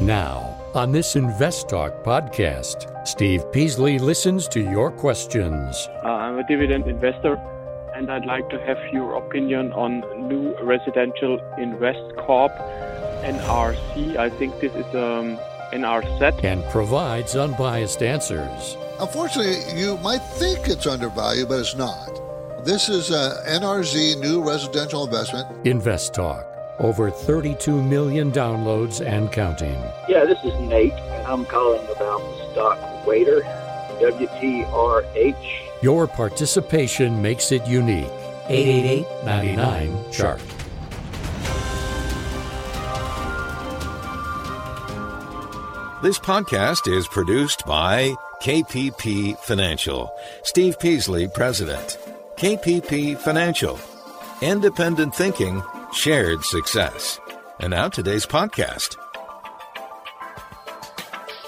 Now, 0.00 0.58
on 0.74 0.90
this 0.90 1.14
Invest 1.14 1.68
Talk 1.68 2.02
podcast, 2.02 3.06
Steve 3.06 3.50
Peasley 3.52 4.00
listens 4.00 4.48
to 4.48 4.60
your 4.60 4.90
questions. 4.90 5.88
Uh, 6.02 6.08
I'm 6.08 6.38
a 6.38 6.46
dividend 6.48 6.88
investor 6.88 7.36
and 7.94 8.10
I'd 8.10 8.24
like 8.24 8.50
to 8.50 8.58
have 8.66 8.78
your 8.92 9.14
opinion 9.14 9.72
on 9.72 10.00
new 10.28 10.52
residential 10.62 11.38
invest 11.58 12.16
corp 12.16 12.50
NRC. 13.22 14.16
I 14.16 14.30
think 14.30 14.58
this 14.58 14.74
is 14.74 14.86
um, 14.96 15.38
NRZ. 15.72 16.42
And 16.42 16.64
provides 16.70 17.36
unbiased 17.36 18.02
answers. 18.02 18.76
Unfortunately, 18.98 19.80
you 19.80 19.96
might 19.98 20.22
think 20.34 20.68
it's 20.68 20.88
undervalued, 20.88 21.48
but 21.48 21.60
it's 21.60 21.76
not. 21.76 22.20
This 22.64 22.88
is 22.88 23.10
a 23.10 23.44
NRZ 23.46 24.18
new 24.20 24.42
residential 24.42 25.04
investment. 25.04 25.46
Invest 25.64 26.14
Talk. 26.14 26.53
Over 26.78 27.10
32 27.10 27.82
million 27.82 28.32
downloads 28.32 29.04
and 29.04 29.30
counting. 29.30 29.80
Yeah, 30.08 30.24
this 30.24 30.38
is 30.44 30.58
Nate, 30.60 30.92
and 30.92 31.26
I'm 31.26 31.44
calling 31.44 31.84
about 31.88 32.20
the 32.20 32.52
stock 32.52 32.78
Waitr, 33.04 33.42
WTRH. 34.00 35.82
Your 35.82 36.06
participation 36.06 37.22
makes 37.22 37.52
it 37.52 37.66
unique. 37.66 38.10
888 38.48 39.24
99 39.24 40.12
Chart. 40.12 40.40
This 46.02 46.18
podcast 46.18 46.92
is 46.92 47.08
produced 47.08 47.64
by 47.64 48.14
KPP 48.42 49.38
Financial. 49.38 50.14
Steve 50.42 50.78
Peasley, 50.78 51.28
President. 51.28 51.96
KPP 52.36 53.16
Financial. 53.16 53.78
Independent 54.42 55.14
thinking, 55.14 55.62
shared 55.94 56.44
success. 56.44 57.20
And 57.60 57.70
now 57.70 57.88
today's 57.88 58.26
podcast. 58.26 58.96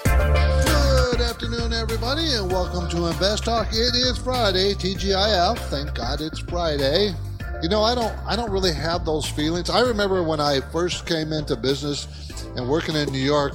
Good 0.05 1.21
afternoon, 1.21 1.73
everybody, 1.73 2.33
and 2.33 2.49
welcome 2.49 2.89
to 2.89 3.07
Invest 3.07 3.43
Talk. 3.43 3.67
It 3.71 3.93
is 3.93 4.17
Friday, 4.17 4.73
TGIF. 4.73 5.57
Thank 5.69 5.93
God 5.93 6.21
it's 6.21 6.39
Friday. 6.39 7.13
You 7.61 7.69
know, 7.69 7.83
I 7.83 7.93
don't, 7.93 8.17
I 8.25 8.35
don't 8.35 8.49
really 8.49 8.73
have 8.73 9.03
those 9.03 9.29
feelings. 9.29 9.69
I 9.69 9.81
remember 9.81 10.23
when 10.23 10.39
I 10.39 10.61
first 10.71 11.05
came 11.05 11.33
into 11.33 11.57
business 11.57 12.07
and 12.55 12.69
working 12.69 12.95
in 12.95 13.11
New 13.11 13.19
York, 13.19 13.53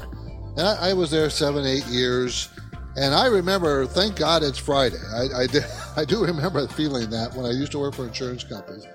and 0.59 0.61
I, 0.61 0.91
I 0.91 0.93
was 0.93 1.11
there 1.11 1.31
seven, 1.31 1.65
eight 1.65 1.87
years. 1.87 2.51
And 2.97 3.15
I 3.15 3.27
remember, 3.27 3.87
thank 3.87 4.17
God 4.17 4.43
it's 4.43 4.59
Friday. 4.59 4.99
I, 5.15 5.43
I, 5.43 5.47
did, 5.51 5.65
I 5.97 6.05
do 6.05 6.23
remember 6.23 6.69
feeling 6.69 7.09
that 7.11 7.35
when 7.35 7.47
I 7.47 7.51
used 7.51 7.73
to 7.73 7.79
work 7.79 7.95
for 7.95 8.07
insurance 8.07 8.45
companies. 8.45 8.87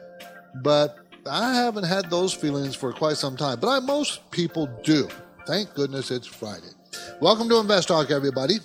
But 0.61 0.95
I 1.28 1.53
haven't 1.53 1.83
had 1.83 2.09
those 2.09 2.33
feelings 2.33 2.75
for 2.75 2.94
quite 2.94 3.17
some 3.17 3.36
time. 3.36 3.59
But 3.59 3.70
I, 3.70 3.80
most 3.80 4.30
people 4.31 4.67
do. 4.83 5.08
Thank 5.45 5.73
goodness 5.73 6.11
it's 6.11 6.28
Friday. 6.28 6.70
Welcome 7.22 7.50
to 7.50 7.59
Invest 7.59 7.89
Talk, 7.89 8.11
everybody. 8.11 8.56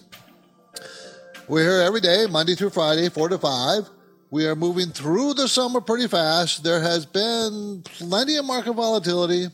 We're 1.49 1.65
here 1.65 1.81
every 1.83 2.01
day, 2.01 2.27
Monday 2.31 2.55
through 2.55 2.71
Friday, 2.71 3.09
4 3.09 3.31
to 3.31 3.39
5. 3.39 3.89
We 4.31 4.47
are 4.47 4.55
moving 4.55 4.91
through 4.91 5.35
the 5.35 5.49
summer 5.49 5.81
pretty 5.81 6.09
fast. 6.09 6.65
There 6.65 6.81
has 6.81 7.05
been 7.05 7.83
plenty 7.85 8.37
of 8.37 8.45
market 8.45 8.73
volatility, 8.73 9.49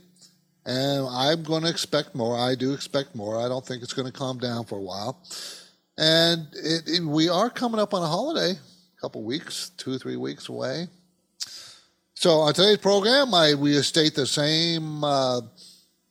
and 0.64 1.06
I'm 1.08 1.42
going 1.42 1.62
to 1.62 1.68
expect 1.68 2.14
more. 2.14 2.38
I 2.38 2.54
do 2.54 2.74
expect 2.74 3.14
more. 3.14 3.40
I 3.40 3.48
don't 3.48 3.66
think 3.66 3.82
it's 3.82 3.94
going 3.94 4.06
to 4.06 4.16
calm 4.16 4.38
down 4.38 4.66
for 4.66 4.78
a 4.78 4.82
while. 4.82 5.20
And 5.96 6.46
it, 6.52 6.82
it, 6.86 7.02
we 7.02 7.28
are 7.28 7.50
coming 7.50 7.80
up 7.80 7.92
on 7.92 8.02
a 8.02 8.06
holiday, 8.06 8.52
a 8.52 9.00
couple 9.00 9.24
weeks, 9.24 9.70
two 9.76 9.98
three 9.98 10.16
weeks 10.16 10.48
away. 10.48 10.88
So 12.20 12.40
on 12.40 12.52
today's 12.52 12.78
program, 12.78 13.32
I, 13.32 13.54
we 13.54 13.80
state 13.82 14.16
the 14.16 14.26
same 14.26 15.04
uh, 15.04 15.40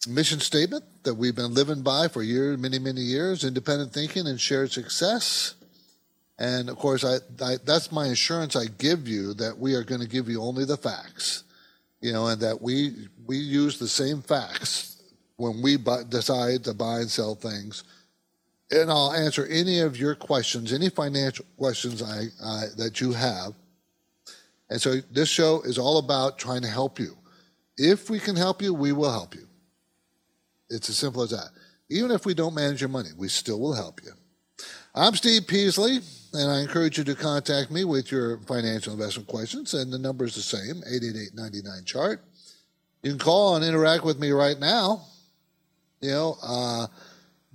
mission 0.08 0.40
statement 0.40 0.86
that 1.04 1.16
we've 1.16 1.36
been 1.36 1.54
living 1.54 1.82
by 1.82 2.08
for 2.08 2.24
years, 2.24 2.58
many, 2.58 2.80
many 2.80 3.02
years: 3.02 3.44
independent 3.44 3.92
thinking 3.92 4.26
and 4.26 4.40
shared 4.40 4.72
success. 4.72 5.56
And 6.40 6.70
of 6.70 6.78
course, 6.78 7.04
I, 7.04 7.18
I, 7.44 7.58
that's 7.66 7.92
my 7.92 8.08
assurance 8.08 8.56
I 8.56 8.68
give 8.68 9.06
you 9.06 9.34
that 9.34 9.58
we 9.58 9.76
are 9.76 9.84
going 9.84 10.00
to 10.00 10.08
give 10.08 10.30
you 10.30 10.42
only 10.42 10.64
the 10.64 10.78
facts, 10.78 11.44
you 12.00 12.14
know, 12.14 12.28
and 12.28 12.40
that 12.40 12.62
we 12.62 13.10
we 13.26 13.36
use 13.36 13.78
the 13.78 13.90
same 13.90 14.22
facts 14.22 15.04
when 15.36 15.62
we 15.62 15.76
decide 16.08 16.64
to 16.64 16.74
buy 16.74 17.00
and 17.00 17.12
sell 17.12 17.36
things. 17.36 17.84
And 18.72 18.90
I'll 18.90 19.12
answer 19.12 19.46
any 19.48 19.82
of 19.82 19.98
your 19.98 20.16
questions, 20.16 20.72
any 20.72 20.90
financial 20.90 21.44
questions 21.58 22.02
I, 22.02 22.28
I 22.42 22.68
that 22.78 23.02
you 23.02 23.12
have. 23.12 23.56
And 24.70 24.82
so 24.82 24.96
this 25.12 25.30
show 25.30 25.62
is 25.62 25.78
all 25.78 25.98
about 25.98 26.38
trying 26.38 26.62
to 26.62 26.68
help 26.68 27.00
you. 27.00 27.18
If 27.78 28.10
we 28.10 28.20
can 28.20 28.36
help 28.36 28.62
you, 28.62 28.74
we 28.74 28.92
will 28.92 29.12
help 29.12 29.36
you. 29.36 29.48
It's 30.70 30.90
as 30.90 30.98
simple 30.98 31.22
as 31.22 31.30
that. 31.30 31.50
Even 31.90 32.12
if 32.12 32.26
we 32.26 32.34
don't 32.34 32.54
manage 32.54 32.82
your 32.82 32.90
money, 32.90 33.10
we 33.18 33.30
still 33.30 33.60
will 33.60 33.74
help 33.74 34.02
you. 34.04 34.12
I'm 34.94 35.14
Steve 35.14 35.48
Peasley, 35.48 36.00
and 36.34 36.52
I 36.52 36.60
encourage 36.60 36.98
you 36.98 37.04
to 37.06 37.16
contact 37.16 37.72
me 37.72 37.84
with 37.84 38.12
your 38.12 38.40
financial 38.42 38.94
investment 38.94 39.28
questions. 39.28 39.74
And 39.74 39.94
the 39.94 40.00
number 40.00 40.26
is 40.26 40.36
the 40.36 40.42
same 40.42 40.82
888 40.86 41.86
chart. 41.86 42.26
You 43.04 43.12
can 43.12 43.20
call 43.20 43.56
and 43.56 43.64
interact 43.64 44.04
with 44.04 44.20
me 44.20 44.32
right 44.32 44.60
now. 44.60 45.04
You 46.02 46.10
know, 46.10 46.38
uh, 46.44 46.88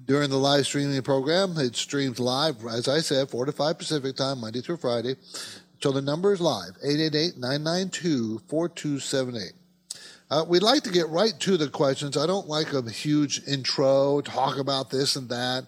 during 0.04 0.30
the 0.30 0.38
live 0.38 0.66
streaming 0.66 1.02
program, 1.02 1.56
it 1.58 1.76
streams 1.76 2.18
live, 2.18 2.64
as 2.66 2.88
I 2.88 3.00
said, 3.00 3.28
4 3.28 3.46
to 3.46 3.52
5 3.52 3.78
Pacific 3.78 4.16
time, 4.16 4.40
Monday 4.40 4.60
through 4.60 4.78
Friday. 4.78 5.16
So 5.82 5.90
the 5.90 6.00
number 6.00 6.32
is 6.32 6.40
live 6.40 6.76
888 6.84 7.38
992 7.38 8.40
4278. 8.48 9.52
Uh, 10.30 10.44
we'd 10.48 10.62
like 10.62 10.82
to 10.84 10.90
get 10.90 11.08
right 11.08 11.38
to 11.40 11.56
the 11.56 11.68
questions. 11.68 12.16
I 12.16 12.26
don't 12.26 12.46
like 12.46 12.72
a 12.72 12.88
huge 12.88 13.42
intro, 13.48 14.20
talk 14.20 14.58
about 14.58 14.90
this 14.90 15.16
and 15.16 15.28
that. 15.28 15.66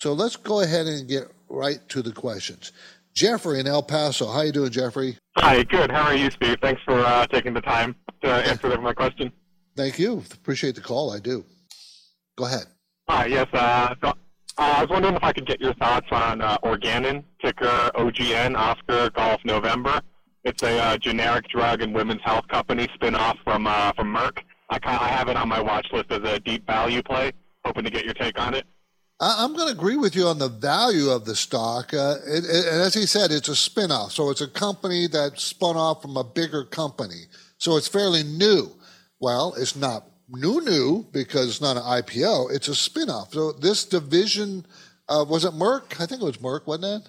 So 0.00 0.14
let's 0.14 0.36
go 0.36 0.62
ahead 0.62 0.86
and 0.86 1.06
get 1.06 1.24
right 1.50 1.78
to 1.90 2.00
the 2.00 2.10
questions. 2.10 2.72
Jeffrey 3.14 3.60
in 3.60 3.66
El 3.66 3.82
Paso. 3.82 4.32
How 4.32 4.40
you 4.40 4.52
doing, 4.52 4.70
Jeffrey? 4.70 5.18
Hi, 5.36 5.62
good. 5.64 5.90
How 5.90 6.04
are 6.04 6.16
you, 6.16 6.30
Steve? 6.30 6.56
Thanks 6.62 6.80
for 6.82 6.98
uh, 6.98 7.26
taking 7.26 7.52
the 7.52 7.60
time 7.60 7.94
to 8.22 8.28
answer 8.28 8.80
my 8.80 8.94
question. 8.94 9.30
Thank 9.76 9.98
you. 9.98 10.24
Appreciate 10.32 10.74
the 10.74 10.80
call. 10.80 11.12
I 11.12 11.20
do. 11.20 11.44
Go 12.36 12.46
ahead. 12.46 12.64
Hi, 13.10 13.26
yes. 13.26 13.46
Uh, 13.52 13.94
uh, 14.60 14.74
I 14.76 14.82
was 14.82 14.90
wondering 14.90 15.14
if 15.14 15.24
I 15.24 15.32
could 15.32 15.46
get 15.46 15.58
your 15.58 15.72
thoughts 15.74 16.06
on 16.10 16.42
uh, 16.42 16.58
Organon, 16.62 17.24
ticker 17.42 17.90
OGN, 17.94 18.56
Oscar 18.56 19.08
Golf 19.10 19.40
November. 19.44 20.02
It's 20.44 20.62
a 20.62 20.78
uh, 20.78 20.96
generic 20.98 21.48
drug 21.48 21.80
and 21.80 21.94
women's 21.94 22.20
health 22.22 22.46
company 22.48 22.86
spin-off 22.94 23.38
from 23.42 23.66
uh, 23.66 23.92
from 23.94 24.14
Merck. 24.14 24.38
I, 24.68 24.78
I 24.84 25.08
have 25.08 25.28
it 25.28 25.36
on 25.36 25.48
my 25.48 25.60
watch 25.60 25.86
list 25.92 26.12
as 26.12 26.20
a 26.24 26.38
deep 26.40 26.66
value 26.66 27.02
play. 27.02 27.32
Hoping 27.64 27.84
to 27.84 27.90
get 27.90 28.04
your 28.04 28.14
take 28.14 28.38
on 28.38 28.54
it. 28.54 28.66
I'm 29.18 29.54
going 29.54 29.66
to 29.66 29.72
agree 29.74 29.96
with 29.96 30.14
you 30.14 30.26
on 30.26 30.38
the 30.38 30.48
value 30.48 31.10
of 31.10 31.26
the 31.26 31.36
stock. 31.36 31.92
Uh, 31.92 32.16
it, 32.26 32.44
it, 32.44 32.66
and 32.72 32.80
as 32.80 32.94
he 32.94 33.04
said, 33.04 33.30
it's 33.30 33.48
a 33.48 33.52
spinoff. 33.52 34.12
So 34.12 34.30
it's 34.30 34.40
a 34.40 34.48
company 34.48 35.06
that 35.08 35.38
spun 35.38 35.76
off 35.76 36.00
from 36.00 36.16
a 36.16 36.24
bigger 36.24 36.64
company. 36.64 37.24
So 37.58 37.76
it's 37.76 37.88
fairly 37.88 38.22
new. 38.22 38.70
Well, 39.20 39.54
it's 39.58 39.76
not 39.76 40.04
new, 40.30 40.60
new 40.60 41.06
because 41.12 41.48
it's 41.48 41.60
not 41.60 41.76
an 41.76 41.82
IPO. 41.82 42.52
It's 42.52 42.68
a 42.68 42.72
spinoff. 42.72 43.32
So 43.32 43.52
this 43.52 43.84
division, 43.84 44.66
uh, 45.08 45.24
was 45.28 45.44
it 45.44 45.52
Merck? 45.52 46.00
I 46.00 46.06
think 46.06 46.22
it 46.22 46.24
was 46.24 46.38
Merck, 46.38 46.66
wasn't 46.66 47.02
it? 47.04 47.08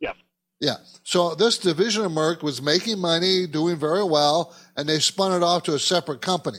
Yes. 0.00 0.16
Yeah. 0.60 0.76
So 1.04 1.34
this 1.34 1.58
division 1.58 2.04
of 2.04 2.12
Merck 2.12 2.42
was 2.42 2.62
making 2.62 2.98
money, 2.98 3.46
doing 3.46 3.76
very 3.76 4.04
well, 4.04 4.54
and 4.76 4.88
they 4.88 4.98
spun 4.98 5.32
it 5.32 5.44
off 5.44 5.64
to 5.64 5.74
a 5.74 5.78
separate 5.78 6.22
company. 6.22 6.58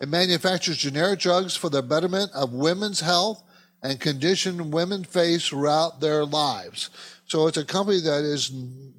It 0.00 0.08
manufactures 0.08 0.76
generic 0.76 1.20
drugs 1.20 1.56
for 1.56 1.70
the 1.70 1.82
betterment 1.82 2.30
of 2.34 2.52
women's 2.52 3.00
health 3.00 3.42
and 3.82 4.00
condition 4.00 4.70
women 4.70 5.04
face 5.04 5.46
throughout 5.46 6.00
their 6.00 6.24
lives. 6.24 6.90
So 7.26 7.46
it's 7.46 7.56
a 7.56 7.64
company 7.64 8.00
that 8.00 8.24
is 8.24 8.50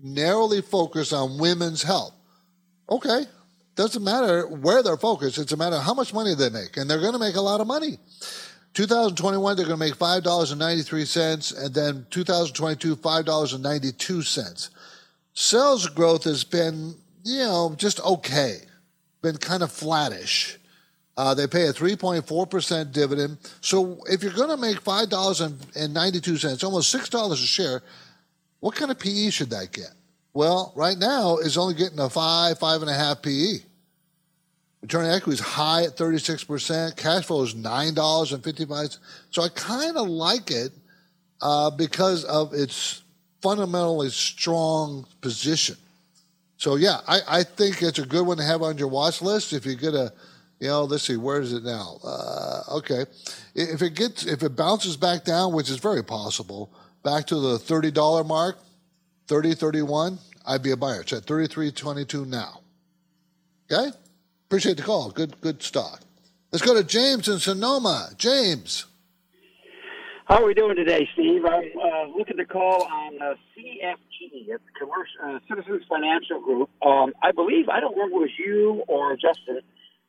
narrowly 0.02 0.62
focused 0.62 1.14
on 1.14 1.38
women's 1.38 1.84
health. 1.84 2.14
Okay, 2.90 3.26
doesn't 3.76 4.04
matter 4.04 4.48
where 4.48 4.82
they're 4.82 4.98
focused, 4.98 5.38
it's 5.38 5.52
a 5.52 5.58
matter 5.58 5.76
of 5.76 5.84
how 5.84 5.94
much 5.94 6.14
money 6.14 6.34
they 6.34 6.50
make, 6.50 6.78
and 6.78 6.90
they're 6.90 7.02
going 7.02 7.14
to 7.14 7.20
make 7.20 7.36
a 7.36 7.42
lot 7.42 7.62
of 7.62 7.68
money. 7.68 7.98
2021, 8.74 9.56
they're 9.56 9.66
going 9.66 9.80
to 9.80 9.86
make 9.86 9.96
$5.93, 9.98 11.64
and 11.64 11.74
then 11.74 12.06
2022, 12.10 12.96
$5.92. 12.96 14.70
Sales 15.34 15.88
growth 15.88 16.24
has 16.26 16.44
been, 16.44 16.96
you 17.24 17.40
know, 17.40 17.76
just 17.78 18.02
okay, 18.02 18.60
been 19.22 19.38
kind 19.38 19.64
of 19.64 19.72
flattish. 19.72 20.58
Uh, 21.18 21.34
they 21.34 21.48
pay 21.48 21.68
a 21.68 21.74
3.4% 21.74 22.92
dividend. 22.92 23.38
So 23.62 24.00
if 24.10 24.22
you're 24.22 24.34
going 24.34 24.50
to 24.50 24.58
make 24.58 24.82
$5.92, 24.82 26.64
almost 26.64 26.94
$6 26.94 27.32
a 27.32 27.36
share, 27.38 27.82
what 28.60 28.76
kind 28.76 28.92
of 28.92 29.00
PE 29.00 29.30
should 29.30 29.50
that 29.52 29.72
get? 29.72 29.92
Well, 30.34 30.74
right 30.76 30.98
now 30.98 31.38
it's 31.38 31.56
only 31.56 31.76
getting 31.76 32.00
a 32.00 32.10
five, 32.10 32.60
five 32.60 32.82
and 32.82 32.90
a 32.90 32.94
half 32.94 33.22
PE. 33.22 33.60
Return 34.86 35.06
on 35.06 35.16
equity 35.16 35.34
is 35.34 35.40
high 35.40 35.86
at 35.86 35.98
36%. 35.98 36.96
Cash 36.96 37.26
flow 37.26 37.42
is 37.42 37.56
$9.55. 37.56 39.00
So 39.32 39.42
I 39.42 39.50
kind 39.50 39.98
of 39.98 40.08
like 40.08 40.52
it 40.52 40.74
uh, 41.42 41.72
because 41.72 42.24
of 42.26 42.54
its 42.54 43.02
fundamentally 43.42 44.12
strong 44.12 45.08
position. 45.22 45.76
So 46.58 46.76
yeah, 46.76 47.00
I, 47.08 47.20
I 47.28 47.44
think 47.44 47.82
it's 47.82 47.98
a 47.98 48.06
good 48.06 48.28
one 48.28 48.38
to 48.38 48.44
have 48.44 48.62
on 48.62 48.78
your 48.78 48.88
watch 48.88 49.24
list. 49.24 49.54
If 49.54 49.66
you 49.66 49.76
get 49.76 49.96
a, 49.96 50.14
you 50.60 50.68
know, 50.68 50.84
let's 50.84 51.02
see, 51.02 51.18
where 51.18 51.42
is 51.42 51.52
it 51.52 51.64
now? 51.64 51.98
Uh, 52.04 52.62
okay. 52.74 53.06
If 53.56 53.82
it 53.82 53.96
gets, 53.96 54.28
if 54.28 54.44
it 54.44 54.56
bounces 54.56 54.98
back 54.98 55.24
down, 55.24 55.52
which 55.52 55.72
is 55.72 55.78
very 55.78 56.04
possible, 56.04 56.72
back 57.04 57.26
to 57.28 57.40
the 57.40 57.58
thirty 57.58 57.90
dollar 57.90 58.24
mark, 58.24 58.60
30, 59.30 59.56
31, 59.56 60.20
I'd 60.46 60.62
be 60.62 60.70
a 60.70 60.78
buyer. 60.78 61.02
It's 61.02 61.12
at 61.12 61.24
thirty 61.24 61.48
three 61.48 61.72
twenty 61.72 62.06
two 62.06 62.26
now. 62.26 62.62
Okay, 63.72 63.90
appreciate 64.46 64.78
the 64.78 64.84
call. 64.84 65.12
Good, 65.12 65.40
good 65.42 65.62
stock. 65.62 66.02
Let's 66.52 66.66
go 66.66 66.74
to 66.74 66.84
James 66.84 67.28
in 67.28 67.40
Sonoma. 67.40 68.10
James. 68.18 68.86
How 70.26 70.42
are 70.42 70.46
we 70.46 70.54
doing 70.56 70.76
today, 70.76 71.08
Steve? 71.14 71.46
I'm 71.46 71.70
uh, 71.78 72.18
looking 72.18 72.38
to 72.38 72.46
call 72.46 72.84
on 72.84 73.22
uh, 73.22 73.36
CFG, 73.56 74.48
it's 74.48 74.64
Commercial 74.78 75.36
uh, 75.36 75.40
Citizens 75.48 75.84
Financial 75.88 76.40
Group. 76.42 76.70
Um, 76.82 77.14
I 77.22 77.32
believe 77.32 77.70
I 77.70 77.80
don't 77.80 77.96
remember 77.96 78.26
if 78.26 78.32
it 78.32 78.40
was 78.40 78.40
you 78.40 78.84
or 78.88 79.16
Justin 79.18 79.60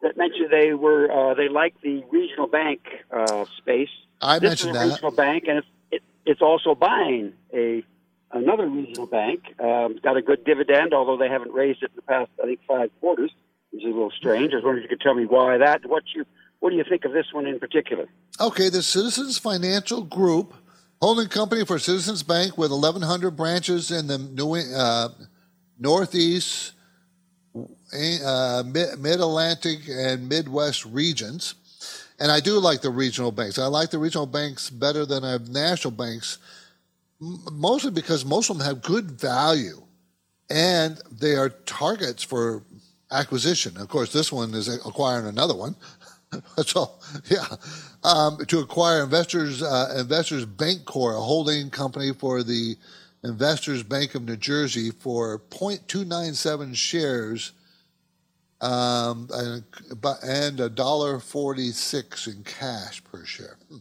that 0.02 0.16
mentioned 0.16 0.48
they 0.50 0.72
were 0.72 1.10
uh, 1.10 1.34
they 1.34 1.48
like 1.48 1.74
the 1.82 2.02
regional 2.10 2.46
bank 2.46 2.80
uh, 3.10 3.44
space. 3.58 3.90
I 4.22 4.38
this 4.38 4.50
mentioned 4.50 4.70
is 4.70 4.76
a 4.76 4.78
that. 4.78 4.92
regional 4.94 5.10
bank, 5.10 5.44
and 5.48 5.58
it's, 5.58 5.68
it, 5.90 6.02
it's 6.24 6.40
also 6.42 6.74
buying 6.74 7.34
a 7.52 7.84
another 8.32 8.66
regional 8.68 9.06
bank. 9.06 9.42
Um, 9.60 9.92
it's 9.92 10.00
got 10.00 10.16
a 10.16 10.22
good 10.22 10.44
dividend, 10.44 10.94
although 10.94 11.18
they 11.18 11.28
haven't 11.28 11.52
raised 11.52 11.82
it 11.82 11.90
in 11.90 11.96
the 11.96 12.02
past 12.02 12.30
I 12.42 12.46
think 12.46 12.60
five 12.66 12.90
quarters, 13.00 13.32
is 13.78 13.84
a 13.84 13.88
little 13.88 14.10
strange. 14.10 14.52
I 14.52 14.56
was 14.56 14.64
wondering 14.64 14.84
if 14.84 14.90
you 14.90 14.96
could 14.96 15.02
tell 15.02 15.14
me 15.14 15.26
why 15.26 15.58
that. 15.58 15.86
What 15.86 16.04
you 16.14 16.24
what 16.60 16.70
do 16.70 16.76
you 16.76 16.84
think 16.88 17.04
of 17.04 17.12
this 17.12 17.26
one 17.32 17.46
in 17.46 17.58
particular? 17.58 18.08
Okay, 18.40 18.68
the 18.68 18.82
Citizens 18.82 19.38
Financial 19.38 20.02
Group, 20.02 20.54
holding 21.00 21.28
company 21.28 21.64
for 21.64 21.78
Citizens 21.78 22.22
Bank 22.22 22.56
with 22.56 22.70
1,100 22.70 23.32
branches 23.32 23.90
in 23.90 24.06
the 24.06 24.18
New, 24.18 24.54
uh, 24.54 25.08
Northeast, 25.78 26.72
uh, 27.54 28.62
Mid 28.66 29.20
Atlantic, 29.20 29.80
and 29.88 30.28
Midwest 30.28 30.86
regions. 30.86 31.54
And 32.18 32.32
I 32.32 32.40
do 32.40 32.58
like 32.58 32.80
the 32.80 32.90
regional 32.90 33.30
banks. 33.30 33.58
I 33.58 33.66
like 33.66 33.90
the 33.90 33.98
regional 33.98 34.26
banks 34.26 34.70
better 34.70 35.04
than 35.04 35.22
I 35.22 35.32
have 35.32 35.50
national 35.50 35.90
banks, 35.90 36.38
mostly 37.20 37.90
because 37.90 38.24
most 38.24 38.48
of 38.48 38.56
them 38.56 38.66
have 38.66 38.80
good 38.80 39.10
value 39.10 39.86
and 40.48 41.00
they 41.10 41.34
are 41.34 41.50
targets 41.50 42.22
for 42.22 42.62
acquisition. 43.10 43.76
Of 43.76 43.88
course, 43.88 44.12
this 44.12 44.32
one 44.32 44.54
is 44.54 44.68
acquiring 44.68 45.26
another 45.26 45.54
one. 45.54 45.76
so, 46.64 46.92
yeah, 47.30 47.46
um, 48.04 48.38
to 48.46 48.60
acquire 48.60 49.02
investors, 49.02 49.62
uh, 49.62 49.94
investors 49.98 50.44
Bancorp, 50.44 51.16
a 51.16 51.20
holding 51.20 51.70
company 51.70 52.12
for 52.12 52.42
the 52.42 52.76
Investors 53.24 53.82
Bank 53.82 54.14
of 54.14 54.22
New 54.22 54.36
Jersey, 54.36 54.90
for 54.90 55.40
0.297 55.50 56.76
shares, 56.76 57.52
um, 58.60 59.28
and 60.22 60.74
dollar 60.74 61.20
forty 61.20 61.72
six 61.72 62.26
in 62.26 62.42
cash 62.44 63.04
per 63.04 63.24
share. 63.24 63.58
Hmm. 63.68 63.76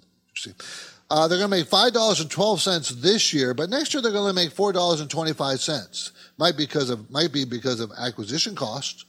Uh, 1.09 1.27
they're 1.27 1.37
going 1.37 1.49
to 1.49 1.57
make 1.57 1.67
five 1.67 1.93
dollars 1.93 2.19
and 2.19 2.29
twelve 2.29 2.61
cents 2.61 2.89
this 2.89 3.33
year, 3.33 3.53
but 3.53 3.69
next 3.69 3.93
year 3.93 4.01
they're 4.01 4.11
going 4.11 4.29
to 4.29 4.33
make 4.33 4.51
four 4.51 4.73
dollars 4.73 4.99
and 4.99 5.09
twenty 5.09 5.33
five 5.33 5.61
cents. 5.61 6.11
Might 6.37 6.57
because 6.57 6.89
of 6.89 7.09
might 7.09 7.31
be 7.31 7.45
because 7.45 7.79
of 7.79 7.91
acquisition 7.97 8.55
costs. 8.55 9.05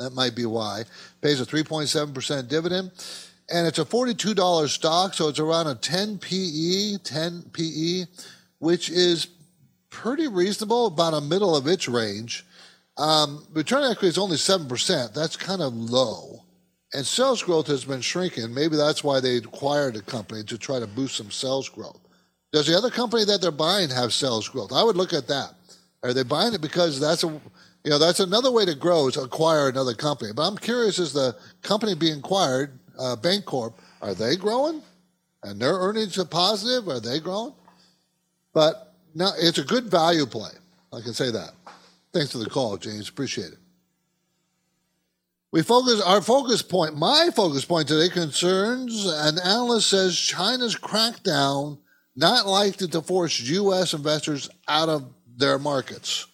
That 0.00 0.14
might 0.14 0.34
be 0.34 0.46
why. 0.46 0.84
Pays 1.20 1.40
a 1.40 1.44
three 1.44 1.62
point 1.62 1.88
seven 1.90 2.14
percent 2.14 2.48
dividend, 2.48 2.90
and 3.52 3.66
it's 3.66 3.78
a 3.78 3.84
forty 3.84 4.14
two 4.14 4.34
dollars 4.34 4.72
stock, 4.72 5.12
so 5.14 5.28
it's 5.28 5.38
around 5.38 5.66
a 5.66 5.74
ten 5.74 6.18
PE, 6.18 6.96
ten 7.04 7.42
PE, 7.52 8.06
which 8.58 8.88
is 8.90 9.28
pretty 9.90 10.26
reasonable, 10.26 10.86
about 10.86 11.14
a 11.14 11.20
middle 11.20 11.54
of 11.54 11.66
its 11.66 11.86
range. 11.86 12.46
Um, 12.96 13.46
return 13.52 13.84
equity 13.84 14.08
is 14.08 14.18
only 14.18 14.38
seven 14.38 14.66
percent. 14.66 15.12
That's 15.14 15.36
kind 15.36 15.60
of 15.60 15.74
low. 15.74 16.44
And 16.94 17.06
sales 17.06 17.42
growth 17.42 17.66
has 17.68 17.84
been 17.84 18.00
shrinking. 18.00 18.52
Maybe 18.52 18.76
that's 18.76 19.04
why 19.04 19.20
they 19.20 19.36
acquired 19.36 19.96
a 19.96 20.02
company 20.02 20.42
to 20.44 20.58
try 20.58 20.80
to 20.80 20.86
boost 20.86 21.16
some 21.16 21.30
sales 21.30 21.68
growth. 21.68 22.00
Does 22.52 22.66
the 22.66 22.76
other 22.76 22.90
company 22.90 23.24
that 23.26 23.40
they're 23.40 23.52
buying 23.52 23.90
have 23.90 24.12
sales 24.12 24.48
growth? 24.48 24.72
I 24.72 24.82
would 24.82 24.96
look 24.96 25.12
at 25.12 25.28
that. 25.28 25.54
Are 26.02 26.14
they 26.14 26.24
buying 26.24 26.54
it 26.54 26.60
because 26.60 26.98
that's 26.98 27.22
a 27.22 27.40
you 27.84 27.90
know 27.90 27.98
that's 27.98 28.20
another 28.20 28.50
way 28.50 28.64
to 28.64 28.74
grow 28.74 29.08
is 29.08 29.16
acquire 29.16 29.68
another 29.68 29.94
company. 29.94 30.32
But 30.34 30.46
I'm 30.46 30.56
curious: 30.56 30.98
is 30.98 31.12
the 31.12 31.36
company 31.62 31.94
being 31.94 32.18
acquired, 32.18 32.78
uh, 32.98 33.16
Bancorp, 33.16 33.74
are 34.02 34.14
they 34.14 34.36
growing? 34.36 34.82
And 35.42 35.60
their 35.60 35.72
earnings 35.72 36.18
are 36.18 36.24
positive? 36.24 36.88
Are 36.88 37.00
they 37.00 37.18
growing? 37.18 37.54
But 38.52 38.94
now 39.14 39.30
it's 39.38 39.58
a 39.58 39.64
good 39.64 39.84
value 39.84 40.26
play. 40.26 40.50
I 40.92 41.00
can 41.00 41.14
say 41.14 41.30
that. 41.30 41.52
Thanks 42.12 42.32
for 42.32 42.38
the 42.38 42.50
call, 42.50 42.76
James. 42.76 43.08
Appreciate 43.08 43.52
it. 43.52 43.58
We 45.52 45.62
focus 45.62 46.00
our 46.00 46.20
focus 46.20 46.62
point. 46.62 46.96
My 46.96 47.30
focus 47.34 47.64
point 47.64 47.88
today 47.88 48.08
concerns 48.08 49.04
an 49.06 49.38
analyst 49.38 49.90
says 49.90 50.16
China's 50.16 50.76
crackdown 50.76 51.78
not 52.14 52.46
likely 52.46 52.86
to 52.88 53.02
force 53.02 53.40
U.S. 53.40 53.94
investors 53.94 54.48
out 54.68 54.88
of 54.88 55.12
their 55.36 55.58
markets. 55.58 56.26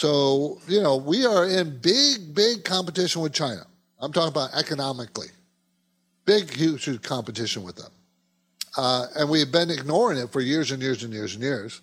So 0.00 0.58
you 0.66 0.80
know 0.80 0.96
we 0.96 1.26
are 1.26 1.46
in 1.46 1.78
big, 1.78 2.34
big 2.34 2.64
competition 2.64 3.20
with 3.20 3.34
China. 3.34 3.66
I'm 3.98 4.14
talking 4.14 4.30
about 4.30 4.54
economically, 4.54 5.26
big, 6.24 6.50
huge 6.50 7.02
competition 7.02 7.62
with 7.62 7.76
them, 7.76 7.90
uh, 8.78 9.08
and 9.14 9.28
we've 9.28 9.52
been 9.52 9.68
ignoring 9.68 10.16
it 10.16 10.32
for 10.32 10.40
years 10.40 10.70
and 10.70 10.80
years 10.80 11.02
and 11.02 11.12
years 11.12 11.34
and 11.34 11.42
years. 11.42 11.82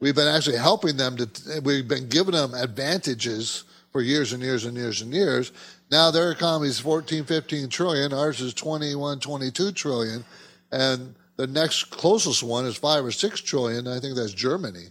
We've 0.00 0.14
been 0.14 0.26
actually 0.26 0.56
helping 0.56 0.96
them 0.96 1.18
to. 1.18 1.60
We've 1.62 1.86
been 1.86 2.08
giving 2.08 2.32
them 2.32 2.54
advantages 2.54 3.64
for 3.92 4.00
years 4.00 4.32
and 4.32 4.42
years 4.42 4.64
and 4.64 4.74
years 4.74 5.02
and 5.02 5.12
years. 5.12 5.52
Now 5.90 6.10
their 6.10 6.32
economy 6.32 6.68
is 6.68 6.80
14, 6.80 7.26
15 7.26 7.68
trillion. 7.68 8.14
Ours 8.14 8.40
is 8.40 8.54
21, 8.54 9.20
22 9.20 9.72
trillion. 9.72 10.24
And 10.72 11.14
the 11.36 11.46
next 11.46 11.90
closest 11.90 12.42
one 12.42 12.64
is 12.64 12.78
five 12.78 13.04
or 13.04 13.12
six 13.12 13.42
trillion. 13.42 13.86
I 13.86 14.00
think 14.00 14.16
that's 14.16 14.32
Germany. 14.32 14.86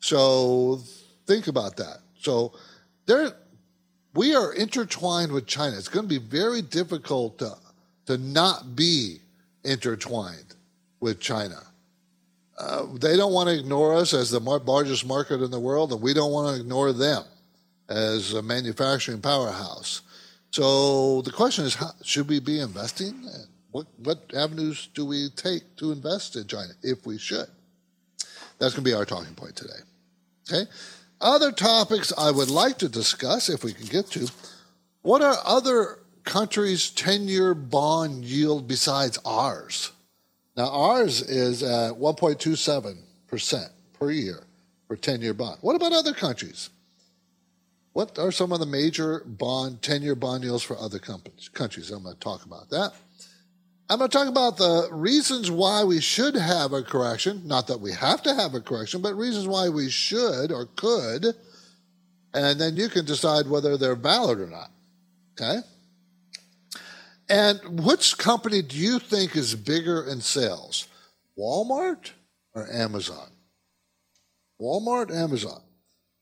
So 0.00 0.82
think 1.32 1.46
about 1.46 1.76
that. 1.76 1.98
So 2.20 2.52
there, 3.06 3.32
we 4.14 4.34
are 4.34 4.52
intertwined 4.52 5.32
with 5.32 5.46
China. 5.46 5.76
It's 5.76 5.88
going 5.88 6.08
to 6.08 6.20
be 6.20 6.24
very 6.24 6.62
difficult 6.62 7.38
to, 7.38 7.56
to 8.06 8.18
not 8.18 8.76
be 8.76 9.18
intertwined 9.64 10.54
with 11.00 11.20
China. 11.20 11.60
Uh, 12.58 12.86
they 13.00 13.16
don't 13.16 13.32
want 13.32 13.48
to 13.48 13.58
ignore 13.58 13.94
us 13.94 14.12
as 14.14 14.30
the 14.30 14.38
largest 14.38 15.06
market 15.06 15.42
in 15.42 15.50
the 15.50 15.58
world, 15.58 15.92
and 15.92 16.02
we 16.02 16.14
don't 16.14 16.32
want 16.32 16.54
to 16.54 16.60
ignore 16.60 16.92
them 16.92 17.24
as 17.88 18.34
a 18.34 18.42
manufacturing 18.42 19.20
powerhouse. 19.20 20.02
So 20.50 21.22
the 21.22 21.32
question 21.32 21.64
is, 21.64 21.74
how, 21.74 21.92
should 22.04 22.28
we 22.28 22.40
be 22.40 22.60
investing? 22.60 23.26
What 23.70 23.86
what 23.96 24.30
avenues 24.36 24.88
do 24.94 25.06
we 25.06 25.30
take 25.30 25.76
to 25.76 25.92
invest 25.92 26.36
in 26.36 26.46
China 26.46 26.72
if 26.82 27.06
we 27.06 27.18
should? 27.18 27.46
That's 28.58 28.74
going 28.74 28.84
to 28.84 28.90
be 28.90 28.94
our 28.94 29.06
talking 29.06 29.34
point 29.34 29.56
today. 29.56 29.80
Okay. 30.46 30.70
Other 31.22 31.52
topics 31.52 32.12
I 32.18 32.32
would 32.32 32.50
like 32.50 32.78
to 32.78 32.88
discuss, 32.88 33.48
if 33.48 33.62
we 33.62 33.72
can 33.72 33.86
get 33.86 34.06
to, 34.10 34.28
what 35.02 35.22
are 35.22 35.36
other 35.44 36.00
countries' 36.24 36.90
ten-year 36.90 37.54
bond 37.54 38.24
yield 38.24 38.66
besides 38.66 39.18
ours? 39.24 39.92
Now 40.56 40.68
ours 40.68 41.22
is 41.22 41.62
at 41.62 41.92
1.27 41.92 42.98
percent 43.28 43.70
per 43.98 44.10
year 44.10 44.44
for 44.88 44.96
ten-year 44.96 45.32
bond. 45.32 45.58
What 45.60 45.76
about 45.76 45.92
other 45.92 46.12
countries? 46.12 46.70
What 47.92 48.18
are 48.18 48.32
some 48.32 48.52
of 48.52 48.58
the 48.58 48.66
major 48.66 49.20
bond, 49.20 49.82
10 49.82 50.02
year 50.02 50.14
bond 50.14 50.44
yields 50.44 50.62
for 50.62 50.78
other 50.78 50.98
companies, 50.98 51.48
countries? 51.48 51.90
I'm 51.90 52.02
going 52.02 52.14
to 52.14 52.20
talk 52.20 52.44
about 52.44 52.70
that. 52.70 52.94
I'm 53.92 53.98
going 53.98 54.08
to 54.08 54.16
talk 54.16 54.28
about 54.28 54.56
the 54.56 54.88
reasons 54.90 55.50
why 55.50 55.84
we 55.84 56.00
should 56.00 56.34
have 56.34 56.72
a 56.72 56.82
correction. 56.82 57.46
Not 57.46 57.66
that 57.66 57.78
we 57.78 57.92
have 57.92 58.22
to 58.22 58.34
have 58.34 58.54
a 58.54 58.60
correction, 58.62 59.02
but 59.02 59.14
reasons 59.14 59.46
why 59.46 59.68
we 59.68 59.90
should 59.90 60.50
or 60.50 60.64
could. 60.76 61.26
And 62.32 62.58
then 62.58 62.74
you 62.76 62.88
can 62.88 63.04
decide 63.04 63.46
whether 63.46 63.76
they're 63.76 63.94
valid 63.94 64.40
or 64.40 64.46
not. 64.46 64.70
Okay? 65.32 65.58
And 67.28 67.84
which 67.84 68.16
company 68.16 68.62
do 68.62 68.78
you 68.78 68.98
think 68.98 69.36
is 69.36 69.54
bigger 69.54 70.04
in 70.04 70.22
sales? 70.22 70.88
Walmart 71.38 72.12
or 72.54 72.72
Amazon? 72.72 73.28
Walmart, 74.58 75.14
Amazon. 75.14 75.60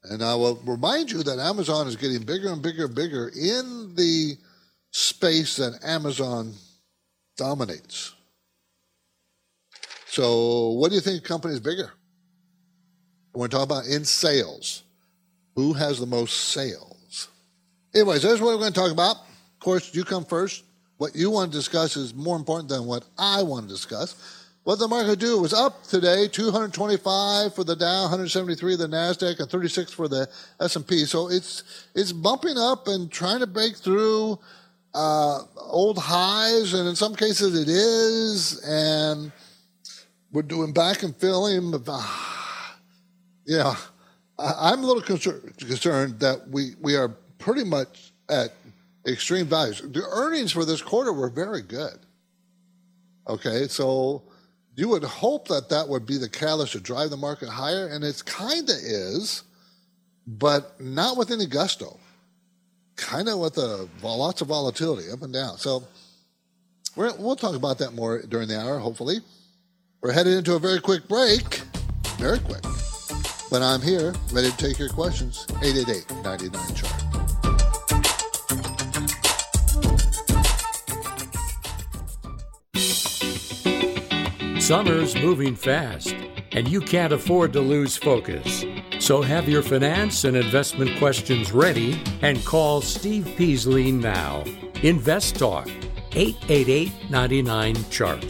And 0.02 0.24
I 0.24 0.34
will 0.34 0.56
remind 0.66 1.12
you 1.12 1.22
that 1.22 1.38
Amazon 1.38 1.86
is 1.86 1.94
getting 1.94 2.24
bigger 2.24 2.52
and 2.52 2.62
bigger 2.62 2.86
and 2.86 2.94
bigger 2.96 3.28
in 3.28 3.94
the 3.94 4.34
space 4.90 5.54
that 5.54 5.78
Amazon 5.84 6.54
dominates. 7.40 8.14
So, 10.06 10.72
what 10.72 10.90
do 10.90 10.94
you 10.94 11.00
think 11.00 11.24
company 11.24 11.54
is 11.54 11.60
bigger? 11.60 11.90
We're 13.32 13.48
talking 13.48 13.64
about 13.64 13.86
in 13.86 14.04
sales. 14.04 14.82
Who 15.56 15.72
has 15.72 15.98
the 15.98 16.06
most 16.06 16.34
sales? 16.52 17.28
Anyways, 17.94 18.22
that's 18.22 18.40
what 18.40 18.48
we're 18.48 18.60
going 18.60 18.72
to 18.72 18.80
talk 18.80 18.92
about. 18.92 19.16
Of 19.16 19.60
course, 19.60 19.94
you 19.94 20.04
come 20.04 20.24
first. 20.24 20.64
What 20.98 21.16
you 21.16 21.30
want 21.30 21.50
to 21.50 21.58
discuss 21.58 21.96
is 21.96 22.14
more 22.14 22.36
important 22.36 22.68
than 22.68 22.84
what 22.84 23.04
I 23.16 23.42
want 23.42 23.68
to 23.68 23.74
discuss. 23.74 24.16
What 24.64 24.78
the 24.78 24.88
market 24.88 25.18
do 25.18 25.40
was 25.40 25.54
up 25.54 25.84
today, 25.84 26.28
225 26.28 27.54
for 27.54 27.64
the 27.64 27.74
Dow, 27.74 28.02
173 28.02 28.76
the 28.76 28.86
Nasdaq, 28.86 29.40
and 29.40 29.48
36 29.48 29.92
for 29.92 30.08
the 30.08 30.28
S&P. 30.60 31.06
So 31.06 31.30
it's 31.30 31.88
it's 31.94 32.12
bumping 32.12 32.58
up 32.58 32.86
and 32.86 33.10
trying 33.10 33.40
to 33.40 33.46
break 33.46 33.76
through 33.76 34.38
uh, 34.94 35.42
old 35.56 35.98
highs, 35.98 36.74
and 36.74 36.88
in 36.88 36.96
some 36.96 37.14
cases 37.14 37.58
it 37.58 37.68
is, 37.68 38.60
and 38.64 39.32
we're 40.32 40.42
doing 40.42 40.72
back 40.72 41.02
and 41.02 41.14
filling. 41.16 41.72
Uh, 41.86 42.06
yeah, 43.44 43.74
I, 44.38 44.72
I'm 44.72 44.82
a 44.82 44.86
little 44.86 45.02
concerned 45.02 46.20
that 46.20 46.48
we, 46.48 46.74
we 46.80 46.96
are 46.96 47.08
pretty 47.38 47.64
much 47.64 48.12
at 48.28 48.52
extreme 49.06 49.46
values. 49.46 49.80
The 49.80 50.02
earnings 50.10 50.52
for 50.52 50.64
this 50.64 50.82
quarter 50.82 51.12
were 51.12 51.30
very 51.30 51.62
good. 51.62 51.98
Okay, 53.28 53.68
so 53.68 54.22
you 54.74 54.88
would 54.88 55.04
hope 55.04 55.46
that 55.48 55.68
that 55.68 55.88
would 55.88 56.06
be 56.06 56.16
the 56.16 56.28
catalyst 56.28 56.72
to 56.72 56.80
drive 56.80 57.10
the 57.10 57.16
market 57.16 57.48
higher, 57.48 57.86
and 57.86 58.02
it 58.02 58.24
kind 58.24 58.68
of 58.68 58.76
is, 58.76 59.44
but 60.26 60.80
not 60.80 61.16
with 61.16 61.30
any 61.30 61.46
gusto. 61.46 61.99
Kind 63.00 63.28
of 63.28 63.38
with 63.38 63.56
a 63.56 63.88
lots 64.02 64.42
of 64.42 64.48
volatility 64.48 65.10
up 65.10 65.22
and 65.22 65.32
down. 65.32 65.56
So 65.58 65.82
we 66.96 67.10
will 67.12 67.34
talk 67.34 67.56
about 67.56 67.78
that 67.78 67.94
more 67.94 68.20
during 68.22 68.46
the 68.46 68.60
hour, 68.60 68.78
hopefully. 68.78 69.20
We're 70.02 70.12
headed 70.12 70.34
into 70.34 70.54
a 70.54 70.58
very 70.58 70.80
quick 70.80 71.08
break, 71.08 71.62
very 72.18 72.38
quick. 72.38 72.62
But 73.50 73.62
I'm 73.62 73.80
here, 73.80 74.14
ready 74.32 74.50
to 74.50 74.56
take 74.56 74.78
your 74.78 74.90
questions. 74.90 75.46
888 75.62 76.22
99 76.22 76.74
chart. 76.74 76.92
Summer's 84.62 85.16
moving 85.16 85.56
fast, 85.56 86.14
and 86.52 86.68
you 86.68 86.80
can't 86.80 87.12
afford 87.12 87.52
to 87.54 87.60
lose 87.60 87.96
focus. 87.96 88.64
So 89.10 89.22
have 89.22 89.48
your 89.48 89.62
finance 89.64 90.22
and 90.22 90.36
investment 90.36 90.96
questions 91.00 91.50
ready 91.50 92.00
and 92.22 92.44
call 92.44 92.80
Steve 92.80 93.34
Peasley 93.36 93.90
now. 93.90 94.44
Invest 94.84 95.34
Talk, 95.34 95.68
888 96.12 97.10
99 97.10 97.74
Chart. 97.90 98.24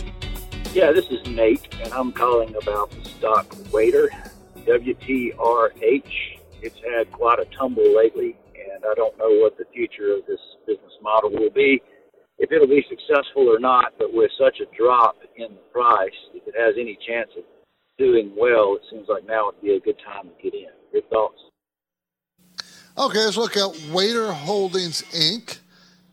Yeah, 0.73 0.91
this 0.91 1.05
is 1.11 1.21
Nate, 1.27 1.69
and 1.85 1.93
I'm 1.93 2.13
calling 2.13 2.57
about 2.57 2.93
the 2.93 3.05
stock 3.05 3.47
Waitr, 3.71 4.09
WTRH. 4.61 6.13
It's 6.63 6.81
had 6.97 7.13
quite 7.13 7.41
a 7.41 7.45
tumble 7.55 7.95
lately, 7.95 8.39
and 8.55 8.83
I 8.91 8.95
don't 8.95 9.19
know 9.19 9.29
what 9.43 9.59
the 9.59 9.67
future 9.75 10.15
of 10.15 10.25
this 10.27 10.41
business 10.67 10.95
model 11.03 11.29
will 11.29 11.51
be 11.51 11.83
if 12.39 12.51
it'll 12.51 12.67
be 12.67 12.83
successful 12.89 13.53
or 13.53 13.59
not, 13.59 13.93
but 13.99 14.15
with 14.15 14.31
such 14.39 14.61
a 14.61 14.75
drop 14.75 15.17
in 15.37 15.53
the 15.53 15.61
price, 15.75 16.17
if 16.33 16.49
it 16.49 16.55
has 16.59 16.75
any 16.81 16.97
chance 17.07 17.29
of 17.37 17.45
doing 18.01 18.33
well, 18.37 18.77
it 18.77 18.83
seems 18.91 19.07
like 19.09 19.27
now 19.27 19.47
would 19.47 19.61
be 19.61 19.77
a 19.77 19.81
good 19.81 19.99
time 20.05 20.25
to 20.25 20.43
get 20.43 20.55
in. 20.55 20.67
Your 20.93 21.03
thoughts? 21.03 21.39
Okay, 22.99 23.19
let's 23.19 23.37
look 23.37 23.57
at 23.57 23.73
Waitr 23.93 24.33
Holdings 24.33 25.03
Inc. 25.13 25.59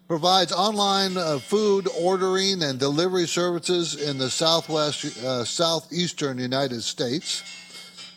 Provides 0.08 0.52
online 0.52 1.18
uh, 1.18 1.40
food 1.40 1.88
ordering 2.00 2.62
and 2.62 2.80
delivery 2.80 3.28
services 3.28 4.02
in 4.02 4.18
the 4.18 4.30
southwest, 4.30 5.18
uh, 5.24 5.44
southeastern 5.44 6.38
United 6.38 6.82
States. 6.82 7.44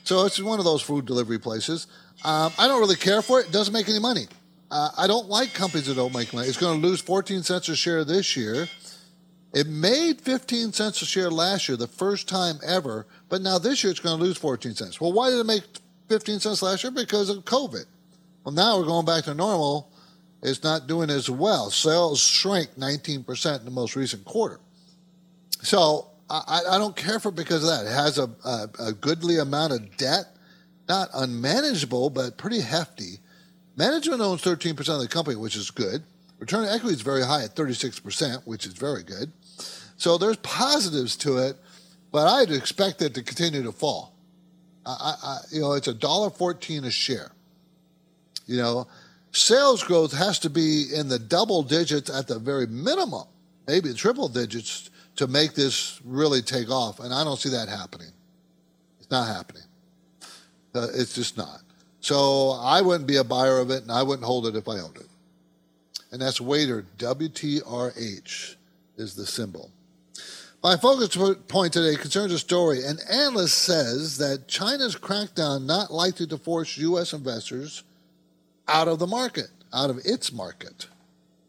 So 0.05 0.25
it's 0.25 0.41
one 0.41 0.59
of 0.59 0.65
those 0.65 0.83
food 0.83 1.07
delivery 1.07 1.39
places. 1.39 1.87
Um, 2.25 2.53
I 2.59 2.69
don't 2.69 2.81
really 2.81 2.97
care 2.97 3.23
for 3.23 3.41
it. 3.41 3.47
It 3.47 3.53
doesn't 3.53 3.73
make 3.73 3.89
any 3.89 3.99
money. 3.99 4.27
Uh, 4.71 4.91
I 4.97 5.07
don't 5.09 5.29
like 5.29 5.53
companies 5.53 5.87
that 5.87 5.95
don't 5.95 6.15
make 6.15 6.33
money. 6.33 6.47
It's 6.47 6.59
going 6.59 6.81
to 6.81 6.87
lose 6.87 7.01
14 7.01 7.43
cents 7.43 7.69
a 7.69 7.75
share 7.75 8.05
this 8.05 8.37
year. 8.37 8.69
It 9.53 9.67
made 9.67 10.21
15 10.21 10.73
cents 10.73 11.03
a 11.03 11.07
share 11.07 11.31
last 11.31 11.69
year, 11.69 11.77
the 11.77 11.89
first 11.89 12.29
time 12.29 12.57
ever, 12.65 13.07
but 13.29 13.43
now 13.43 13.59
this 13.59 13.83
year 13.83 13.91
it's 13.91 14.01
going 14.01 14.17
to 14.17 14.23
lose 14.23 14.37
14 14.37 14.75
cents. 14.75 15.01
Well, 15.01 15.13
why 15.13 15.31
did 15.31 15.41
it 15.41 15.47
make 15.47 15.65
15 16.09 16.41
cents 16.41 16.63
last 16.63 16.85
year? 16.85 16.93
Because 16.93 17.31
of 17.31 17.45
COVID. 17.45 17.85
Well, 18.45 18.55
now 18.55 18.79
we're 18.79 18.85
going 18.85 19.07
back 19.07 19.25
to 19.25 19.35
normal. 19.35 19.91
It's 20.43 20.63
not 20.63 20.87
doing 20.87 21.11
as 21.11 21.29
well. 21.29 21.71
Sales 21.71 22.21
shrank 22.21 22.77
19% 22.77 23.59
in 23.59 23.65
the 23.65 23.71
most 23.71 23.97
recent 23.97 24.25
quarter. 24.25 24.61
So 25.63 26.07
I, 26.31 26.63
I 26.71 26.79
don't 26.79 26.97
care 26.97 27.19
for 27.19 27.31
it 27.31 27.35
because 27.35 27.63
of 27.65 27.71
that. 27.71 27.91
It 27.91 27.95
has 27.95 28.19
a, 28.19 28.31
a, 28.45 28.89
a 28.89 28.93
goodly 28.93 29.39
amount 29.39 29.73
of 29.73 29.97
debt, 29.97 30.27
not 30.89 31.09
unmanageable, 31.13 32.11
but 32.11 32.39
pretty 32.39 32.61
hefty. 32.61 33.19
Management 33.77 34.21
owns 34.21 34.43
13% 34.43 34.79
of 34.95 35.01
the 35.01 35.09
company, 35.09 35.37
which 35.37 35.57
is 35.57 35.71
good. 35.71 36.03
Return 36.41 36.65
on 36.65 36.75
equity 36.75 36.95
is 36.95 37.03
very 37.03 37.23
high 37.23 37.45
at 37.45 37.55
36%, 37.55 38.43
which 38.47 38.67
is 38.67 38.73
very 38.73 39.03
good. 39.03 39.31
So 39.97 40.17
there's 40.17 40.39
positives 40.39 41.15
to 41.19 41.37
it, 41.37 41.57
but 42.11 42.27
I'd 42.27 42.51
expect 42.51 43.03
it 43.03 43.15
to 43.15 43.23
continue 43.23 43.63
to 43.63 43.73
fall. 43.73 44.15
I, 44.87 45.15
I, 45.23 45.39
you 45.53 45.61
know, 45.61 45.75
it's 45.75 45.89
a 45.89 45.95
dollar 45.95 46.31
fourteen 46.31 46.85
a 46.85 46.91
share. 46.91 47.33
You 48.47 48.57
know, 48.57 48.89
sales 49.31 49.85
growth 49.85 50.17
has 50.17 50.39
to 50.41 50.51
be 50.51 50.87
in 50.95 51.09
the 51.09 51.19
double 51.19 51.63
digits 51.63 52.09
at 52.09 52.27
the 52.27 52.39
very 52.39 52.67
minimum, 52.67 53.25
maybe 53.69 53.93
triple 53.93 54.29
digits 54.29 54.89
to 55.17 55.27
make 55.27 55.53
this 55.53 56.01
really 56.03 56.41
take 56.41 56.71
off, 56.71 56.99
and 56.99 57.13
I 57.13 57.23
don't 57.23 57.39
see 57.39 57.51
that 57.51 57.69
happening. 57.69 58.11
It's 58.99 59.11
not 59.11 59.29
happening. 59.29 59.65
Uh, 60.75 60.89
it's 60.95 61.15
just 61.15 61.37
not. 61.37 61.61
So 62.01 62.53
I 62.53 62.81
wouldn't 62.81 63.07
be 63.07 63.17
a 63.17 63.25
buyer 63.25 63.59
of 63.59 63.71
it, 63.71 63.83
and 63.83 63.93
I 63.93 64.03
wouldn't 64.03 64.25
hold 64.25 64.47
it 64.47 64.57
if 64.57 64.67
I 64.67 64.79
owned 64.79 64.97
it. 64.97 65.10
And 66.13 66.21
that's 66.21 66.41
Waitr, 66.41 66.85
WTRH 66.99 68.57
is 68.97 69.15
the 69.15 69.27
symbol. 69.27 69.71
My 70.63 70.77
focus 70.77 71.17
point 71.49 71.73
today 71.73 71.97
concerns 71.97 72.33
a 72.33 72.39
story. 72.39 72.85
An 72.85 72.99
analyst 73.11 73.57
says 73.57 74.19
that 74.19 74.47
China's 74.47 74.95
crackdown 74.95 75.65
not 75.65 75.91
likely 75.91 76.27
to 76.27 76.37
force 76.37 76.77
U.S. 76.77 77.15
investors 77.15 77.83
out 78.69 78.87
of 78.87 78.99
the 78.99 79.07
market, 79.07 79.49
out 79.73 79.89
of 79.89 79.99
its 80.05 80.33
market, 80.33 80.87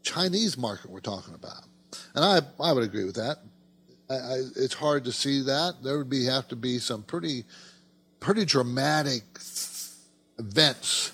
Chinese 0.02 0.56
market 0.56 0.90
we're 0.90 1.00
talking 1.00 1.34
about. 1.34 1.64
And 2.14 2.24
I, 2.24 2.40
I 2.58 2.72
would 2.72 2.84
agree 2.84 3.04
with 3.04 3.16
that. 3.16 3.38
I, 4.08 4.14
I, 4.14 4.36
it's 4.56 4.74
hard 4.74 5.04
to 5.04 5.12
see 5.12 5.42
that. 5.42 5.74
There 5.82 5.98
would 5.98 6.10
be 6.10 6.24
have 6.24 6.48
to 6.48 6.56
be 6.56 6.78
some 6.78 7.02
pretty, 7.02 7.44
pretty 8.18 8.46
dramatic 8.46 9.24
events 10.38 11.12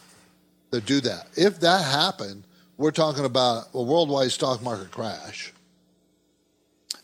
that 0.70 0.86
do 0.86 1.00
that. 1.00 1.26
If 1.36 1.58
that 1.60 1.84
happened, 1.84 2.44
we're 2.78 2.92
talking 2.92 3.24
about 3.24 3.64
a 3.74 3.82
worldwide 3.82 4.30
stock 4.30 4.62
market 4.62 4.90
crash, 4.92 5.52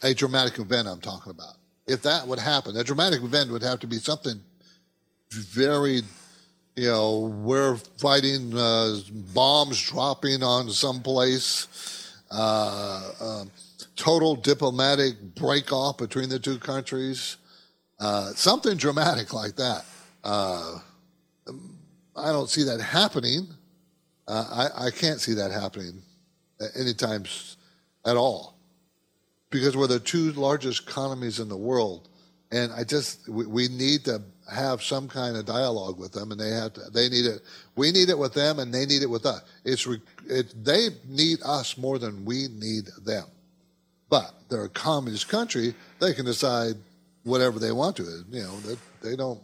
a 0.03 0.15
dramatic 0.15 0.59
event 0.61 0.87
I'm 0.87 1.01
talking 1.01 1.31
about. 1.31 1.57
If 1.87 2.03
that 2.03 2.27
would 2.27 2.39
happen, 2.39 2.77
a 2.77 2.85
dramatic 2.85 3.23
event 3.23 3.51
would 3.51 3.63
have 3.63 3.81
to 3.81 3.87
be 3.87 3.97
something 3.97 4.41
very, 5.31 6.03
you 6.77 6.89
know, 6.89 7.35
we're 7.43 7.77
fighting 7.99 8.57
uh, 8.57 8.99
bombs 9.35 9.83
dropping 9.83 10.43
on 10.43 10.71
some 10.71 11.03
place, 11.03 12.13
uh, 12.31 13.11
uh, 13.21 13.45
total 13.97 14.37
diplomatic 14.37 15.21
break 15.35 15.73
off 15.73 15.99
between 15.99 16.29
the 16.29 16.39
two 16.39 16.59
countries, 16.59 17.37
uh, 17.99 18.29
something 18.29 18.77
dramatic 18.77 19.35
like 19.35 19.57
that. 19.57 19.85
Uh, 20.23 20.79
I 22.17 22.31
don't 22.31 22.49
see 22.49 22.63
that 22.63 22.81
happening. 22.81 23.49
Uh, 24.27 24.69
I, 24.77 24.87
I 24.87 24.91
can't 24.91 25.21
see 25.21 25.35
that 25.35 25.51
happening 25.51 26.03
any 26.61 26.87
anytime 26.87 27.25
at 28.07 28.17
all 28.17 28.55
because 29.51 29.77
we're 29.77 29.87
the 29.87 30.01
two 30.01 30.33
largest 30.33 30.89
economies 30.89 31.41
in 31.41 31.49
the 31.49 31.57
world. 31.57 32.09
And 32.51 32.73
I 32.73 32.85
just, 32.85 33.29
we, 33.29 33.47
we 33.47 33.69
need 33.69 34.05
to 34.05 34.23
have 34.53 34.83
some 34.83 35.09
kind 35.09 35.37
of 35.37 35.47
dialogue 35.47 35.99
with 35.99 36.13
them 36.13 36.33
and 36.33 36.41
they 36.41 36.51
have 36.51 36.73
to, 36.75 36.81
they 36.93 37.09
need 37.09 37.27
it. 37.27 37.41
We 37.77 37.91
need 37.91 38.09
it 38.09 38.19
with 38.19 38.35
them 38.35 38.59
and 38.59 38.73
they 38.73 38.87
need 38.87 39.03
it 39.03 39.11
with 39.11 39.27
us. 39.27 39.43
It's, 39.65 39.87
it, 40.29 40.55
they 40.65 40.89
need 41.09 41.39
us 41.45 41.77
more 41.79 41.99
than 41.99 42.25
we 42.25 42.49
need 42.49 42.87
them. 43.05 43.27
But 44.11 44.35
they're 44.49 44.65
a 44.65 44.69
communist 44.69 45.29
country. 45.29 45.75
They 45.99 46.15
can 46.15 46.27
decide 46.27 46.75
whatever 47.25 47.59
they 47.59 47.73
want 47.73 47.97
to. 47.97 48.25
You 48.31 48.43
know, 48.43 48.57
they, 48.61 48.77
they 49.09 49.17
don't, 49.17 49.41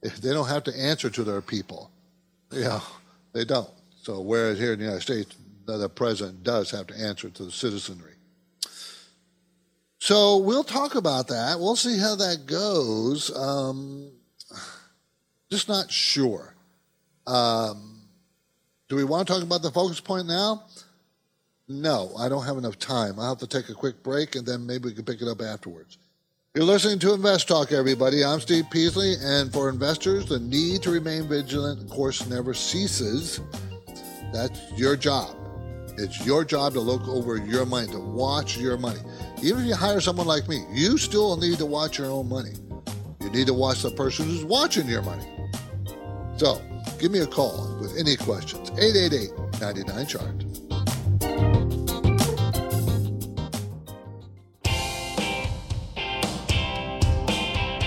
they 0.00 0.32
don't 0.32 0.48
have 0.48 0.64
to 0.64 0.76
answer 0.76 1.08
to 1.10 1.24
their 1.24 1.40
people. 1.40 1.90
Yeah, 2.50 2.80
they 3.32 3.44
don't. 3.44 3.70
So 4.02 4.20
whereas 4.20 4.58
here 4.58 4.72
in 4.72 4.80
the 4.80 4.84
United 4.84 5.02
States, 5.02 5.36
the 5.64 5.88
president 5.88 6.42
does 6.42 6.72
have 6.72 6.88
to 6.88 6.98
answer 6.98 7.30
to 7.30 7.44
the 7.44 7.52
citizenry. 7.52 8.14
So 10.00 10.38
we'll 10.38 10.64
talk 10.64 10.96
about 10.96 11.28
that. 11.28 11.60
We'll 11.60 11.76
see 11.76 11.96
how 11.96 12.16
that 12.16 12.46
goes. 12.46 13.34
Um, 13.36 14.10
just 15.52 15.68
not 15.68 15.88
sure. 15.88 16.56
Um, 17.28 18.00
do 18.88 18.96
we 18.96 19.04
want 19.04 19.28
to 19.28 19.34
talk 19.34 19.44
about 19.44 19.62
the 19.62 19.70
focus 19.70 20.00
point 20.00 20.26
now? 20.26 20.64
No, 21.68 22.12
I 22.18 22.28
don't 22.28 22.44
have 22.44 22.58
enough 22.58 22.80
time. 22.80 23.20
I'll 23.20 23.28
have 23.28 23.38
to 23.38 23.46
take 23.46 23.68
a 23.68 23.74
quick 23.74 24.02
break 24.02 24.34
and 24.34 24.44
then 24.44 24.66
maybe 24.66 24.88
we 24.88 24.94
can 24.94 25.04
pick 25.04 25.22
it 25.22 25.28
up 25.28 25.40
afterwards. 25.40 25.98
You're 26.56 26.64
listening 26.64 26.98
to 26.98 27.14
Invest 27.14 27.46
Talk, 27.46 27.70
everybody. 27.70 28.24
I'm 28.24 28.40
Steve 28.40 28.64
Peasley, 28.68 29.14
and 29.22 29.50
for 29.52 29.68
investors, 29.68 30.26
the 30.26 30.40
need 30.40 30.82
to 30.82 30.90
remain 30.90 31.28
vigilant, 31.28 31.80
of 31.80 31.88
course, 31.88 32.26
never 32.26 32.52
ceases. 32.52 33.40
That's 34.32 34.60
your 34.72 34.96
job. 34.96 35.36
It's 35.98 36.24
your 36.24 36.44
job 36.44 36.72
to 36.72 36.80
look 36.80 37.06
over 37.06 37.36
your 37.36 37.66
money, 37.66 37.88
to 37.88 37.98
watch 38.00 38.56
your 38.56 38.78
money. 38.78 39.00
Even 39.42 39.62
if 39.62 39.68
you 39.68 39.74
hire 39.74 40.00
someone 40.00 40.26
like 40.26 40.48
me, 40.48 40.64
you 40.72 40.96
still 40.96 41.36
need 41.36 41.58
to 41.58 41.66
watch 41.66 41.98
your 41.98 42.10
own 42.10 42.28
money. 42.28 42.52
You 43.20 43.30
need 43.30 43.46
to 43.48 43.54
watch 43.54 43.82
the 43.82 43.90
person 43.90 44.26
who's 44.26 44.44
watching 44.44 44.88
your 44.88 45.02
money. 45.02 45.26
So, 46.38 46.62
give 46.98 47.12
me 47.12 47.18
a 47.18 47.26
call 47.26 47.76
with 47.80 47.98
any 47.98 48.16
questions. 48.16 48.70
888 48.70 49.60
99 49.60 50.06
chart. 50.06 50.44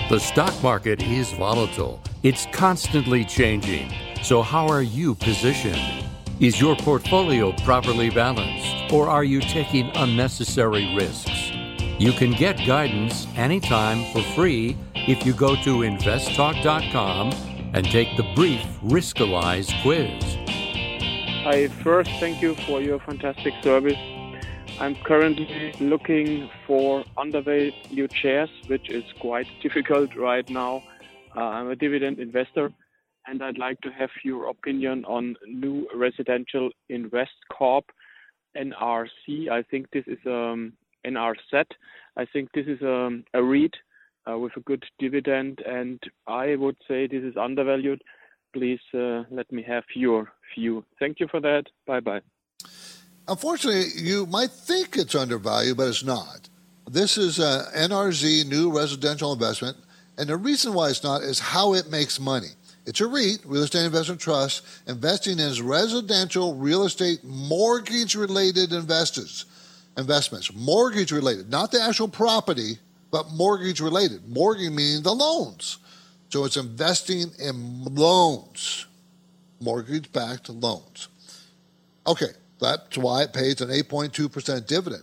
The 0.08 0.20
stock 0.20 0.62
market 0.62 1.02
is 1.02 1.32
volatile, 1.32 2.00
it's 2.22 2.46
constantly 2.52 3.24
changing. 3.24 3.92
So, 4.22 4.40
how 4.40 4.68
are 4.68 4.82
you 4.82 5.16
positioned? 5.16 6.05
Is 6.38 6.60
your 6.60 6.76
portfolio 6.76 7.52
properly 7.64 8.10
balanced, 8.10 8.92
or 8.92 9.08
are 9.08 9.24
you 9.24 9.40
taking 9.40 9.90
unnecessary 9.94 10.94
risks? 10.94 11.50
You 11.98 12.12
can 12.12 12.32
get 12.32 12.58
guidance 12.66 13.26
anytime 13.36 14.04
for 14.12 14.20
free 14.34 14.76
if 14.94 15.24
you 15.24 15.32
go 15.32 15.56
to 15.56 15.78
investtalk.com 15.78 17.32
and 17.72 17.86
take 17.86 18.18
the 18.18 18.22
brief 18.34 18.60
Riskalyze 18.84 19.72
quiz. 19.80 20.22
I 21.46 21.68
first 21.82 22.10
thank 22.20 22.42
you 22.42 22.54
for 22.54 22.82
your 22.82 22.98
fantastic 22.98 23.54
service. 23.62 23.96
I'm 24.78 24.94
currently 24.94 25.72
looking 25.80 26.50
for 26.66 27.02
undervalued 27.16 28.12
shares, 28.14 28.50
which 28.66 28.90
is 28.90 29.04
quite 29.20 29.46
difficult 29.62 30.14
right 30.14 30.46
now. 30.50 30.82
Uh, 31.34 31.40
I'm 31.40 31.70
a 31.70 31.76
dividend 31.76 32.18
investor, 32.18 32.74
and 33.26 33.42
I'd 33.42 33.58
like 33.58 33.80
to 33.82 33.90
have 33.90 34.10
your 34.24 34.48
opinion 34.48 35.04
on 35.04 35.36
new 35.46 35.86
residential 35.94 36.70
invest 36.88 37.32
corp 37.52 37.84
NRC. 38.56 39.50
I 39.50 39.62
think 39.62 39.90
this 39.92 40.04
is 40.06 40.18
um, 40.26 40.72
NRZ. 41.06 41.64
I 42.16 42.24
think 42.32 42.50
this 42.52 42.66
is 42.66 42.80
um, 42.82 43.24
a 43.34 43.42
REIT 43.42 43.74
uh, 44.30 44.38
with 44.38 44.52
a 44.56 44.60
good 44.60 44.84
dividend, 44.98 45.60
and 45.66 46.00
I 46.26 46.56
would 46.56 46.76
say 46.88 47.06
this 47.06 47.22
is 47.22 47.36
undervalued. 47.36 48.02
Please 48.52 48.80
uh, 48.94 49.24
let 49.30 49.50
me 49.52 49.62
have 49.66 49.84
your 49.94 50.32
view. 50.54 50.84
Thank 50.98 51.20
you 51.20 51.28
for 51.28 51.40
that. 51.40 51.64
Bye 51.86 52.00
bye. 52.00 52.20
Unfortunately, 53.28 53.86
you 53.96 54.26
might 54.26 54.50
think 54.50 54.96
it's 54.96 55.14
undervalued, 55.14 55.76
but 55.76 55.88
it's 55.88 56.04
not. 56.04 56.48
This 56.88 57.18
is 57.18 57.38
a 57.40 57.66
NRZ 57.76 58.48
new 58.48 58.74
residential 58.74 59.32
investment, 59.32 59.76
and 60.16 60.28
the 60.28 60.36
reason 60.36 60.72
why 60.72 60.90
it's 60.90 61.02
not 61.02 61.22
is 61.22 61.40
how 61.40 61.74
it 61.74 61.90
makes 61.90 62.20
money. 62.20 62.50
It's 62.86 63.00
a 63.00 63.06
REIT, 63.06 63.40
real 63.44 63.64
estate 63.64 63.84
investment 63.84 64.20
trust, 64.20 64.62
investing 64.86 65.40
in 65.40 65.66
residential 65.66 66.54
real 66.54 66.84
estate 66.84 67.24
mortgage 67.24 68.14
related 68.14 68.72
investors 68.72 69.44
investments. 69.96 70.54
Mortgage 70.54 71.12
related, 71.12 71.50
not 71.50 71.72
the 71.72 71.82
actual 71.82 72.08
property, 72.08 72.78
but 73.10 73.30
mortgage 73.32 73.80
related. 73.80 74.28
Mortgage 74.28 74.70
meaning 74.70 75.02
the 75.02 75.12
loans. 75.12 75.78
So 76.28 76.44
it's 76.44 76.56
investing 76.56 77.30
in 77.38 77.84
loans, 77.84 78.86
mortgage 79.60 80.12
backed 80.12 80.48
loans. 80.48 81.08
Okay, 82.06 82.26
that's 82.60 82.98
why 82.98 83.22
it 83.22 83.32
pays 83.32 83.60
an 83.60 83.68
8.2% 83.68 84.66
dividend. 84.66 85.02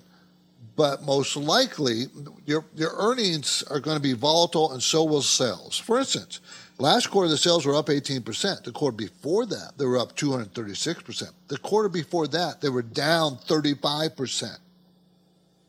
But 0.75 1.04
most 1.04 1.36
likely, 1.36 2.06
your, 2.46 2.66
your 2.75 2.92
earnings 2.98 3.63
are 3.70 3.80
going 3.80 3.98
to 3.98 4.02
be 4.02 4.13
volatile 4.13 4.72
and 4.74 4.82
so 4.82 5.04
will 5.04 5.22
sales. 5.22 5.78
For 5.78 6.00
instance, 6.00 6.40
last 6.77 7.08
quarter 7.08 7.30
the 7.30 7.38
sales 7.38 7.65
were 7.65 7.75
up 7.75 7.88
18%. 7.88 8.63
The 8.63 8.72
quarter 8.72 8.98
before 8.98 9.46
that, 9.46 9.74
they 9.77 9.86
were 9.86 9.98
up 9.98 10.15
236%. 10.15 11.30
The 11.48 11.58
quarter 11.58 11.89
before 11.89 12.27
that, 12.27 12.62
they 12.62 12.70
were 12.70 12.82
down 12.82 13.38
35%. 13.48 14.58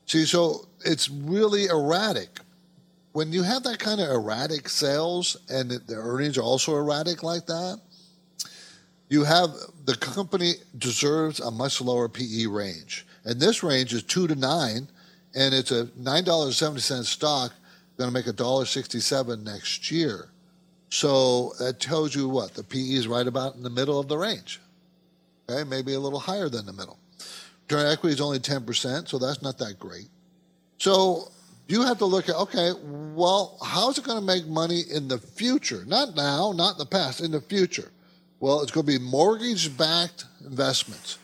See, 0.06 0.24
so 0.24 0.68
it's 0.84 1.08
really 1.08 1.66
erratic. 1.66 2.40
When 3.12 3.32
you 3.32 3.42
have 3.42 3.62
that 3.62 3.78
kind 3.78 4.00
of 4.00 4.10
erratic 4.10 4.68
sales 4.68 5.36
and 5.48 5.70
the 5.70 5.94
earnings 5.94 6.36
are 6.36 6.42
also 6.42 6.76
erratic 6.76 7.22
like 7.22 7.46
that, 7.46 7.80
you 9.08 9.24
have 9.24 9.50
the 9.84 9.94
company 9.96 10.54
deserves 10.76 11.38
a 11.40 11.50
much 11.50 11.80
lower 11.80 12.08
PE 12.08 12.46
range. 12.46 13.06
And 13.24 13.40
this 13.40 13.62
range 13.62 13.92
is 13.92 14.02
two 14.02 14.26
to 14.26 14.34
nine, 14.34 14.88
and 15.34 15.54
it's 15.54 15.70
a 15.70 15.84
$9.70 15.84 17.04
stock, 17.04 17.52
going 17.96 18.08
to 18.08 18.14
make 18.14 18.26
$1.67 18.26 19.42
next 19.42 19.90
year. 19.90 20.30
So 20.94 21.54
that 21.58 21.80
tells 21.80 22.14
you 22.14 22.28
what? 22.28 22.54
The 22.54 22.62
PE 22.62 22.78
is 22.78 23.08
right 23.08 23.26
about 23.26 23.56
in 23.56 23.64
the 23.64 23.68
middle 23.68 23.98
of 23.98 24.06
the 24.06 24.16
range. 24.16 24.60
Okay, 25.50 25.68
maybe 25.68 25.94
a 25.94 25.98
little 25.98 26.20
higher 26.20 26.48
than 26.48 26.66
the 26.66 26.72
middle. 26.72 27.00
Return 27.62 27.90
equity 27.90 28.14
is 28.14 28.20
only 28.20 28.38
10%, 28.38 29.08
so 29.08 29.18
that's 29.18 29.42
not 29.42 29.58
that 29.58 29.80
great. 29.80 30.06
So 30.78 31.32
you 31.66 31.82
have 31.82 31.98
to 31.98 32.04
look 32.04 32.28
at, 32.28 32.36
okay, 32.36 32.70
well, 33.12 33.58
how's 33.60 33.98
it 33.98 34.04
going 34.04 34.20
to 34.20 34.24
make 34.24 34.46
money 34.46 34.82
in 34.88 35.08
the 35.08 35.18
future? 35.18 35.82
Not 35.84 36.14
now, 36.14 36.52
not 36.52 36.74
in 36.74 36.78
the 36.78 36.86
past, 36.86 37.20
in 37.20 37.32
the 37.32 37.40
future. 37.40 37.90
Well, 38.38 38.62
it's 38.62 38.70
going 38.70 38.86
to 38.86 38.92
be 38.96 39.04
mortgage 39.04 39.76
backed 39.76 40.26
investments. 40.44 41.18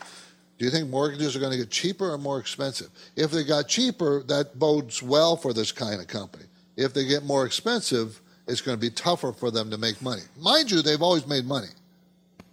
Do 0.57 0.65
you 0.65 0.71
think 0.71 0.89
mortgages 0.89 1.33
are 1.37 1.39
going 1.39 1.53
to 1.53 1.57
get 1.57 1.71
cheaper 1.71 2.11
or 2.11 2.17
more 2.17 2.39
expensive? 2.39 2.89
If 3.15 3.31
they 3.31 3.45
got 3.45 3.69
cheaper, 3.69 4.21
that 4.23 4.59
bodes 4.59 5.01
well 5.01 5.37
for 5.37 5.53
this 5.53 5.71
kind 5.71 6.01
of 6.01 6.07
company. 6.07 6.43
If 6.75 6.93
they 6.93 7.05
get 7.05 7.23
more 7.23 7.45
expensive, 7.45 8.21
it's 8.51 8.61
going 8.61 8.77
to 8.77 8.81
be 8.81 8.89
tougher 8.89 9.31
for 9.31 9.49
them 9.49 9.71
to 9.71 9.77
make 9.77 10.01
money. 10.01 10.23
Mind 10.37 10.69
you, 10.69 10.81
they've 10.81 11.01
always 11.01 11.25
made 11.25 11.45
money, 11.45 11.69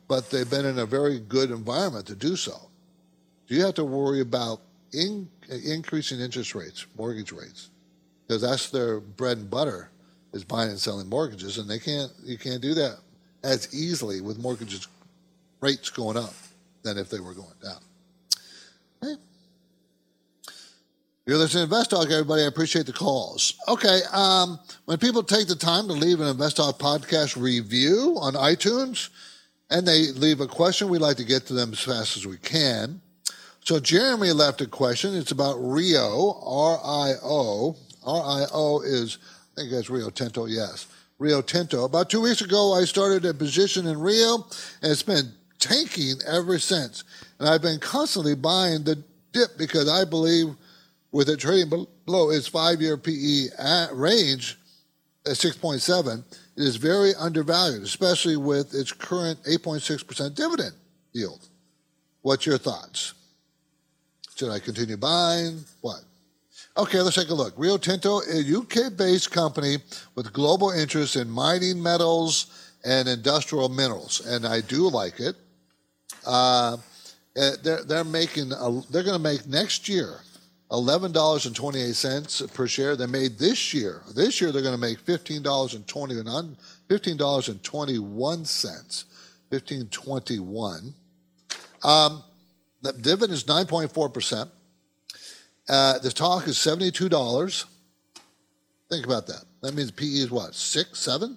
but 0.07 0.31
they've 0.31 0.49
been 0.49 0.65
in 0.65 0.79
a 0.79 0.87
very 0.87 1.19
good 1.19 1.51
environment 1.51 2.07
to 2.07 2.15
do 2.15 2.37
so. 2.37 2.57
Do 3.49 3.55
you 3.57 3.65
have 3.65 3.75
to 3.75 3.85
worry 3.85 4.21
about 4.21 4.61
in, 4.93 5.29
increasing 5.65 6.21
interest 6.21 6.55
rates, 6.55 6.87
mortgage 6.97 7.33
rates, 7.33 7.71
because 8.27 8.43
that's 8.43 8.71
their 8.71 9.01
bread 9.01 9.39
and 9.39 9.51
butter 9.51 9.91
is 10.33 10.45
buying 10.45 10.71
and 10.71 10.79
selling 10.79 11.09
mortgages, 11.09 11.59
and 11.59 11.69
they 11.69 11.79
can't 11.79 12.13
you 12.23 12.39
can't 12.39 12.63
do 12.63 12.75
that 12.75 12.99
as 13.43 13.75
easily 13.75 14.21
with 14.21 14.39
mortgages 14.39 14.87
rates 15.61 15.91
going 15.91 16.17
up 16.17 16.35
than 16.83 16.97
if 16.97 17.11
they 17.11 17.19
were 17.19 17.35
going 17.35 17.49
down. 17.63 17.81
Okay. 19.03 19.21
You're 21.29 21.37
listening 21.37 21.69
to 21.69 21.75
Invest 21.75 21.91
Talk, 21.91 22.11
everybody. 22.11 22.41
I 22.41 22.47
appreciate 22.47 22.87
the 22.87 22.95
calls. 22.95 23.53
Okay, 23.69 24.01
um, 24.15 24.59
when 24.87 24.97
people 24.97 25.23
take 25.23 25.47
the 25.47 25.55
time 25.55 25.87
to 25.89 25.93
leave 25.93 26.23
an 26.23 26.27
Invest 26.27 26.57
Talk 26.57 26.79
podcast 26.79 27.39
review 27.39 28.17
on 28.19 28.33
iTunes 28.33 29.11
and 29.69 29.87
they 29.87 30.11
leave 30.13 30.41
a 30.41 30.47
question, 30.47 30.89
we 30.89 30.97
like 30.97 31.19
to 31.19 31.25
get 31.25 31.45
to 31.49 31.53
them 31.53 31.71
as 31.75 31.81
fast 31.81 32.17
as 32.17 32.27
we 32.27 32.39
can. 32.39 33.03
So 33.63 33.79
Jeremy 33.79 34.33
left 34.33 34.63
a 34.63 34.67
question. 34.67 35.15
It's 35.15 35.31
about 35.31 35.57
Rio, 35.59 36.41
R-I-O. 36.43 37.77
R-I-O 38.07 38.81
is, 38.81 39.19
I 39.53 39.61
think 39.61 39.71
that's 39.71 39.91
Rio 39.91 40.09
Tinto, 40.09 40.47
yes. 40.47 40.87
Rio 41.19 41.43
Tinto. 41.43 41.85
About 41.85 42.09
two 42.09 42.23
weeks 42.23 42.41
ago, 42.41 42.73
I 42.73 42.87
started 42.87 43.27
a 43.27 43.35
position 43.35 43.87
in 43.87 44.01
Rio, 44.01 44.47
and 44.81 44.91
it's 44.91 45.03
been 45.03 45.31
tanking 45.59 46.23
ever 46.27 46.59
since. 46.59 47.05
And 47.39 47.47
I've 47.47 47.61
been 47.61 47.81
constantly 47.81 48.35
buying 48.35 48.85
the 48.85 49.05
dip 49.35 49.59
because 49.59 49.91
I 49.91 50.07
believe 50.07 50.57
with 51.13 51.29
it 51.29 51.39
trading 51.39 51.87
below 52.05 52.31
its 52.31 52.49
five-year 52.49 52.97
PE 52.97 53.47
range 53.93 54.59
at 55.27 55.33
6.7, 55.33 56.19
it 56.19 56.63
is 56.63 56.77
very 56.77 57.15
undervalued, 57.15 57.83
especially 57.83 58.37
with 58.37 58.75
its 58.75 58.93
current 58.93 59.43
8.6% 59.45 60.35
dividend 60.35 60.75
yield. 61.13 61.47
What's 62.23 62.47
your 62.47 62.59
thoughts? 62.59 63.15
Should 64.37 64.51
I 64.51 64.59
continue 64.59 64.97
buying? 64.97 65.65
What? 65.81 66.01
Okay, 66.77 67.01
let's 67.01 67.17
take 67.17 67.31
a 67.31 67.35
look. 67.35 67.55
Rio 67.57 67.77
Tinto, 67.77 68.21
a 68.21 68.57
UK 68.57 68.97
based 68.97 69.33
company 69.33 69.79
with 70.15 70.33
global 70.33 70.71
interests 70.71 71.17
in 71.17 71.29
mining 71.29 71.83
metals 71.83 72.73
and 72.85 73.09
industrial 73.09 73.69
minerals, 73.69 74.25
and 74.27 74.47
I 74.47 74.61
do 74.61 74.89
like 74.89 75.19
it. 75.19 75.35
Uh, 76.25 76.77
eh, 77.37 77.53
they're, 77.63 77.83
they're 77.83 78.05
making, 78.05 78.53
a, 78.53 78.81
they're 78.91 79.03
going 79.03 79.17
to 79.17 79.19
make 79.19 79.47
next 79.47 79.89
year 79.89 80.21
$11.28 80.71 82.53
per 82.53 82.67
share. 82.67 82.97
They 82.97 83.07
made 83.07 83.39
this 83.39 83.73
year, 83.73 84.03
this 84.15 84.41
year 84.41 84.53
they're 84.53 84.63
going 84.63 84.75
to 84.75 84.81
make 84.81 85.05
$15.20, 85.05 86.57
$15.21, 86.89 89.05
1521. 89.51 90.95
Um, 91.83 92.23
the 92.83 92.93
dividend 92.93 93.33
is 93.33 93.45
9.4%. 93.45 94.49
Uh, 95.69 95.99
the 95.99 96.11
talk 96.11 96.47
is 96.47 96.57
$72. 96.57 97.65
Think 98.91 99.05
about 99.05 99.27
that. 99.27 99.45
That 99.63 99.75
means 99.75 99.91
PE 99.91 100.07
is 100.07 100.31
what, 100.31 100.55
six, 100.55 101.01
seven? 101.01 101.37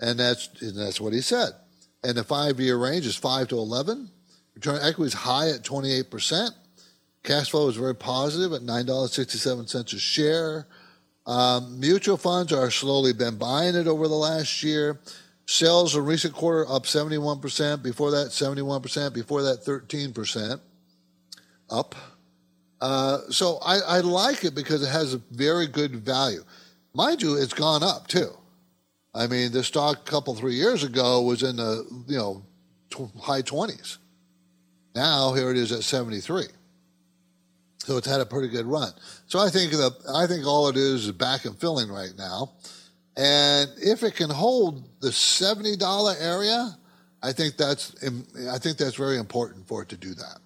And 0.00 0.18
that's, 0.18 0.48
and 0.60 0.76
that's 0.76 1.00
what 1.00 1.12
he 1.12 1.20
said. 1.20 1.50
And 2.04 2.16
the 2.16 2.24
five 2.24 2.60
year 2.60 2.76
range 2.76 3.06
is 3.06 3.16
5 3.16 3.48
to 3.48 3.56
11. 3.56 4.10
Return 4.54 4.78
equity 4.82 5.08
is 5.08 5.14
high 5.14 5.50
at 5.50 5.62
28%. 5.62 6.50
Cash 7.26 7.50
flow 7.50 7.68
is 7.68 7.74
very 7.74 7.94
positive 7.94 8.52
at 8.52 8.62
$9.67 8.62 9.92
a 9.92 9.98
share. 9.98 10.66
Um, 11.26 11.80
mutual 11.80 12.16
funds 12.16 12.52
are 12.52 12.70
slowly 12.70 13.12
been 13.12 13.36
buying 13.36 13.74
it 13.74 13.88
over 13.88 14.06
the 14.06 14.14
last 14.14 14.62
year. 14.62 15.00
Sales 15.44 15.96
in 15.96 16.04
recent 16.04 16.34
quarter 16.34 16.70
up 16.70 16.84
71%. 16.84 17.82
Before 17.82 18.12
that, 18.12 18.28
71%. 18.28 19.12
Before 19.12 19.42
that, 19.42 19.64
13% 19.64 20.60
up. 21.68 21.96
Uh, 22.80 23.18
so 23.28 23.58
I, 23.64 23.78
I, 23.78 24.00
like 24.00 24.44
it 24.44 24.54
because 24.54 24.82
it 24.82 24.90
has 24.90 25.14
a 25.14 25.20
very 25.32 25.66
good 25.66 25.96
value. 25.96 26.44
Mind 26.94 27.22
you, 27.22 27.34
it's 27.34 27.54
gone 27.54 27.82
up 27.82 28.06
too. 28.06 28.30
I 29.14 29.26
mean, 29.26 29.50
the 29.50 29.64
stock 29.64 29.98
a 30.06 30.10
couple, 30.10 30.34
three 30.36 30.54
years 30.54 30.84
ago 30.84 31.22
was 31.22 31.42
in 31.42 31.56
the, 31.56 31.86
you 32.06 32.18
know, 32.18 32.44
high 33.20 33.42
20s. 33.42 33.96
Now 34.94 35.32
here 35.32 35.50
it 35.50 35.56
is 35.56 35.72
at 35.72 35.82
73. 35.82 36.44
So 37.86 37.96
it's 37.96 38.06
had 38.08 38.20
a 38.20 38.26
pretty 38.26 38.48
good 38.48 38.66
run. 38.66 38.90
So 39.28 39.38
I 39.38 39.48
think 39.48 39.70
the, 39.70 39.92
I 40.12 40.26
think 40.26 40.44
all 40.44 40.68
it 40.68 40.76
is 40.76 41.04
is 41.06 41.12
back 41.12 41.44
and 41.44 41.56
filling 41.56 41.88
right 41.88 42.12
now. 42.18 42.50
And 43.16 43.70
if 43.76 44.02
it 44.02 44.16
can 44.16 44.28
hold 44.28 44.82
the 45.00 45.10
$70 45.10 46.20
area, 46.20 46.76
I 47.22 47.32
think 47.32 47.56
that's 47.56 47.94
I 48.50 48.58
think 48.58 48.76
that's 48.76 48.96
very 48.96 49.18
important 49.18 49.68
for 49.68 49.82
it 49.82 49.88
to 49.90 49.96
do 49.96 50.14
that. 50.14 50.38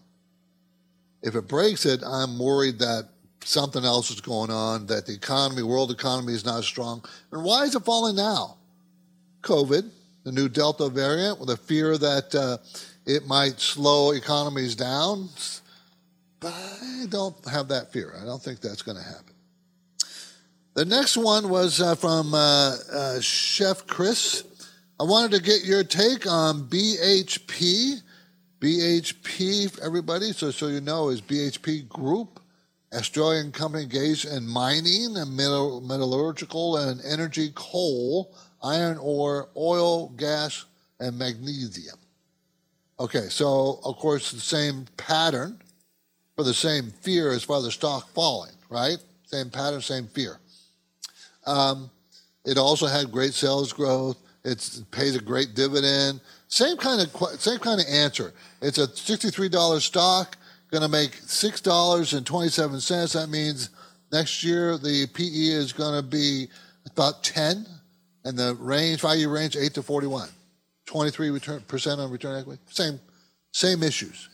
If 1.22 1.34
it 1.34 1.48
breaks 1.48 1.86
it, 1.86 2.02
I'm 2.04 2.38
worried 2.38 2.78
that 2.80 3.08
something 3.42 3.86
else 3.86 4.10
is 4.10 4.20
going 4.20 4.50
on, 4.50 4.84
that 4.86 5.06
the 5.06 5.14
economy, 5.14 5.62
world 5.62 5.90
economy 5.90 6.34
is 6.34 6.44
not 6.44 6.62
strong. 6.64 7.02
And 7.32 7.42
why 7.42 7.64
is 7.64 7.74
it 7.74 7.86
falling 7.86 8.16
now? 8.16 8.58
COVID, 9.42 9.88
the 10.24 10.32
new 10.32 10.50
Delta 10.50 10.90
variant, 10.90 11.40
with 11.40 11.48
a 11.48 11.56
fear 11.56 11.96
that 11.96 12.34
uh, 12.34 12.58
it 13.06 13.26
might 13.26 13.60
slow 13.60 14.12
economies 14.12 14.76
down. 14.76 15.30
But 16.40 16.54
I 16.54 17.04
don't 17.08 17.36
have 17.48 17.68
that 17.68 17.92
fear. 17.92 18.14
I 18.20 18.24
don't 18.24 18.42
think 18.42 18.60
that's 18.60 18.82
going 18.82 18.96
to 18.96 19.04
happen. 19.04 19.34
The 20.74 20.86
next 20.86 21.16
one 21.16 21.50
was 21.50 21.80
uh, 21.80 21.94
from 21.94 22.32
uh, 22.32 22.76
uh, 22.90 23.20
Chef 23.20 23.86
Chris. 23.86 24.44
I 24.98 25.04
wanted 25.04 25.32
to 25.32 25.42
get 25.42 25.64
your 25.64 25.84
take 25.84 26.26
on 26.26 26.64
BHP. 26.64 28.00
BHP, 28.60 29.80
everybody, 29.80 30.32
so 30.32 30.50
so 30.50 30.66
you 30.66 30.82
know, 30.82 31.08
is 31.08 31.22
BHP 31.22 31.88
Group, 31.88 32.40
Australian 32.92 33.52
company 33.52 33.84
engaged 33.84 34.26
in 34.26 34.46
mining 34.46 35.16
and 35.16 35.34
metallurgical 35.34 36.76
and 36.76 37.00
energy 37.02 37.52
coal, 37.54 38.34
iron 38.62 38.98
ore, 38.98 39.48
oil, 39.56 40.10
gas, 40.10 40.66
and 41.00 41.18
magnesium. 41.18 41.96
Okay, 42.98 43.28
so 43.30 43.80
of 43.82 43.96
course 43.96 44.30
the 44.30 44.40
same 44.40 44.84
pattern 44.98 45.58
for 46.40 46.44
the 46.44 46.54
same 46.54 46.90
fear 47.02 47.32
as 47.32 47.44
far 47.44 47.60
the 47.60 47.70
stock 47.70 48.08
falling, 48.14 48.54
right? 48.70 48.96
Same 49.26 49.50
pattern, 49.50 49.82
same 49.82 50.06
fear. 50.06 50.38
Um, 51.46 51.90
it 52.46 52.56
also 52.56 52.86
had 52.86 53.12
great 53.12 53.34
sales 53.34 53.74
growth. 53.74 54.16
It's, 54.42 54.78
it 54.78 54.90
pays 54.90 55.16
a 55.16 55.20
great 55.20 55.54
dividend. 55.54 56.22
Same 56.48 56.78
kind 56.78 57.02
of 57.02 57.10
same 57.38 57.58
kind 57.58 57.78
of 57.78 57.84
answer. 57.90 58.32
It's 58.62 58.78
a 58.78 58.86
$63 58.86 59.82
stock, 59.82 60.38
going 60.70 60.82
to 60.82 60.88
make 60.88 61.10
$6.27. 61.10 63.12
That 63.12 63.28
means 63.28 63.68
next 64.10 64.42
year 64.42 64.78
the 64.78 65.08
PE 65.08 65.24
is 65.24 65.74
going 65.74 66.02
to 66.02 66.08
be 66.08 66.48
about 66.86 67.22
10, 67.22 67.66
and 68.24 68.38
the 68.38 68.54
range 68.54 69.04
year 69.04 69.28
range 69.28 69.58
8 69.58 69.74
to 69.74 69.82
41. 69.82 70.30
23 70.86 71.28
return, 71.28 71.60
percent 71.68 72.00
on 72.00 72.10
return 72.10 72.40
equity. 72.40 72.62
Same 72.70 72.98
same 73.52 73.82
issues. 73.82 74.30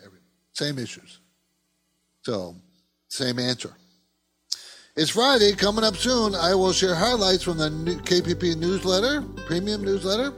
Same 0.53 0.79
issues. 0.79 1.19
So 2.27 2.57
same 3.09 3.39
answer. 3.39 3.71
It's 4.97 5.11
Friday, 5.11 5.53
coming 5.53 5.85
up 5.85 5.95
soon. 5.95 6.35
I 6.35 6.57
will 6.57 6.73
share 6.73 6.93
highlights 6.93 7.45
from 7.45 7.57
the 7.57 7.71
KPP 8.05 8.57
newsletter, 8.57 9.23
premium 9.47 9.85
newsletter. 9.85 10.33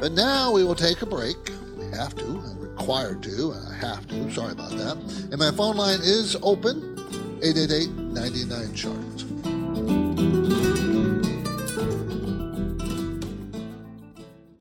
But 0.00 0.12
now 0.12 0.52
we 0.52 0.64
will 0.64 0.74
take 0.74 1.02
a 1.02 1.06
break. 1.06 1.36
We 1.76 1.84
have 1.94 2.14
to, 2.16 2.24
I'm 2.24 2.58
required 2.58 3.22
to, 3.24 3.52
I 3.52 3.74
have 3.74 4.08
to. 4.08 4.30
Sorry 4.30 4.52
about 4.52 4.70
that. 4.70 4.96
And 5.30 5.38
my 5.38 5.50
phone 5.50 5.76
line 5.76 5.98
is 6.00 6.34
open 6.42 6.96
888 7.42 7.90
99 7.90 8.74
Charts. 8.74 9.24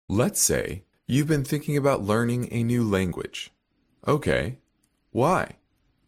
Let's 0.10 0.44
say 0.44 0.84
you've 1.08 1.30
been 1.30 1.46
thinking 1.46 1.78
about 1.78 2.04
learning 2.04 2.50
a 2.52 2.62
new 2.62 2.84
language. 2.84 3.52
Okay, 4.06 4.58
why? 5.12 5.56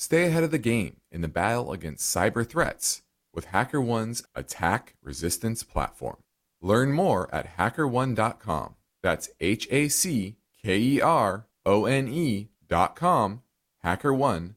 Stay 0.00 0.26
ahead 0.26 0.44
of 0.44 0.52
the 0.52 0.58
game 0.58 0.98
in 1.10 1.22
the 1.22 1.28
battle 1.28 1.72
against 1.72 2.14
cyber 2.14 2.48
threats 2.48 3.02
with 3.34 3.48
HackerOne's 3.48 4.22
attack 4.32 4.94
resistance 5.02 5.64
platform. 5.64 6.18
Learn 6.62 6.92
more 6.92 7.28
at 7.34 7.56
hackerone.com. 7.56 8.76
That's 9.02 9.28
H 9.40 9.66
A 9.72 9.88
C 9.88 10.36
K 10.62 10.78
E 10.78 11.00
R 11.00 11.48
O 11.66 11.86
N 11.86 12.06
E.com, 12.06 12.92
com, 12.94 13.42
HackerOne. 13.84 14.54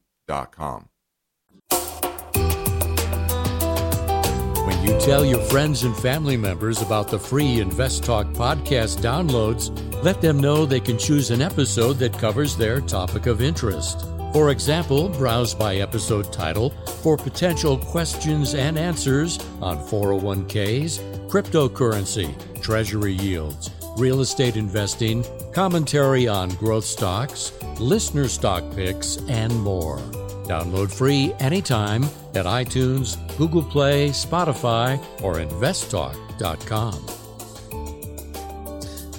When 4.64 4.84
you 4.84 5.00
tell 5.00 5.24
your 5.24 5.42
friends 5.46 5.82
and 5.82 5.96
family 5.96 6.36
members 6.36 6.80
about 6.82 7.08
the 7.08 7.18
free 7.18 7.58
Invest 7.58 8.04
Talk 8.04 8.28
podcast 8.28 9.00
downloads, 9.00 9.72
let 10.04 10.20
them 10.20 10.38
know 10.38 10.64
they 10.64 10.78
can 10.78 10.98
choose 10.98 11.32
an 11.32 11.42
episode 11.42 11.94
that 11.94 12.16
covers 12.16 12.56
their 12.56 12.80
topic 12.80 13.26
of 13.26 13.42
interest. 13.42 14.06
For 14.32 14.50
example, 14.50 15.10
browse 15.10 15.54
by 15.54 15.76
episode 15.76 16.32
title 16.32 16.70
for 17.02 17.18
potential 17.18 17.76
questions 17.76 18.54
and 18.54 18.78
answers 18.78 19.38
on 19.60 19.76
401ks, 19.78 21.28
cryptocurrency, 21.28 22.34
treasury 22.62 23.12
yields, 23.12 23.70
real 23.98 24.22
estate 24.22 24.56
investing, 24.56 25.22
commentary 25.52 26.26
on 26.28 26.48
growth 26.50 26.86
stocks, 26.86 27.52
listener 27.78 28.26
stock 28.26 28.64
picks, 28.74 29.18
and 29.28 29.54
more. 29.60 29.98
Download 30.44 30.90
free 30.90 31.34
anytime 31.38 32.04
at 32.34 32.46
iTunes, 32.46 33.16
Google 33.36 33.62
Play, 33.62 34.08
Spotify, 34.08 34.98
or 35.22 35.34
investtalk.com. 35.34 37.21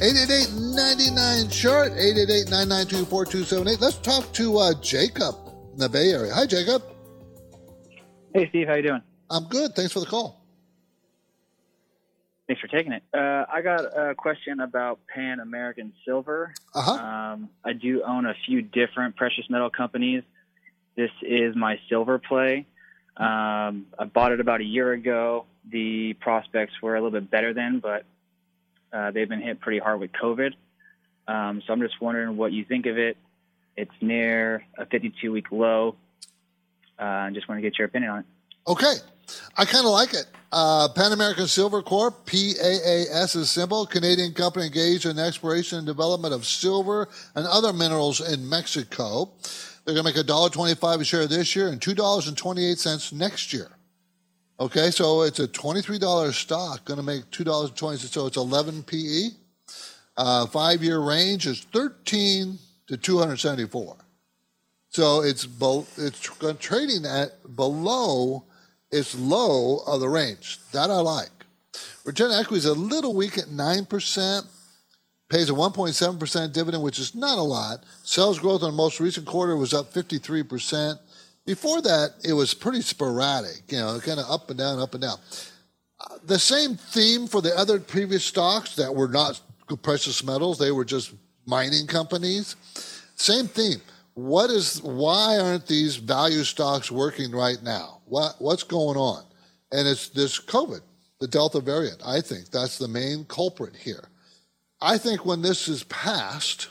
888-99 0.03 1.49
chart 1.49 1.93
888-992-4278 1.93 3.79
let's 3.79 3.95
talk 3.99 4.33
to 4.33 4.57
uh, 4.57 4.73
jacob 4.81 5.33
in 5.71 5.79
the 5.79 5.87
bay 5.87 6.11
area. 6.11 6.33
Hi 6.33 6.45
jacob. 6.45 6.83
Hey 8.35 8.49
steve. 8.49 8.67
How 8.67 8.73
you 8.73 8.81
doing? 8.81 9.01
I'm 9.29 9.45
good. 9.45 9.73
Thanks 9.77 9.93
for 9.93 10.01
the 10.01 10.05
call. 10.05 10.43
Thanks 12.47 12.61
for 12.61 12.67
taking 12.67 12.91
it. 12.91 13.03
Uh, 13.13 13.45
i 13.49 13.61
got 13.61 13.85
a 13.97 14.13
question 14.13 14.59
about 14.59 14.99
pan 15.07 15.39
american 15.39 15.93
silver. 16.03 16.53
Uh-huh. 16.75 16.91
um, 16.91 17.49
i 17.63 17.71
do 17.71 18.03
own 18.05 18.25
a 18.25 18.33
few 18.45 18.61
different 18.61 19.15
precious 19.15 19.45
metal 19.49 19.69
companies. 19.69 20.23
This 20.97 21.11
is 21.21 21.55
my 21.55 21.79
silver 21.87 22.19
play. 22.19 22.67
Um, 23.15 23.85
i 23.97 24.03
bought 24.13 24.33
it 24.33 24.41
about 24.41 24.59
a 24.59 24.65
year 24.65 24.91
ago. 24.91 25.45
The 25.71 26.11
prospects 26.19 26.73
were 26.81 26.97
a 26.97 27.01
little 27.01 27.17
bit 27.17 27.31
better 27.31 27.53
then 27.53 27.79
but 27.79 28.03
uh, 28.93 29.11
they've 29.11 29.27
been 29.27 29.41
hit 29.41 29.59
pretty 29.59 29.79
hard 29.79 29.99
with 29.99 30.11
COVID. 30.11 30.53
Um, 31.27 31.61
so 31.65 31.73
I'm 31.73 31.81
just 31.81 31.99
wondering 32.01 32.37
what 32.37 32.51
you 32.51 32.63
think 32.63 32.85
of 32.85 32.97
it. 32.97 33.17
It's 33.75 33.91
near 34.01 34.63
a 34.77 34.85
52 34.85 35.31
week 35.31 35.51
low. 35.51 35.95
Uh, 36.99 37.03
I 37.03 37.31
just 37.33 37.49
want 37.49 37.57
to 37.57 37.61
get 37.61 37.77
your 37.79 37.87
opinion 37.87 38.11
on 38.11 38.19
it. 38.19 38.25
Okay. 38.67 38.95
I 39.57 39.65
kind 39.65 39.85
of 39.85 39.91
like 39.91 40.13
it. 40.13 40.27
Uh, 40.51 40.87
Pan 40.89 41.11
American 41.11 41.47
Silver 41.47 41.81
Corp, 41.81 42.25
PAAS 42.27 43.35
is 43.35 43.49
symbol, 43.49 43.87
Canadian 43.87 44.33
company 44.33 44.67
engaged 44.67 45.05
in 45.05 45.17
exploration 45.17 45.79
and 45.79 45.87
development 45.87 46.33
of 46.33 46.45
silver 46.45 47.07
and 47.33 47.47
other 47.47 47.73
minerals 47.73 48.21
in 48.21 48.47
Mexico. 48.47 49.31
They're 49.83 49.95
going 49.95 50.05
to 50.05 50.19
make 50.19 50.27
$1.25 50.27 51.01
a 51.01 51.03
share 51.03 51.25
this 51.25 51.55
year 51.55 51.69
and 51.69 51.81
$2.28 51.81 53.13
next 53.13 53.51
year. 53.51 53.71
Okay, 54.63 54.91
so 54.91 55.23
it's 55.23 55.41
a 55.41 55.47
$23 55.49 56.31
stock, 56.31 56.85
going 56.85 56.95
to 56.95 57.03
make 57.03 57.29
$2.20, 57.31 57.97
so 57.97 58.27
it's 58.27 58.37
11 58.37 58.83
PE. 58.83 59.31
Uh, 60.15 60.45
five 60.45 60.81
year 60.81 60.99
range 60.99 61.47
is 61.47 61.67
13 61.73 62.57
to 62.87 62.95
274. 62.95 63.97
So 64.87 65.21
it's 65.21 65.45
bo- 65.45 65.85
it's 65.97 66.29
trading 66.61 67.05
at 67.05 67.57
below 67.57 68.45
its 68.89 69.13
low 69.15 69.79
of 69.85 69.99
the 69.99 70.07
range. 70.07 70.59
That 70.71 70.89
I 70.89 71.01
like. 71.01 71.45
Return 72.05 72.31
equity 72.31 72.59
is 72.59 72.65
a 72.65 72.73
little 72.73 73.13
weak 73.13 73.37
at 73.37 73.47
9%, 73.47 74.45
pays 75.27 75.49
a 75.49 75.53
1.7% 75.53 76.53
dividend, 76.53 76.81
which 76.81 76.99
is 76.99 77.13
not 77.13 77.37
a 77.37 77.41
lot. 77.41 77.83
Sales 78.03 78.39
growth 78.39 78.63
on 78.63 78.71
the 78.71 78.77
most 78.77 79.01
recent 79.01 79.25
quarter 79.25 79.57
was 79.57 79.73
up 79.73 79.91
53%. 79.91 80.99
Before 81.45 81.81
that, 81.81 82.13
it 82.23 82.33
was 82.33 82.53
pretty 82.53 82.81
sporadic, 82.81 83.63
you 83.69 83.77
know, 83.77 83.99
kind 83.99 84.19
of 84.19 84.29
up 84.29 84.49
and 84.49 84.57
down, 84.57 84.79
up 84.79 84.93
and 84.93 85.03
down. 85.03 85.17
The 86.25 86.39
same 86.39 86.75
theme 86.75 87.27
for 87.27 87.41
the 87.41 87.57
other 87.57 87.79
previous 87.79 88.23
stocks 88.23 88.75
that 88.75 88.93
were 88.93 89.07
not 89.07 89.41
precious 89.81 90.23
metals, 90.23 90.57
they 90.57 90.71
were 90.71 90.85
just 90.85 91.13
mining 91.45 91.87
companies. 91.87 92.55
Same 93.15 93.47
theme. 93.47 93.81
What 94.13 94.49
is 94.51 94.81
why 94.83 95.39
aren't 95.39 95.65
these 95.65 95.95
value 95.95 96.43
stocks 96.43 96.91
working 96.91 97.31
right 97.31 97.61
now? 97.63 98.01
What 98.05 98.35
what's 98.39 98.63
going 98.63 98.97
on? 98.97 99.23
And 99.71 99.87
it's 99.87 100.09
this 100.09 100.39
COVID, 100.39 100.81
the 101.19 101.27
Delta 101.27 101.59
variant. 101.59 102.01
I 102.05 102.21
think 102.21 102.51
that's 102.51 102.77
the 102.77 102.87
main 102.87 103.25
culprit 103.25 103.75
here. 103.75 104.09
I 104.81 104.97
think 104.97 105.25
when 105.25 105.41
this 105.41 105.67
is 105.67 105.83
passed, 105.85 106.67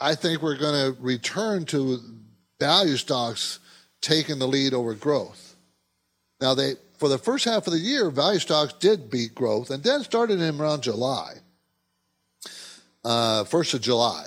I 0.00 0.14
think 0.14 0.42
we're 0.42 0.58
going 0.58 0.94
to 0.94 1.00
return 1.00 1.64
to 1.66 2.00
value 2.58 2.96
stocks 2.96 3.58
taking 4.00 4.38
the 4.38 4.46
lead 4.46 4.74
over 4.74 4.94
growth. 4.94 5.56
Now, 6.40 6.54
they 6.54 6.74
for 6.98 7.08
the 7.08 7.18
first 7.18 7.44
half 7.44 7.66
of 7.66 7.72
the 7.72 7.78
year, 7.78 8.10
value 8.10 8.38
stocks 8.38 8.72
did 8.74 9.10
beat 9.10 9.34
growth, 9.34 9.70
and 9.70 9.82
then 9.82 10.02
started 10.02 10.40
in 10.40 10.60
around 10.60 10.82
July, 10.82 11.34
uh, 13.04 13.44
first 13.44 13.74
of 13.74 13.80
July. 13.80 14.26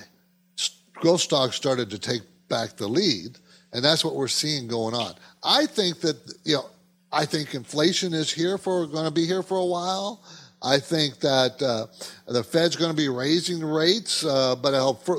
Growth 0.95 1.21
stocks 1.21 1.55
started 1.55 1.89
to 1.89 1.97
take 1.97 2.21
back 2.49 2.75
the 2.75 2.87
lead, 2.87 3.37
and 3.73 3.83
that's 3.83 4.03
what 4.03 4.15
we're 4.15 4.27
seeing 4.27 4.67
going 4.67 4.93
on. 4.93 5.13
I 5.43 5.65
think 5.65 6.01
that 6.01 6.17
you 6.43 6.55
know, 6.55 6.65
I 7.11 7.25
think 7.25 7.55
inflation 7.55 8.13
is 8.13 8.31
here 8.31 8.57
for 8.57 8.85
going 8.85 9.05
to 9.05 9.11
be 9.11 9.25
here 9.25 9.41
for 9.41 9.57
a 9.57 9.65
while. 9.65 10.21
I 10.61 10.77
think 10.77 11.19
that 11.21 11.61
uh, 11.61 11.87
the 12.27 12.43
Fed's 12.43 12.75
going 12.75 12.91
to 12.91 12.97
be 12.97 13.07
raising 13.07 13.59
the 13.59 13.65
rates, 13.65 14.25
uh, 14.25 14.55
but 14.57 14.73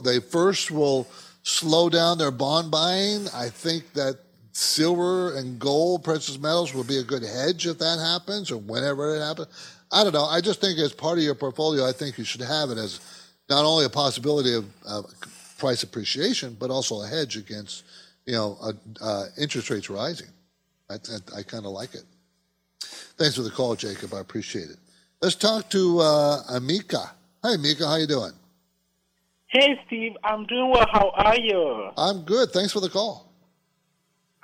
they 0.04 0.20
first 0.20 0.70
will 0.70 1.08
slow 1.50 1.88
down 1.88 2.18
their 2.18 2.30
bond 2.30 2.70
buying. 2.70 3.28
I 3.34 3.48
think 3.48 3.92
that 3.94 4.18
silver 4.52 5.36
and 5.36 5.58
gold, 5.58 6.04
precious 6.04 6.38
metals, 6.38 6.74
will 6.74 6.84
be 6.84 6.98
a 6.98 7.02
good 7.02 7.22
hedge 7.22 7.66
if 7.66 7.78
that 7.78 7.98
happens 7.98 8.50
or 8.50 8.58
whenever 8.58 9.16
it 9.16 9.20
happens. 9.20 9.48
I 9.92 10.04
don't 10.04 10.12
know. 10.12 10.24
I 10.24 10.40
just 10.40 10.60
think 10.60 10.78
as 10.78 10.92
part 10.92 11.18
of 11.18 11.24
your 11.24 11.34
portfolio, 11.34 11.86
I 11.86 11.92
think 11.92 12.18
you 12.18 12.24
should 12.24 12.40
have 12.40 12.70
it 12.70 12.78
as 12.78 13.00
not 13.48 13.64
only 13.64 13.84
a 13.84 13.90
possibility 13.90 14.54
of 14.54 14.64
uh, 14.86 15.02
price 15.58 15.82
appreciation, 15.82 16.56
but 16.58 16.70
also 16.70 17.02
a 17.02 17.06
hedge 17.06 17.36
against, 17.36 17.84
you 18.24 18.34
know, 18.34 18.56
uh, 18.62 18.72
uh, 19.00 19.24
interest 19.38 19.68
rates 19.70 19.90
rising. 19.90 20.28
I, 20.88 20.94
I, 20.94 21.38
I 21.38 21.42
kind 21.42 21.66
of 21.66 21.72
like 21.72 21.94
it. 21.94 22.04
Thanks 23.18 23.36
for 23.36 23.42
the 23.42 23.50
call, 23.50 23.74
Jacob. 23.74 24.14
I 24.14 24.20
appreciate 24.20 24.70
it. 24.70 24.76
Let's 25.20 25.34
talk 25.34 25.68
to 25.70 25.98
uh, 25.98 26.42
Amika. 26.52 27.10
Hi, 27.42 27.56
Amika. 27.56 27.86
How 27.86 27.96
you 27.96 28.06
doing? 28.06 28.32
Hey, 29.50 29.80
Steve, 29.84 30.12
I'm 30.22 30.46
doing 30.46 30.70
well. 30.70 30.86
How 30.92 31.10
are 31.10 31.36
you? 31.36 31.90
I'm 31.96 32.22
good. 32.22 32.50
Thanks 32.52 32.72
for 32.72 32.78
the 32.78 32.88
call. 32.88 33.32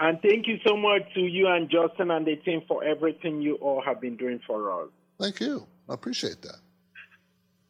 And 0.01 0.21
thank 0.21 0.49
you 0.49 0.59
so 0.66 0.77
much 0.77 1.03
to 1.14 1.21
you 1.21 1.47
and 1.47 1.71
Justin 1.71 2.11
and 2.11 2.27
the 2.27 2.35
team 2.35 2.62
for 2.66 2.83
everything 2.83 3.40
you 3.40 3.55
all 3.57 3.81
have 3.81 4.01
been 4.01 4.16
doing 4.16 4.40
for 4.45 4.83
us. 4.83 4.88
Thank 5.21 5.38
you. 5.38 5.64
I 5.88 5.95
appreciate 5.95 6.42
that. 6.42 6.57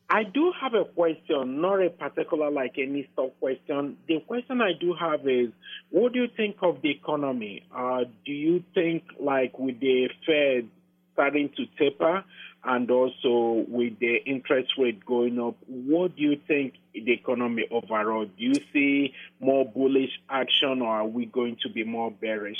I 0.08 0.22
do 0.22 0.50
have 0.62 0.72
a 0.72 0.86
question, 0.86 1.60
not 1.60 1.82
a 1.84 1.90
particular 1.90 2.50
like 2.50 2.76
any 2.78 3.06
stock 3.12 3.38
question. 3.38 3.98
The 4.08 4.20
question 4.20 4.62
I 4.62 4.72
do 4.80 4.94
have 4.98 5.28
is, 5.28 5.50
what 5.90 6.14
do 6.14 6.20
you 6.20 6.28
think 6.34 6.56
of 6.62 6.80
the 6.80 6.90
economy? 6.90 7.66
Uh, 7.74 8.04
do 8.24 8.32
you 8.32 8.64
think 8.72 9.04
like 9.20 9.58
with 9.58 9.78
the 9.80 10.08
Fed 10.24 10.70
starting 11.12 11.50
to 11.56 11.66
taper, 11.78 12.24
and 12.66 12.90
also 12.90 13.64
with 13.68 13.98
the 14.00 14.16
interest 14.26 14.72
rate 14.76 15.04
going 15.06 15.40
up, 15.40 15.56
what 15.66 16.16
do 16.16 16.22
you 16.22 16.40
think 16.48 16.74
the 16.92 17.12
economy 17.12 17.66
overall? 17.70 18.24
Do 18.24 18.32
you 18.44 18.54
see 18.72 19.14
more 19.40 19.64
bullish 19.64 20.10
action, 20.28 20.82
or 20.82 20.88
are 20.88 21.06
we 21.06 21.26
going 21.26 21.56
to 21.62 21.68
be 21.68 21.84
more 21.84 22.10
bearish 22.10 22.58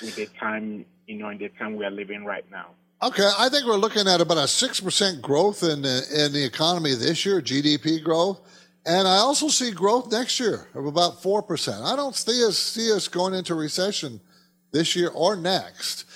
with 0.00 0.16
the 0.16 0.26
time, 0.40 0.86
you 1.06 1.16
know, 1.18 1.28
in 1.28 1.38
the 1.38 1.50
time 1.50 1.76
we 1.76 1.84
are 1.84 1.90
living 1.90 2.24
right 2.24 2.50
now? 2.50 2.68
Okay, 3.02 3.28
I 3.38 3.48
think 3.48 3.66
we're 3.66 3.76
looking 3.76 4.08
at 4.08 4.20
about 4.20 4.38
a 4.38 4.48
six 4.48 4.80
percent 4.80 5.20
growth 5.20 5.62
in 5.62 5.82
the, 5.82 6.02
in 6.14 6.32
the 6.32 6.44
economy 6.44 6.94
this 6.94 7.26
year, 7.26 7.42
GDP 7.42 8.02
growth, 8.02 8.40
and 8.86 9.06
I 9.06 9.16
also 9.16 9.48
see 9.48 9.70
growth 9.70 10.10
next 10.10 10.40
year 10.40 10.68
of 10.74 10.86
about 10.86 11.22
four 11.22 11.42
percent. 11.42 11.84
I 11.84 11.94
don't 11.94 12.16
see 12.16 12.44
us 12.46 12.58
see 12.58 12.90
us 12.92 13.06
going 13.08 13.34
into 13.34 13.54
recession 13.54 14.20
this 14.70 14.96
year 14.96 15.08
or 15.08 15.36
next. 15.36 16.06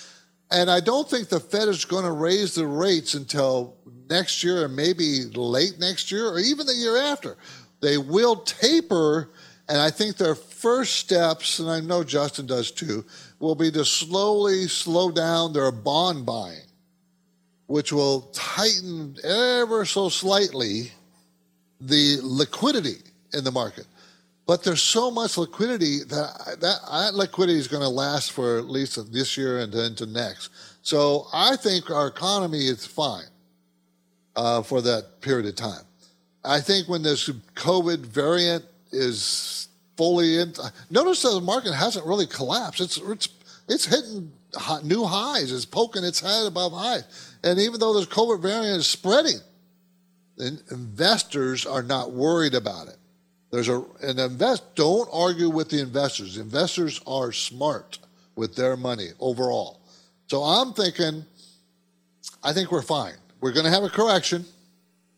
And 0.49 0.71
I 0.71 0.79
don't 0.79 1.09
think 1.09 1.27
the 1.27 1.39
Fed 1.39 1.67
is 1.67 1.85
going 1.85 2.05
to 2.05 2.11
raise 2.11 2.55
the 2.55 2.65
rates 2.65 3.13
until 3.13 3.75
next 4.09 4.43
year 4.43 4.65
and 4.65 4.75
maybe 4.75 5.25
late 5.25 5.77
next 5.79 6.11
year 6.11 6.29
or 6.29 6.39
even 6.39 6.65
the 6.65 6.73
year 6.73 6.97
after. 6.97 7.37
They 7.81 7.97
will 7.97 8.37
taper, 8.37 9.29
and 9.67 9.79
I 9.79 9.89
think 9.89 10.17
their 10.17 10.35
first 10.35 10.95
steps, 10.95 11.59
and 11.59 11.69
I 11.69 11.81
know 11.81 12.03
Justin 12.03 12.47
does 12.47 12.71
too, 12.71 13.05
will 13.39 13.55
be 13.55 13.71
to 13.71 13.83
slowly 13.85 14.67
slow 14.67 15.11
down 15.11 15.53
their 15.53 15.71
bond 15.71 16.25
buying, 16.25 16.65
which 17.67 17.91
will 17.91 18.21
tighten 18.33 19.17
ever 19.23 19.85
so 19.85 20.09
slightly 20.09 20.91
the 21.81 22.17
liquidity 22.23 22.97
in 23.33 23.43
the 23.43 23.51
market. 23.51 23.85
But 24.47 24.63
there's 24.63 24.81
so 24.81 25.11
much 25.11 25.37
liquidity 25.37 25.99
that 26.05 26.57
that, 26.61 26.79
that 26.89 27.13
liquidity 27.13 27.59
is 27.59 27.67
going 27.67 27.83
to 27.83 27.89
last 27.89 28.31
for 28.31 28.57
at 28.57 28.69
least 28.69 29.11
this 29.11 29.37
year 29.37 29.59
and 29.59 29.75
into 29.75 30.05
next. 30.05 30.49
So 30.81 31.27
I 31.33 31.57
think 31.57 31.91
our 31.91 32.07
economy 32.07 32.65
is 32.67 32.85
fine 32.85 33.27
uh, 34.37 34.61
for 34.61 34.81
that 34.81 35.19
period 35.19 35.47
of 35.47 35.55
time. 35.55 35.83
I 36.45 36.61
think 36.61 36.87
when 36.87 37.03
this 37.03 37.27
COVID 37.55 38.05
variant 38.05 38.63
is 38.93 39.67
fully 39.97 40.37
in, 40.39 40.53
notice 40.89 41.23
that 41.23 41.31
the 41.31 41.41
market 41.41 41.73
hasn't 41.73 42.05
really 42.05 42.27
collapsed. 42.27 42.79
It's 42.79 42.97
it's 42.97 43.27
it's 43.67 43.85
hitting 43.85 44.31
new 44.83 45.03
highs. 45.03 45.51
It's 45.51 45.65
poking 45.65 46.05
its 46.05 46.21
head 46.21 46.47
above 46.47 46.71
highs, 46.71 47.03
and 47.43 47.59
even 47.59 47.81
though 47.81 47.93
this 47.93 48.05
COVID 48.05 48.41
variant 48.41 48.77
is 48.77 48.87
spreading, 48.87 49.39
investors 50.71 51.65
are 51.65 51.83
not 51.83 52.13
worried 52.13 52.53
about 52.53 52.87
it. 52.87 52.95
There's 53.57 53.69
a 53.69 53.83
an 54.03 54.19
invest. 54.19 54.75
Don't 54.75 55.09
argue 55.11 55.49
with 55.49 55.69
the 55.69 55.81
investors. 55.81 56.37
Investors 56.37 57.01
are 57.07 57.31
smart 57.31 57.97
with 58.35 58.55
their 58.55 58.77
money 58.77 59.07
overall. 59.19 59.79
So 60.27 60.43
I'm 60.43 60.73
thinking, 60.73 61.25
I 62.43 62.53
think 62.53 62.71
we're 62.71 62.83
fine. 62.83 63.15
We're 63.41 63.53
going 63.53 63.65
to 63.65 63.71
have 63.71 63.83
a 63.83 63.89
correction, 63.89 64.45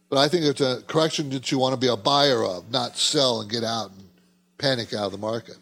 but 0.07 0.19
I 0.19 0.29
think 0.29 0.45
it's 0.45 0.61
a 0.61 0.81
correction 0.87 1.29
that 1.31 1.51
you 1.51 1.59
want 1.59 1.73
to 1.73 1.77
be 1.77 1.87
a 1.87 1.97
buyer 1.97 2.45
of, 2.45 2.71
not 2.71 2.95
sell 2.95 3.41
and 3.41 3.51
get 3.51 3.65
out 3.65 3.91
and 3.91 4.05
panic 4.57 4.93
out 4.93 5.07
of 5.07 5.11
the 5.11 5.17
market. 5.17 5.57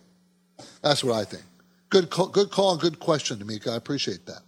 That's 0.83 1.03
what 1.03 1.15
I 1.15 1.23
think. 1.23 1.41
Good 1.89 2.11
call, 2.11 2.27
good 2.27 2.51
call 2.51 2.73
and 2.73 2.79
good 2.79 2.99
question, 2.99 3.39
Tamika. 3.39 3.73
I 3.73 3.75
appreciate 3.77 4.23
that. 4.27 4.41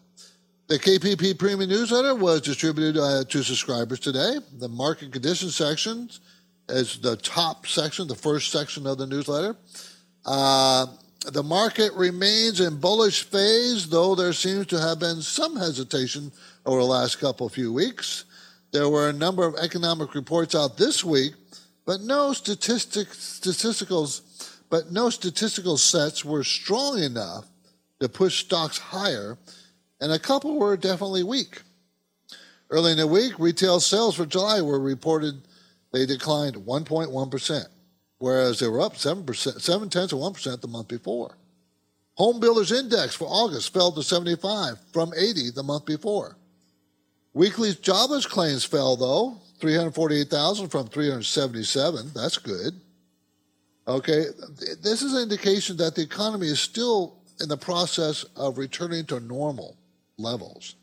The 0.67 0.77
KPP 0.77 1.39
Premium 1.39 1.67
Newsletter 1.67 2.13
was 2.13 2.41
distributed 2.41 2.95
uh, 2.95 3.23
to 3.23 3.41
subscribers 3.41 3.99
today. 3.99 4.35
The 4.59 4.69
market 4.69 5.11
conditions 5.11 5.55
section 5.55 6.11
is 6.69 6.99
the 6.99 7.17
top 7.17 7.67
section, 7.67 8.07
the 8.07 8.15
first 8.15 8.51
section 8.51 8.87
of 8.87 8.97
the 8.97 9.07
newsletter. 9.07 9.55
Uh, 10.25 10.87
the 11.31 11.43
market 11.43 11.91
remains 11.93 12.59
in 12.59 12.79
bullish 12.79 13.23
phase, 13.23 13.89
though 13.89 14.15
there 14.15 14.33
seems 14.33 14.67
to 14.67 14.79
have 14.79 14.99
been 14.99 15.21
some 15.21 15.55
hesitation 15.55 16.31
over 16.65 16.79
the 16.79 16.85
last 16.85 17.19
couple 17.19 17.49
few 17.49 17.73
weeks. 17.73 18.25
There 18.71 18.89
were 18.89 19.09
a 19.09 19.13
number 19.13 19.45
of 19.45 19.55
economic 19.55 20.13
reports 20.13 20.55
out 20.55 20.77
this 20.77 21.03
week, 21.03 21.33
but 21.85 22.01
no 22.01 22.33
statistic, 22.33 23.07
statisticals, 23.09 24.21
but 24.69 24.91
no 24.91 25.09
statistical 25.09 25.77
sets 25.77 26.23
were 26.23 26.43
strong 26.43 26.99
enough 26.99 27.45
to 27.99 28.07
push 28.07 28.45
stocks 28.45 28.77
higher, 28.77 29.37
and 29.99 30.11
a 30.11 30.19
couple 30.19 30.57
were 30.57 30.77
definitely 30.77 31.23
weak. 31.23 31.63
Early 32.69 32.91
in 32.91 32.97
the 32.97 33.07
week, 33.07 33.33
retail 33.39 33.79
sales 33.79 34.15
for 34.15 34.25
July 34.25 34.61
were 34.61 34.79
reported 34.79 35.41
they 35.91 36.05
declined 36.05 36.55
1.1% 36.55 37.65
whereas 38.19 38.59
they 38.59 38.67
were 38.67 38.81
up 38.81 38.93
7%, 38.93 39.61
7 39.61 39.89
tenths 39.89 40.13
of 40.13 40.19
1% 40.19 40.61
the 40.61 40.67
month 40.67 40.87
before. 40.87 41.37
Home 42.15 42.39
Builders 42.39 42.71
Index 42.71 43.15
for 43.15 43.27
August 43.27 43.73
fell 43.73 43.91
to 43.93 44.03
75 44.03 44.77
from 44.91 45.13
80 45.15 45.51
the 45.51 45.63
month 45.63 45.85
before. 45.85 46.37
Weekly 47.33 47.73
jobless 47.81 48.25
claims 48.25 48.65
fell, 48.65 48.97
though, 48.97 49.37
348,000 49.59 50.67
from 50.67 50.87
377. 50.87 52.11
That's 52.13 52.37
good. 52.37 52.73
Okay, 53.87 54.25
this 54.81 55.01
is 55.01 55.13
an 55.13 55.23
indication 55.23 55.77
that 55.77 55.95
the 55.95 56.01
economy 56.01 56.47
is 56.47 56.59
still 56.59 57.15
in 57.39 57.47
the 57.47 57.57
process 57.57 58.23
of 58.35 58.57
returning 58.57 59.05
to 59.05 59.19
normal 59.21 59.77
levels. 60.17 60.75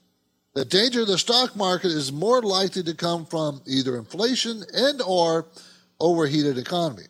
The 0.57 0.65
danger 0.65 1.03
of 1.03 1.09
the 1.09 1.19
stock 1.19 1.55
market 1.55 1.91
is 1.91 2.11
more 2.11 2.41
likely 2.41 2.83
to 2.85 2.95
come 2.95 3.27
from 3.27 3.61
either 3.67 3.99
inflation 3.99 4.63
and 4.73 5.03
or 5.03 5.45
overheated 6.01 6.57
economy 6.57 7.05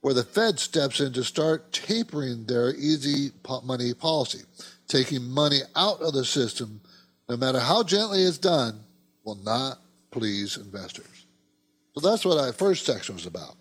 where 0.00 0.14
the 0.14 0.22
Fed 0.22 0.60
steps 0.60 1.00
in 1.00 1.12
to 1.14 1.24
start 1.24 1.72
tapering 1.72 2.44
their 2.44 2.72
easy 2.76 3.32
money 3.64 3.92
policy. 3.94 4.44
Taking 4.86 5.24
money 5.24 5.58
out 5.74 6.00
of 6.00 6.12
the 6.12 6.24
system, 6.24 6.80
no 7.28 7.36
matter 7.36 7.58
how 7.58 7.82
gently 7.82 8.22
it's 8.22 8.38
done, 8.38 8.78
will 9.24 9.34
not 9.42 9.80
please 10.12 10.56
investors. 10.56 11.26
So 11.96 12.08
that's 12.08 12.24
what 12.24 12.38
our 12.38 12.52
first 12.52 12.86
section 12.86 13.16
was 13.16 13.26
about. 13.26 13.56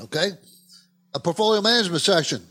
Okay? 0.00 0.30
A 1.12 1.20
portfolio 1.20 1.60
management 1.60 2.00
section. 2.00 2.42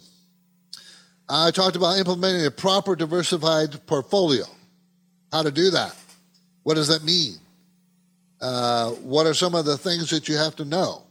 I 1.30 1.52
talked 1.52 1.76
about 1.76 1.98
implementing 1.98 2.46
a 2.46 2.52
proper 2.52 2.96
diversified 2.96 3.86
portfolio. 3.86 4.46
How 5.32 5.44
to 5.44 5.52
do 5.52 5.72
that. 5.72 5.96
What 6.64 6.76
does 6.76 6.88
that 6.88 7.04
mean? 7.04 7.36
Uh, 8.40 8.92
what 8.92 9.26
are 9.26 9.34
some 9.34 9.56
of 9.56 9.66
the 9.66 9.78
things 9.78 10.10
that 10.10 10.30
you 10.30 10.38
have 10.38 10.56
to 10.58 10.66
know? 10.66 11.04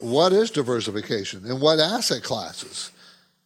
what 0.00 0.32
is 0.32 0.50
diversification 0.50 1.44
and 1.46 1.60
what 1.60 1.78
asset 1.78 2.22
classes. 2.22 2.90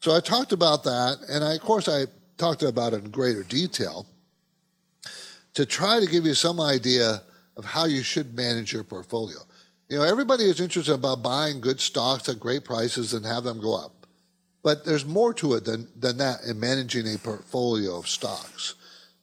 So 0.01 0.15
I 0.15 0.21
talked 0.21 0.53
about 0.53 0.85
that, 0.85 1.19
and 1.29 1.45
I, 1.45 1.55
of 1.55 1.61
course 1.61 1.89
I 1.89 2.07
talked 2.37 2.63
about 2.63 2.93
it 2.93 3.05
in 3.05 3.11
greater 3.11 3.43
detail 3.43 4.07
to 5.55 5.67
try 5.67 6.01
to 6.01 6.07
give 6.07 6.25
you 6.25 6.35
some 6.35 6.61
idea 6.61 7.23
of 7.57 7.65
how 7.65 7.87
you 7.87 8.03
should 8.03 8.35
manage 8.35 8.73
your 8.73 8.85
portfolio. 8.85 9.39
You 9.89 9.99
know, 9.99 10.05
everybody 10.05 10.45
is 10.45 10.61
interested 10.61 10.95
about 10.95 11.23
buying 11.23 11.61
good 11.61 11.81
stocks 11.81 12.29
at 12.29 12.41
great 12.41 12.65
prices 12.65 13.15
and 13.15 13.25
have 13.25 13.45
them 13.45 13.61
go 13.61 13.75
up. 13.77 13.94
But 14.65 14.85
there's 14.85 15.07
more 15.07 15.33
to 15.35 15.55
it 15.55 15.65
than, 15.65 15.87
than 15.97 16.17
that 16.17 16.43
in 16.45 16.59
managing 16.59 17.07
a 17.07 17.19
portfolio 17.19 17.97
of 17.99 18.09
stocks. 18.09 18.75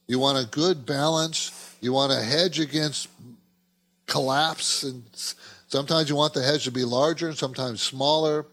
You 0.06 0.18
want 0.18 0.38
a 0.38 0.48
good 0.48 0.86
balance. 0.86 1.76
You 1.82 1.92
want 1.92 2.12
to 2.12 2.22
hedge 2.22 2.58
against 2.58 3.08
collapse 4.06 4.84
and 4.84 5.04
Sometimes 5.72 6.10
you 6.10 6.16
want 6.16 6.34
the 6.34 6.42
hedge 6.42 6.64
to 6.64 6.70
be 6.70 6.84
larger 6.84 7.28
and 7.28 7.38
sometimes 7.38 7.80
smaller. 7.80 8.44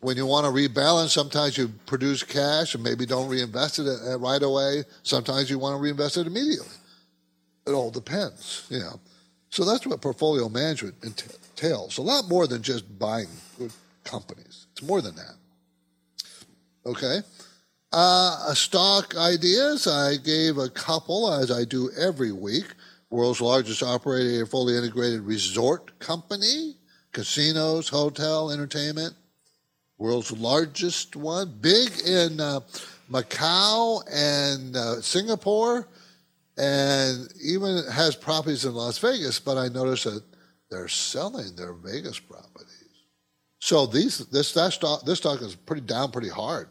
When 0.00 0.18
you 0.18 0.26
want 0.26 0.44
to 0.44 0.52
rebalance, 0.52 1.08
sometimes 1.08 1.56
you 1.56 1.68
produce 1.86 2.22
cash 2.22 2.74
and 2.74 2.84
maybe 2.84 3.06
don't 3.06 3.26
reinvest 3.26 3.78
it 3.78 3.86
uh, 3.86 4.18
right 4.18 4.42
away. 4.42 4.84
Sometimes 5.02 5.48
you 5.48 5.58
want 5.58 5.78
to 5.78 5.80
reinvest 5.80 6.18
it 6.18 6.26
immediately. 6.26 6.68
It 7.66 7.70
all 7.70 7.90
depends, 7.90 8.66
you 8.68 8.80
know. 8.80 9.00
So 9.48 9.64
that's 9.64 9.86
what 9.86 10.02
portfolio 10.02 10.50
management 10.50 10.96
entails. 11.02 11.96
A 11.96 12.02
lot 12.02 12.28
more 12.28 12.46
than 12.46 12.62
just 12.62 12.98
buying 12.98 13.28
good 13.58 13.72
companies. 14.04 14.66
It's 14.72 14.82
more 14.82 15.00
than 15.00 15.16
that. 15.16 15.36
Okay. 16.86 17.20
Uh, 17.92 18.54
stock 18.54 19.16
ideas, 19.16 19.86
I 19.86 20.16
gave 20.16 20.58
a 20.58 20.68
couple 20.68 21.32
as 21.32 21.50
I 21.50 21.64
do 21.64 21.90
every 21.98 22.32
week 22.32 22.66
world's 23.10 23.40
largest 23.40 23.82
operating 23.82 24.42
a 24.42 24.46
fully 24.46 24.76
integrated 24.76 25.20
resort 25.22 25.98
company, 25.98 26.76
casinos, 27.12 27.88
hotel, 27.88 28.50
entertainment. 28.50 29.14
World's 29.96 30.30
largest 30.30 31.16
one, 31.16 31.58
big 31.60 31.90
in 32.06 32.40
uh, 32.40 32.60
Macau 33.10 34.02
and 34.12 34.76
uh, 34.76 35.00
Singapore, 35.00 35.88
and 36.56 37.28
even 37.42 37.82
has 37.90 38.14
properties 38.14 38.64
in 38.64 38.74
Las 38.74 38.98
Vegas. 38.98 39.40
But 39.40 39.56
I 39.58 39.68
noticed 39.68 40.04
that 40.04 40.22
they're 40.70 40.88
selling 40.88 41.56
their 41.56 41.72
Vegas 41.72 42.20
properties. 42.20 42.47
So 43.68 43.84
these 43.84 44.16
this 44.28 44.54
that 44.54 44.72
stock 44.72 45.04
this 45.04 45.18
stock 45.18 45.42
is 45.42 45.54
pretty 45.54 45.82
down 45.82 46.10
pretty 46.10 46.30
hard. 46.30 46.68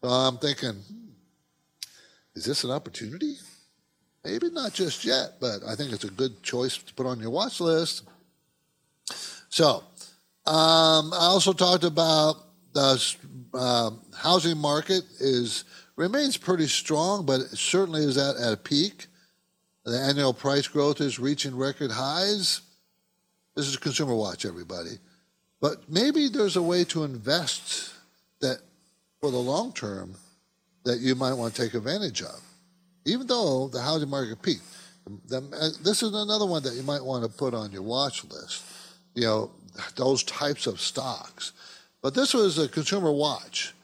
So 0.00 0.08
I'm 0.08 0.38
thinking, 0.38 0.76
is 2.34 2.46
this 2.46 2.64
an 2.64 2.70
opportunity? 2.70 3.34
Maybe 4.24 4.48
not 4.48 4.72
just 4.72 5.04
yet, 5.04 5.32
but 5.42 5.58
I 5.68 5.74
think 5.74 5.92
it's 5.92 6.04
a 6.04 6.10
good 6.10 6.42
choice 6.42 6.78
to 6.78 6.94
put 6.94 7.04
on 7.04 7.20
your 7.20 7.28
watch 7.28 7.60
list. 7.60 8.04
So, 9.50 9.84
um, 10.46 11.12
I 11.12 11.28
also 11.28 11.52
talked 11.52 11.84
about 11.84 12.36
the 12.72 13.16
uh, 13.52 13.90
housing 14.16 14.56
market 14.56 15.02
is 15.20 15.64
remains 15.96 16.38
pretty 16.38 16.66
strong, 16.66 17.26
but 17.26 17.42
it 17.42 17.58
certainly 17.58 18.04
is 18.04 18.16
at, 18.16 18.36
at 18.36 18.54
a 18.54 18.56
peak. 18.56 19.08
The 19.84 19.98
annual 19.98 20.32
price 20.32 20.66
growth 20.66 21.02
is 21.02 21.18
reaching 21.18 21.54
record 21.54 21.90
highs. 21.90 22.62
This 23.54 23.68
is 23.68 23.76
Consumer 23.76 24.14
Watch, 24.14 24.46
everybody. 24.46 24.98
But 25.60 25.88
maybe 25.90 26.28
there's 26.28 26.56
a 26.56 26.62
way 26.62 26.84
to 26.84 27.04
invest 27.04 27.92
that 28.40 28.58
for 29.20 29.30
the 29.30 29.38
long 29.38 29.72
term 29.72 30.14
that 30.84 31.00
you 31.00 31.14
might 31.14 31.34
want 31.34 31.54
to 31.54 31.62
take 31.62 31.74
advantage 31.74 32.22
of 32.22 32.40
even 33.08 33.26
though 33.26 33.68
the 33.68 33.80
housing 33.80 34.08
market 34.08 34.40
peaked. 34.42 34.62
Uh, 35.32 35.40
this 35.82 36.02
is 36.02 36.14
another 36.14 36.46
one 36.46 36.62
that 36.62 36.74
you 36.74 36.82
might 36.82 37.02
want 37.02 37.24
to 37.24 37.30
put 37.30 37.54
on 37.54 37.72
your 37.72 37.82
watch 37.82 38.24
list. 38.24 38.64
You 39.14 39.22
know, 39.22 39.50
those 39.96 40.22
types 40.22 40.66
of 40.66 40.80
stocks. 40.80 41.52
But 42.02 42.14
this 42.14 42.34
was 42.34 42.58
a 42.58 42.68
consumer 42.68 43.10
watch, 43.10 43.74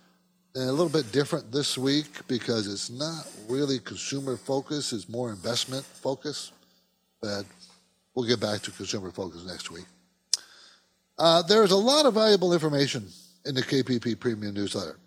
and 0.54 0.68
a 0.68 0.72
little 0.72 0.90
bit 0.90 1.10
different 1.10 1.50
this 1.50 1.78
week 1.78 2.06
because 2.28 2.72
it's 2.72 2.90
not 2.90 3.26
really 3.48 3.78
consumer 3.78 4.36
focus; 4.36 4.92
it's 4.92 5.08
more 5.08 5.30
investment 5.30 5.84
focus. 5.84 6.52
But 7.20 7.46
we'll 8.14 8.28
get 8.28 8.40
back 8.40 8.60
to 8.62 8.70
consumer 8.70 9.10
focus 9.10 9.44
next 9.46 9.70
week. 9.70 9.86
Uh, 11.18 11.42
there's 11.42 11.70
a 11.70 11.76
lot 11.76 12.06
of 12.06 12.14
valuable 12.14 12.52
information 12.52 13.08
in 13.44 13.54
the 13.54 13.62
KPP 13.62 14.18
Premium 14.18 14.54
newsletter, 14.54 14.98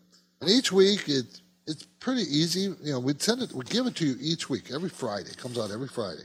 and 0.41 0.49
each 0.49 0.71
week 0.71 1.07
it 1.07 1.41
it's 1.65 1.83
pretty 1.99 2.21
easy. 2.21 2.73
You 2.81 2.93
know, 2.93 2.99
we 2.99 3.13
send 3.17 3.41
it, 3.41 3.51
we 3.51 3.65
give 3.65 3.87
it 3.87 3.95
to 3.95 4.05
you 4.05 4.15
each 4.21 4.49
week, 4.49 4.71
every 4.73 4.89
Friday. 4.89 5.29
It 5.29 5.37
comes 5.37 5.59
out 5.59 5.69
every 5.71 5.89
Friday, 5.89 6.23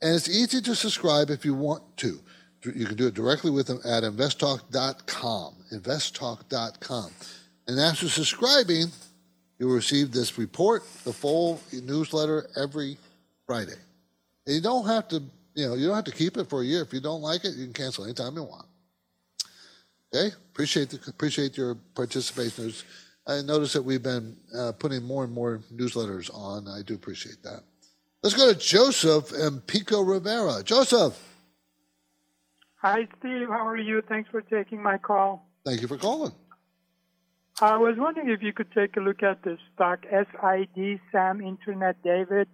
and 0.00 0.14
it's 0.14 0.28
easy 0.28 0.62
to 0.62 0.74
subscribe 0.74 1.28
if 1.30 1.44
you 1.44 1.54
want 1.54 1.82
to. 1.98 2.18
You 2.64 2.86
can 2.86 2.96
do 2.96 3.06
it 3.06 3.14
directly 3.14 3.50
with 3.50 3.66
them 3.66 3.80
at 3.84 4.02
investtalk.com. 4.02 5.54
Investtalk.com, 5.72 7.10
and 7.66 7.78
after 7.78 8.08
subscribing, 8.08 8.86
you'll 9.58 9.74
receive 9.74 10.12
this 10.12 10.38
report, 10.38 10.82
the 11.04 11.12
full 11.12 11.60
newsletter 11.72 12.48
every 12.56 12.96
Friday. 13.46 13.76
And 14.46 14.56
you 14.56 14.62
don't 14.62 14.86
have 14.86 15.08
to, 15.08 15.22
You 15.54 15.68
know, 15.68 15.74
you 15.74 15.86
don't 15.88 15.96
have 15.96 16.04
to 16.04 16.12
keep 16.12 16.38
it 16.38 16.48
for 16.48 16.62
a 16.62 16.64
year. 16.64 16.82
If 16.82 16.94
you 16.94 17.00
don't 17.00 17.20
like 17.20 17.44
it, 17.44 17.54
you 17.54 17.64
can 17.64 17.74
cancel 17.74 18.04
anytime 18.04 18.34
you 18.36 18.44
want. 18.44 18.67
Okay, 20.14 20.34
appreciate 20.52 20.90
the, 20.90 21.00
appreciate 21.08 21.56
your 21.56 21.74
participation. 21.94 22.64
There's, 22.64 22.84
I 23.26 23.42
notice 23.42 23.74
that 23.74 23.82
we've 23.82 24.02
been 24.02 24.36
uh, 24.56 24.72
putting 24.72 25.02
more 25.02 25.24
and 25.24 25.32
more 25.32 25.60
newsletters 25.72 26.32
on. 26.34 26.66
I 26.66 26.82
do 26.82 26.94
appreciate 26.94 27.42
that. 27.42 27.62
Let's 28.22 28.34
go 28.34 28.52
to 28.52 28.58
Joseph 28.58 29.32
and 29.32 29.64
Pico 29.66 30.00
Rivera. 30.00 30.62
Joseph. 30.64 31.22
Hi, 32.76 33.06
Steve. 33.18 33.48
How 33.48 33.66
are 33.66 33.76
you? 33.76 34.02
Thanks 34.08 34.30
for 34.30 34.40
taking 34.40 34.82
my 34.82 34.98
call. 34.98 35.46
Thank 35.64 35.82
you 35.82 35.88
for 35.88 35.98
calling. 35.98 36.32
I 37.60 37.76
was 37.76 37.96
wondering 37.98 38.30
if 38.30 38.40
you 38.40 38.52
could 38.52 38.72
take 38.72 38.96
a 38.96 39.00
look 39.00 39.22
at 39.22 39.42
the 39.42 39.58
stock 39.74 40.04
SID 40.08 41.00
Sam 41.10 41.40
Internet 41.40 42.02
David. 42.02 42.48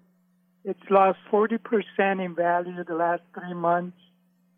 It's 0.65 0.81
lost 0.91 1.19
40% 1.31 2.25
in 2.25 2.35
value 2.35 2.83
the 2.85 2.95
last 2.95 3.23
three 3.35 3.53
months, 3.53 3.99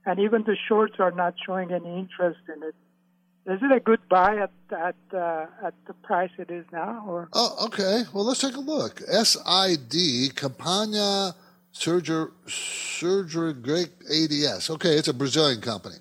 and 0.07 0.21
even 0.21 0.45
the 0.45 0.57
shorts 0.69 0.95
are 1.01 1.11
not 1.11 1.35
showing 1.45 1.73
any 1.73 1.99
interest 1.99 2.39
in 2.55 2.63
it. 2.63 2.77
Is 3.47 3.61
it 3.63 3.71
a 3.71 3.79
good 3.79 4.01
buy 4.09 4.39
at 4.39 4.51
at 4.73 4.97
uh, 5.15 5.47
at 5.63 5.75
the 5.87 5.95
price 6.03 6.31
it 6.37 6.51
is 6.51 6.65
now? 6.73 7.05
Or 7.07 7.29
oh, 7.33 7.67
okay. 7.67 8.03
Well, 8.13 8.25
let's 8.25 8.41
take 8.41 8.57
a 8.57 8.61
look. 8.61 8.99
SID 9.01 10.35
Campania 10.35 11.33
Surger 11.73 12.33
Great 13.63 13.91
ADS. 14.11 14.71
Okay, 14.71 14.97
it's 14.97 15.09
a 15.09 15.15
Brazilian 15.15 15.61
company. 15.61 15.97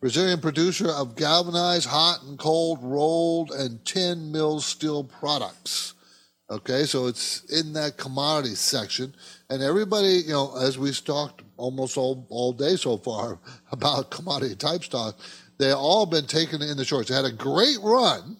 Brazilian 0.00 0.40
producer 0.40 0.88
of 0.88 1.14
galvanized, 1.14 1.86
hot 1.86 2.24
and 2.24 2.36
cold, 2.36 2.80
rolled, 2.82 3.52
and 3.52 3.84
tin 3.84 4.32
mill 4.32 4.60
steel 4.60 5.04
products. 5.04 5.94
Okay, 6.50 6.84
so 6.84 7.06
it's 7.06 7.44
in 7.44 7.72
that 7.74 7.96
commodity 7.96 8.56
section. 8.56 9.14
And 9.48 9.62
everybody, 9.62 10.24
you 10.26 10.32
know, 10.32 10.56
as 10.56 10.76
we've 10.76 11.02
talked 11.04 11.42
almost 11.56 11.96
all, 11.96 12.26
all 12.28 12.52
day 12.52 12.74
so 12.74 12.96
far 12.96 13.38
about 13.72 14.10
commodity 14.10 14.56
type 14.56 14.82
stock, 14.82 15.16
they 15.62 15.72
all 15.72 16.06
been 16.06 16.26
taken 16.26 16.60
in 16.60 16.76
the 16.76 16.84
shorts. 16.84 17.08
They 17.08 17.14
had 17.14 17.24
a 17.24 17.32
great 17.32 17.78
run 17.82 18.36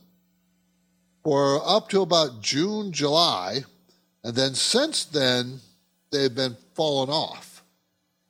for 1.22 1.60
up 1.64 1.88
to 1.90 2.02
about 2.02 2.42
June, 2.42 2.90
July, 2.90 3.60
and 4.24 4.34
then 4.34 4.54
since 4.54 5.04
then 5.04 5.60
they've 6.10 6.34
been 6.34 6.56
falling 6.74 7.10
off. 7.10 7.62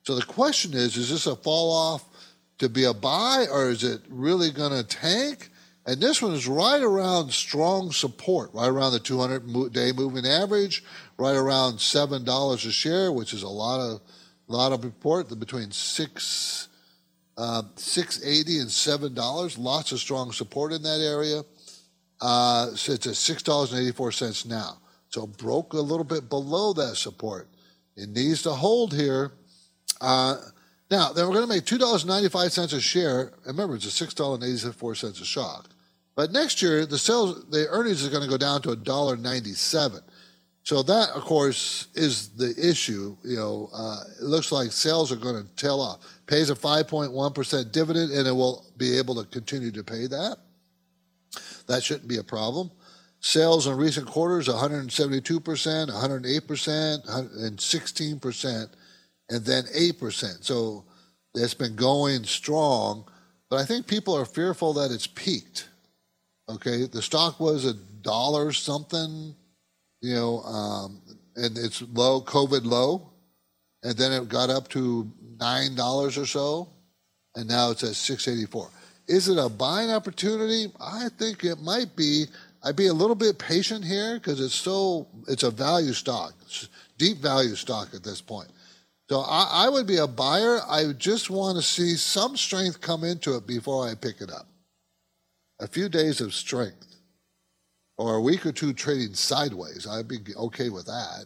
So 0.03 0.15
the 0.15 0.25
question 0.25 0.73
is, 0.73 0.95
is 0.95 1.09
this 1.09 1.25
a 1.25 1.35
fall 1.35 1.71
off 1.71 2.05
to 2.59 2.69
be 2.69 2.83
a 2.83 2.93
buy 2.93 3.47
or 3.51 3.69
is 3.69 3.83
it 3.83 4.01
really 4.09 4.51
going 4.51 4.71
to 4.71 4.83
tank? 4.83 5.49
And 5.87 5.99
this 5.99 6.21
one 6.21 6.33
is 6.33 6.47
right 6.47 6.81
around 6.81 7.31
strong 7.31 7.91
support, 7.91 8.53
right 8.53 8.69
around 8.69 8.91
the 8.91 8.99
200 8.99 9.73
day 9.73 9.91
moving 9.91 10.25
average, 10.25 10.83
right 11.17 11.35
around 11.35 11.79
seven 11.81 12.23
dollars 12.23 12.63
a 12.65 12.71
share, 12.71 13.11
which 13.11 13.33
is 13.33 13.41
a 13.41 13.49
lot 13.49 13.79
of 13.79 14.01
a 14.47 14.53
lot 14.53 14.71
of 14.71 14.81
support 14.81 15.37
between 15.39 15.71
six 15.71 16.69
uh, 17.37 17.63
six 17.75 18.23
eighty 18.23 18.59
and 18.59 18.69
seven 18.69 19.13
dollars. 19.13 19.57
Lots 19.57 19.91
of 19.91 19.99
strong 19.99 20.31
support 20.31 20.71
in 20.73 20.83
that 20.83 21.01
area. 21.01 21.43
Uh, 22.21 22.67
so 22.75 22.93
it's 22.93 23.07
at 23.07 23.15
six 23.15 23.43
dollars 23.43 23.71
and 23.71 23.81
eighty 23.81 23.91
four 23.91 24.11
cents 24.11 24.45
now. 24.45 24.77
So 25.09 25.27
broke 25.27 25.73
a 25.73 25.79
little 25.79 26.03
bit 26.03 26.29
below 26.29 26.73
that 26.73 26.95
support. 26.95 27.47
It 27.95 28.09
needs 28.09 28.41
to 28.43 28.51
hold 28.51 28.93
here. 28.93 29.31
Uh, 30.01 30.37
now, 30.89 31.11
then 31.13 31.27
we're 31.27 31.33
going 31.33 31.47
to 31.47 31.53
make 31.53 31.65
$2.95 31.65 32.73
a 32.73 32.79
share. 32.79 33.33
Remember, 33.45 33.75
it's 33.75 34.01
a 34.01 34.05
$6.84 34.05 35.21
a 35.21 35.25
shock. 35.25 35.69
But 36.15 36.31
next 36.31 36.61
year, 36.61 36.85
the 36.85 36.97
sales, 36.97 37.45
the 37.49 37.67
earnings 37.69 38.03
is 38.03 38.09
going 38.09 38.23
to 38.23 38.29
go 38.29 38.37
down 38.37 38.61
to 38.63 38.69
$1.97. 38.69 40.01
So 40.63 40.81
that, 40.83 41.09
of 41.09 41.23
course, 41.23 41.87
is 41.93 42.29
the 42.29 42.55
issue. 42.57 43.17
You 43.23 43.35
know, 43.35 43.69
uh, 43.73 44.03
it 44.21 44.23
looks 44.23 44.51
like 44.51 44.71
sales 44.71 45.11
are 45.11 45.17
going 45.17 45.43
to 45.43 45.55
tail 45.55 45.81
off. 45.81 45.99
Pays 46.25 46.49
a 46.49 46.55
5.1% 46.55 47.71
dividend, 47.71 48.11
and 48.11 48.27
it 48.27 48.31
will 48.31 48.65
be 48.77 48.97
able 48.97 49.21
to 49.21 49.29
continue 49.29 49.71
to 49.71 49.83
pay 49.83 50.07
that. 50.07 50.37
That 51.67 51.83
shouldn't 51.83 52.07
be 52.07 52.17
a 52.17 52.23
problem. 52.23 52.71
Sales 53.19 53.67
in 53.67 53.75
recent 53.75 54.07
quarters, 54.07 54.47
172%, 54.47 55.41
108%, 55.41 57.45
and 57.45 57.57
16% 57.57 58.69
and 59.29 59.45
then 59.45 59.63
8%. 59.63 60.43
So 60.43 60.85
it's 61.33 61.53
been 61.53 61.75
going 61.75 62.23
strong, 62.23 63.05
but 63.49 63.59
I 63.59 63.65
think 63.65 63.87
people 63.87 64.15
are 64.15 64.25
fearful 64.25 64.73
that 64.73 64.91
it's 64.91 65.07
peaked. 65.07 65.69
Okay, 66.49 66.85
the 66.85 67.01
stock 67.01 67.39
was 67.39 67.65
a 67.65 67.73
dollar 67.73 68.51
something, 68.51 69.35
you 70.03 70.13
know, 70.13 70.41
um, 70.41 71.01
and 71.37 71.57
it's 71.57 71.81
low, 71.93 72.21
COVID 72.21 72.65
low, 72.65 73.09
and 73.83 73.97
then 73.97 74.11
it 74.11 74.27
got 74.27 74.49
up 74.49 74.67
to 74.69 75.09
nine 75.39 75.75
dollars 75.75 76.17
or 76.17 76.25
so, 76.25 76.67
and 77.35 77.47
now 77.47 77.71
it's 77.71 77.83
at 77.83 77.95
six 77.95 78.27
eighty 78.27 78.45
four. 78.45 78.69
Is 79.07 79.29
it 79.29 79.37
a 79.37 79.49
buying 79.49 79.91
opportunity? 79.91 80.71
I 80.79 81.07
think 81.17 81.43
it 81.43 81.59
might 81.59 81.95
be. 81.95 82.25
I'd 82.65 82.75
be 82.75 82.87
a 82.87 82.93
little 82.93 83.15
bit 83.15 83.39
patient 83.39 83.83
here 83.83 84.15
because 84.15 84.39
it's 84.39 84.55
so 84.55 85.07
it's 85.27 85.43
a 85.43 85.51
value 85.51 85.93
stock, 85.93 86.33
deep 86.97 87.17
value 87.17 87.55
stock 87.55 87.93
at 87.93 88.03
this 88.03 88.21
point. 88.21 88.49
So 89.09 89.21
I, 89.21 89.65
I 89.65 89.69
would 89.69 89.87
be 89.87 89.97
a 89.97 90.07
buyer. 90.07 90.59
I 90.69 90.91
just 90.93 91.29
want 91.29 91.57
to 91.57 91.63
see 91.63 91.95
some 91.95 92.37
strength 92.37 92.81
come 92.81 93.03
into 93.03 93.35
it 93.35 93.47
before 93.47 93.87
I 93.87 93.95
pick 93.95 94.21
it 94.21 94.31
up. 94.31 94.47
A 95.59 95.67
few 95.67 95.87
days 95.87 96.19
of 96.19 96.33
strength 96.33 96.92
or 97.97 98.15
a 98.15 98.21
week 98.21 98.45
or 98.45 98.51
two 98.51 98.73
trading 98.73 99.13
sideways, 99.13 99.87
I'd 99.87 100.07
be 100.07 100.19
okay 100.35 100.69
with 100.69 100.85
that. 100.85 101.25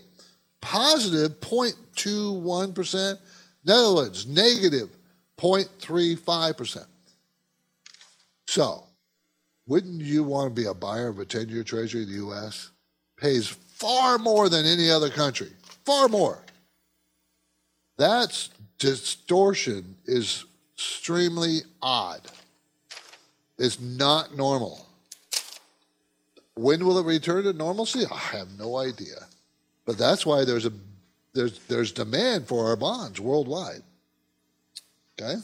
positive 0.61 1.39
0.21%. 1.39 3.17
Netherlands, 3.65 4.27
negative 4.27 4.89
0.35%. 5.37 6.85
So, 8.47 8.83
wouldn't 9.67 10.01
you 10.01 10.23
want 10.23 10.55
to 10.55 10.61
be 10.61 10.67
a 10.67 10.73
buyer 10.73 11.09
of 11.09 11.19
a 11.19 11.25
10 11.25 11.49
year 11.49 11.63
treasury 11.63 12.03
in 12.03 12.09
the 12.09 12.15
U.S.? 12.15 12.71
Pays 13.17 13.47
far 13.47 14.17
more 14.17 14.47
than 14.47 14.65
any 14.65 14.89
other 14.89 15.09
country. 15.09 15.49
Far 15.85 16.07
more. 16.07 16.39
That 17.97 18.47
distortion 18.77 19.95
is 20.05 20.45
extremely 20.75 21.61
odd 21.81 22.21
It's 23.57 23.79
not 23.81 24.37
normal. 24.37 24.85
When 26.53 26.85
will 26.85 26.99
it 26.99 27.05
return 27.05 27.43
to 27.45 27.53
normalcy? 27.53 28.03
I 28.11 28.17
have 28.17 28.47
no 28.59 28.77
idea. 28.77 29.25
But 29.88 29.97
that's 29.97 30.25
why 30.25 30.45
there's 30.45 30.67
a 30.67 30.73
there's 31.33 31.57
there's 31.67 31.91
demand 31.91 32.47
for 32.47 32.67
our 32.67 32.75
bonds 32.75 33.19
worldwide. 33.19 33.81
Okay. 35.19 35.35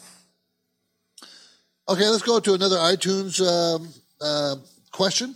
Okay, 1.90 2.08
let's 2.08 2.24
go 2.24 2.40
to 2.40 2.54
another 2.54 2.78
iTunes 2.78 3.42
uh, 4.22 4.56
question. 4.92 5.36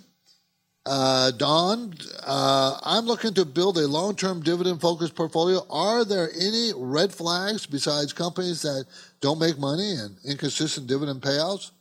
Uh, 0.86 1.32
Don, 1.32 1.94
uh, 2.26 2.80
I'm 2.82 3.06
looking 3.06 3.34
to 3.34 3.44
build 3.44 3.78
a 3.78 3.88
long 3.88 4.16
term 4.16 4.42
dividend 4.42 4.80
focused 4.80 5.16
portfolio. 5.16 5.66
Are 5.70 6.06
there 6.06 6.30
any 6.40 6.72
red 6.76 7.14
flags 7.14 7.66
besides 7.66 8.14
companies 8.14 8.62
that 8.62 8.86
don't 9.20 9.40
make 9.40 9.58
money 9.58 9.92
and 9.92 10.16
inconsistent 10.26 10.88
dividend 10.88 11.22
payouts? 11.22 11.72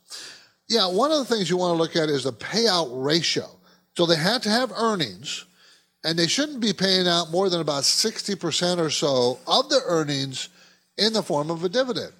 Yeah, 0.67 0.87
one 0.87 1.11
of 1.11 1.19
the 1.19 1.33
things 1.33 1.49
you 1.49 1.55
want 1.55 1.77
to 1.77 1.81
look 1.81 1.95
at 1.95 2.09
is 2.09 2.25
the 2.25 2.33
payout 2.33 2.89
ratio. 2.91 3.49
So 3.95 4.05
they 4.05 4.17
have 4.17 4.41
to 4.41 4.49
have 4.49 4.73
earnings, 4.73 5.45
and 6.07 6.17
they 6.17 6.27
shouldn't 6.27 6.61
be 6.61 6.71
paying 6.71 7.05
out 7.05 7.31
more 7.31 7.49
than 7.49 7.59
about 7.59 7.83
60% 7.83 8.77
or 8.77 8.89
so 8.89 9.39
of 9.45 9.67
the 9.67 9.81
earnings 9.85 10.47
in 10.97 11.11
the 11.11 11.21
form 11.21 11.51
of 11.51 11.65
a 11.65 11.69
dividend. 11.69 12.13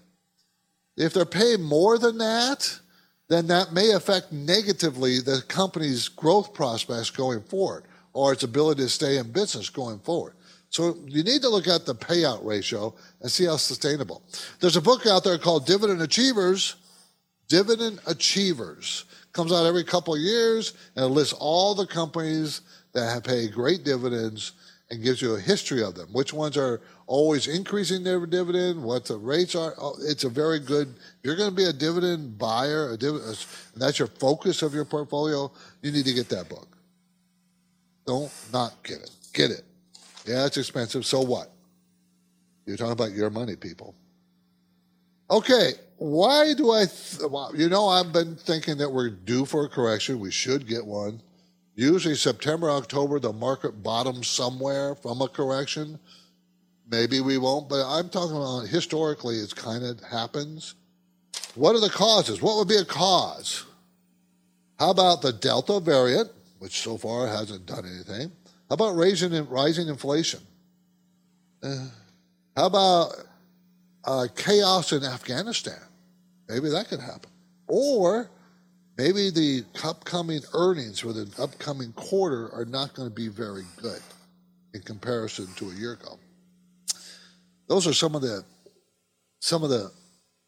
If 0.98 1.14
they're 1.14 1.24
paying 1.24 1.64
more 1.64 1.98
than 1.98 2.18
that, 2.18 2.80
then 3.30 3.48
that 3.48 3.72
may 3.72 3.92
affect 3.92 4.34
negatively 4.34 5.22
the 5.22 5.42
company's 5.48 6.10
growth 6.10 6.54
prospects 6.54 7.12
going 7.12 7.42
forward 7.44 7.86
or 8.12 8.34
its 8.34 8.44
ability 8.44 8.84
to 8.84 8.90
stay 8.90 9.20
in 9.20 9.32
business 9.32 9.70
going 9.70 10.00
forward. 10.00 10.34
So 10.70 10.98
you 11.06 11.24
need 11.24 11.42
to 11.44 11.50
look 11.50 11.70
at 11.70 11.86
the 11.86 11.96
payout 11.96 12.44
ratio 12.44 12.94
and 13.22 13.32
see 13.32 13.46
how 13.46 13.56
sustainable. 13.56 14.22
There's 14.60 14.76
a 14.76 14.82
book 14.82 15.08
out 15.08 15.24
there 15.24 15.38
called 15.38 15.66
Dividend 15.66 16.02
Achievers. 16.02 16.76
Dividend 17.48 18.02
Achievers 18.06 19.06
comes 19.32 19.54
out 19.54 19.66
every 19.66 19.86
couple 19.86 20.14
of 20.14 20.20
years 20.20 20.74
and 20.98 21.06
it 21.06 21.10
lists 21.10 21.34
all 21.40 21.74
the 21.74 21.88
companies 21.88 22.60
that 22.94 23.14
have 23.14 23.24
paid 23.24 23.54
great 23.54 23.84
dividends 23.84 24.54
and 24.90 25.04
gives 25.04 25.22
you 25.22 25.36
a 25.36 25.40
history 25.40 25.84
of 25.84 25.96
them. 25.96 26.08
Which 26.14 26.34
ones 26.34 26.58
are 26.58 26.82
always 27.08 27.48
increasing 27.48 28.04
their 28.04 28.26
dividend, 28.26 28.82
what 28.82 29.06
the 29.06 29.18
rates 29.18 29.56
are. 29.56 29.74
Oh, 29.80 29.96
it's 30.02 30.24
a 30.24 30.30
very 30.30 30.60
good. 30.60 30.94
You're 31.24 31.36
going 31.36 31.50
to 31.50 31.56
be 31.56 31.66
a 31.66 31.74
dividend 31.74 32.38
buyer, 32.38 32.92
a 32.92 32.98
dividend, 32.98 33.38
and 33.74 33.82
that's 33.82 34.00
your 34.00 34.08
focus 34.08 34.62
of 34.62 34.74
your 34.74 34.86
portfolio, 34.86 35.52
you 35.82 35.92
need 35.92 36.06
to 36.06 36.14
get 36.14 36.30
that 36.30 36.50
book. 36.50 36.78
Don't 38.06 38.32
not 38.54 38.82
get 38.84 38.98
it. 38.98 39.12
Get 39.34 39.52
it. 39.52 39.64
Yeah, 40.26 40.46
it's 40.46 40.58
expensive. 40.58 41.06
So 41.06 41.22
what? 41.22 41.52
You're 42.66 42.78
talking 42.78 42.94
about 42.94 43.12
your 43.12 43.30
money, 43.30 43.56
people. 43.56 43.96
Okay, 45.30 45.74
why 45.98 46.54
do 46.54 46.72
I? 46.72 46.86
Th- 46.86 47.30
well, 47.30 47.52
you 47.56 47.70
know, 47.70 47.88
I've 47.88 48.14
been 48.14 48.36
thinking 48.36 48.78
that 48.78 48.90
we're 48.90 49.10
due 49.10 49.46
for 49.46 49.66
a 49.66 49.70
correction. 49.70 50.20
We 50.20 50.32
should 50.32 50.68
get 50.68 50.86
one. 50.86 51.22
Usually, 51.78 52.16
September, 52.16 52.72
October, 52.72 53.20
the 53.20 53.32
market 53.32 53.84
bottoms 53.84 54.28
somewhere 54.28 54.96
from 54.96 55.22
a 55.22 55.28
correction. 55.28 56.00
Maybe 56.90 57.22
we 57.22 57.38
won't, 57.38 57.70
but 57.70 57.86
I'm 57.88 58.10
talking 58.10 58.36
about 58.36 58.68
historically, 58.68 59.36
it's 59.36 59.54
kind 59.54 59.86
of 59.86 60.02
happens. 60.02 60.74
What 61.54 61.76
are 61.76 61.80
the 61.80 61.92
causes? 61.92 62.42
What 62.42 62.58
would 62.58 62.68
be 62.68 62.78
a 62.78 62.86
cause? 62.86 63.64
How 64.80 64.90
about 64.90 65.22
the 65.22 65.32
Delta 65.32 65.80
variant, 65.80 66.32
which 66.58 66.82
so 66.82 66.98
far 66.98 67.28
hasn't 67.28 67.68
done 67.68 67.86
anything? 67.86 68.32
How 68.70 68.74
about 68.74 68.96
raising 68.96 69.48
rising 69.48 69.88
inflation? 69.88 70.40
Uh, 71.62 71.90
how 72.56 72.66
about 72.66 73.14
uh, 74.04 74.28
chaos 74.36 74.94
in 74.94 75.04
Afghanistan? 75.04 75.80
Maybe 76.50 76.70
that 76.70 76.88
could 76.90 77.02
happen. 77.02 77.30
Or 77.68 78.32
maybe 78.98 79.30
the 79.30 79.64
upcoming 79.84 80.42
earnings 80.54 81.00
for 81.00 81.14
the 81.14 81.30
upcoming 81.40 81.94
quarter 81.94 82.52
are 82.54 82.66
not 82.66 82.94
going 82.94 83.08
to 83.10 83.14
be 83.14 83.28
very 83.28 83.64
good 83.82 84.02
in 84.74 84.82
comparison 84.82 85.48
to 85.56 85.70
a 85.70 85.74
year 85.74 85.94
ago. 85.94 86.20
Those 87.68 87.88
are 87.88 87.94
some 87.94 88.16
of 88.16 88.22
the 88.22 88.44
some 89.40 89.64
of 89.64 89.70
the 89.70 89.92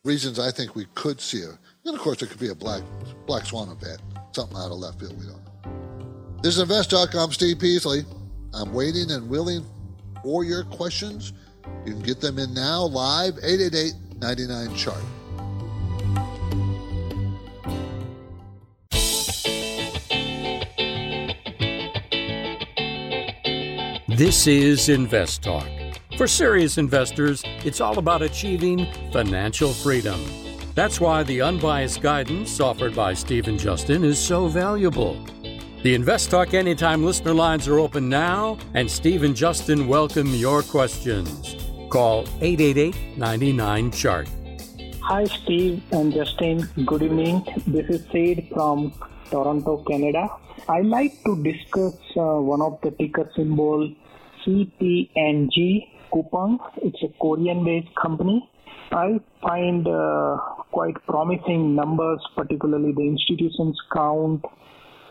reasons 0.04 0.40
I 0.40 0.52
think 0.52 0.76
we 0.76 0.86
could 0.96 1.22
see 1.22 1.44
a. 1.44 1.58
And 1.86 1.96
of 1.96 2.02
course, 2.02 2.22
it 2.22 2.30
could 2.30 2.40
be 2.40 2.50
a 2.50 2.56
black 2.56 2.82
black 3.26 3.46
swan 3.46 3.70
event, 3.70 4.02
something 4.32 4.58
out 4.58 4.72
of 4.72 4.78
left 4.78 5.00
field. 5.00 5.18
We 5.20 5.26
don't 5.26 5.44
know. 5.44 6.42
This 6.42 6.58
is 6.58 6.62
Invest.com. 6.62 7.32
Steve 7.34 7.60
Peasley. 7.60 8.04
I'm 8.54 8.74
waiting 8.74 9.12
and 9.12 9.30
willing 9.30 9.64
for 10.24 10.44
your 10.44 10.64
questions. 10.64 11.34
You 11.86 11.94
can 11.94 12.02
get 12.02 12.20
them 12.20 12.40
in 12.40 12.54
now 12.54 12.84
live 12.84 13.38
888 13.44 13.94
99 14.20 14.76
chart. 14.76 15.04
This 24.20 24.48
is 24.48 24.90
Invest 24.90 25.44
Talk. 25.44 25.66
For 26.18 26.28
serious 26.28 26.78
investors, 26.78 27.42
it's 27.64 27.80
all 27.80 28.00
about 28.00 28.22
achieving 28.22 28.86
financial 29.14 29.72
freedom. 29.72 30.20
That's 30.76 31.00
why 31.00 31.24
the 31.24 31.42
unbiased 31.42 32.02
guidance 32.02 32.60
offered 32.60 32.94
by 32.94 33.14
Steve 33.14 33.48
and 33.48 33.58
Justin 33.58 34.04
is 34.04 34.20
so 34.20 34.50
valuable. 34.50 35.26
The 35.84 35.96
Invest 35.96 36.32
Talk 36.32 36.54
Anytime 36.54 37.02
listener 37.02 37.34
lines 37.34 37.66
are 37.70 37.80
open 37.80 38.10
now, 38.10 38.58
and 38.74 38.92
Steve 38.92 39.24
and 39.24 39.34
Justin 39.34 39.88
welcome 39.88 40.36
your 40.36 40.64
questions. 40.64 41.56
Call 41.90 42.28
888 42.42 43.18
99 43.18 43.92
Chart. 43.92 44.28
Hi, 45.02 45.24
Steve 45.24 45.82
and 45.94 46.14
Justin. 46.14 46.68
Good 46.86 47.04
evening. 47.04 47.48
This 47.66 47.88
is 47.90 48.06
Said 48.12 48.50
from 48.50 48.92
Toronto, 49.32 49.78
Canada. 49.88 50.30
I'd 50.68 50.88
like 50.88 51.24
to 51.24 51.42
discuss 51.42 51.96
uh, 52.18 52.36
one 52.36 52.62
of 52.62 52.82
the 52.82 52.92
ticker 52.92 53.32
symbol 53.34 53.96
CPNG 54.46 55.88
Coupang. 56.14 56.58
It's 56.78 57.02
a 57.04 57.08
Korean-based 57.20 57.94
company. 58.02 58.50
I 58.92 59.20
find 59.42 59.88
uh, 59.88 60.38
quite 60.72 60.96
promising 61.06 61.76
numbers, 61.76 62.20
particularly 62.36 62.92
the 62.94 63.04
institutions 63.04 63.78
count 63.94 64.44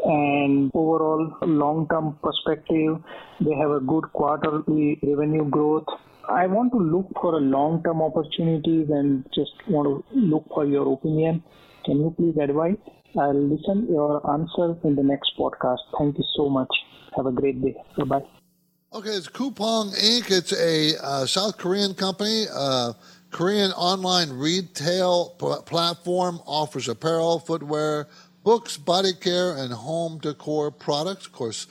and 0.04 0.70
overall 0.74 1.36
long-term 1.42 2.18
perspective. 2.22 2.96
They 3.40 3.54
have 3.54 3.70
a 3.70 3.80
good 3.80 4.04
quarterly 4.12 4.98
revenue 5.02 5.48
growth. 5.48 5.86
I 6.28 6.46
want 6.46 6.72
to 6.72 6.78
look 6.78 7.08
for 7.20 7.34
a 7.34 7.40
long-term 7.40 8.02
opportunities 8.02 8.88
and 8.90 9.24
just 9.34 9.52
want 9.68 9.86
to 9.88 10.18
look 10.18 10.44
for 10.52 10.66
your 10.66 10.92
opinion. 10.92 11.42
Can 11.84 11.98
you 11.98 12.14
please 12.16 12.36
advise? 12.42 12.76
I'll 13.18 13.32
listen 13.34 13.86
your 13.88 14.20
answer 14.30 14.76
in 14.84 14.94
the 14.94 15.02
next 15.02 15.32
podcast. 15.38 15.78
Thank 15.98 16.18
you 16.18 16.24
so 16.36 16.48
much. 16.48 16.68
Have 17.16 17.26
a 17.26 17.32
great 17.32 17.62
day. 17.62 17.74
Bye 17.96 18.04
bye. 18.04 18.47
Okay, 18.90 19.10
it's 19.10 19.28
Coupang 19.28 19.94
Inc. 19.96 20.30
It's 20.30 20.50
a 20.54 20.94
uh, 21.04 21.26
South 21.26 21.58
Korean 21.58 21.92
company. 21.92 22.46
Uh, 22.50 22.94
Korean 23.30 23.70
online 23.72 24.30
retail 24.30 25.28
platform 25.66 26.40
offers 26.46 26.88
apparel, 26.88 27.38
footwear, 27.38 28.08
books, 28.44 28.78
body 28.78 29.12
care, 29.12 29.58
and 29.58 29.70
home 29.70 30.16
decor 30.20 30.70
products. 30.70 31.26
Of 31.26 31.32
course, 31.32 31.66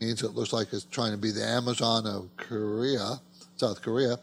means 0.00 0.22
it 0.22 0.34
looks 0.34 0.52
like 0.52 0.72
it's 0.72 0.84
trying 0.84 1.10
to 1.10 1.18
be 1.18 1.32
the 1.32 1.44
Amazon 1.44 2.06
of 2.06 2.30
Korea, 2.36 3.20
South 3.56 3.82
Korea. 3.82 4.16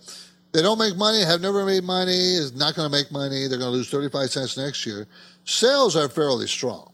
They 0.53 0.61
don't 0.61 0.79
make 0.79 0.95
money, 0.95 1.19
have 1.19 1.41
never 1.41 1.65
made 1.65 1.83
money, 1.83 2.35
is 2.35 2.55
not 2.55 2.73
going 2.73 2.89
to 2.89 2.97
make 2.97 3.11
money. 3.11 3.47
They're 3.47 3.59
going 3.59 3.71
to 3.71 3.77
lose 3.77 3.89
35 3.89 4.29
cents 4.29 4.57
next 4.57 4.85
year. 4.85 5.07
Sales 5.43 5.97
are 5.97 6.07
fairly 6.07 6.47
strong. 6.47 6.93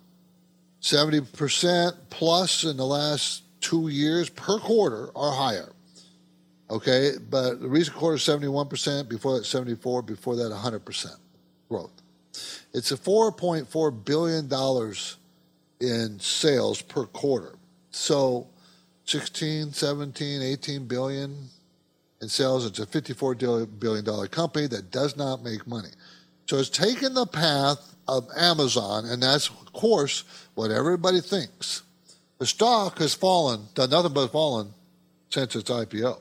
70% 0.82 1.94
plus 2.10 2.64
in 2.64 2.78
the 2.78 2.86
last 2.86 3.45
two 3.66 3.88
years 3.88 4.30
per 4.30 4.60
quarter 4.60 5.10
are 5.16 5.32
higher. 5.32 5.72
Okay, 6.70 7.14
but 7.30 7.62
the 7.62 7.68
recent 7.68 7.98
quarter 7.98 8.18
71%, 8.18 9.10
before 9.10 9.38
that 9.38 9.46
74, 9.46 10.04
before 10.04 10.36
that 10.36 10.52
100% 10.52 11.16
growth. 11.70 11.92
It's 12.74 12.92
a 12.92 12.98
4.4 12.98 14.06
billion 14.06 14.48
dollars 14.48 15.18
in 15.80 16.20
sales 16.20 16.82
per 16.82 17.06
quarter. 17.06 17.56
So 17.92 18.48
16, 19.06 19.72
17, 19.74 20.42
18 20.42 20.88
billion 20.88 21.50
in 22.22 22.30
sales. 22.30 22.66
It's 22.66 22.80
a 22.80 22.86
54 22.86 23.36
billion 23.36 24.06
dollar 24.06 24.28
company 24.28 24.68
that 24.68 24.92
does 24.92 25.18
not 25.18 25.44
make 25.44 25.66
money. 25.66 25.90
So 26.48 26.58
it's 26.58 26.70
taken 26.70 27.14
the 27.14 27.26
path 27.26 27.96
of 28.08 28.28
Amazon, 28.38 29.06
and 29.06 29.24
that's 29.24 29.50
of 29.50 29.74
course 29.74 30.24
what 30.54 30.72
everybody 30.72 31.22
thinks. 31.22 31.84
The 32.38 32.46
stock 32.46 33.00
has 33.00 33.14
fallen, 33.14 33.68
done 33.74 33.90
nothing 33.90 34.14
but 34.14 34.32
fallen 34.32 34.74
since 35.30 35.56
its 35.56 35.70
IPO. 35.70 36.20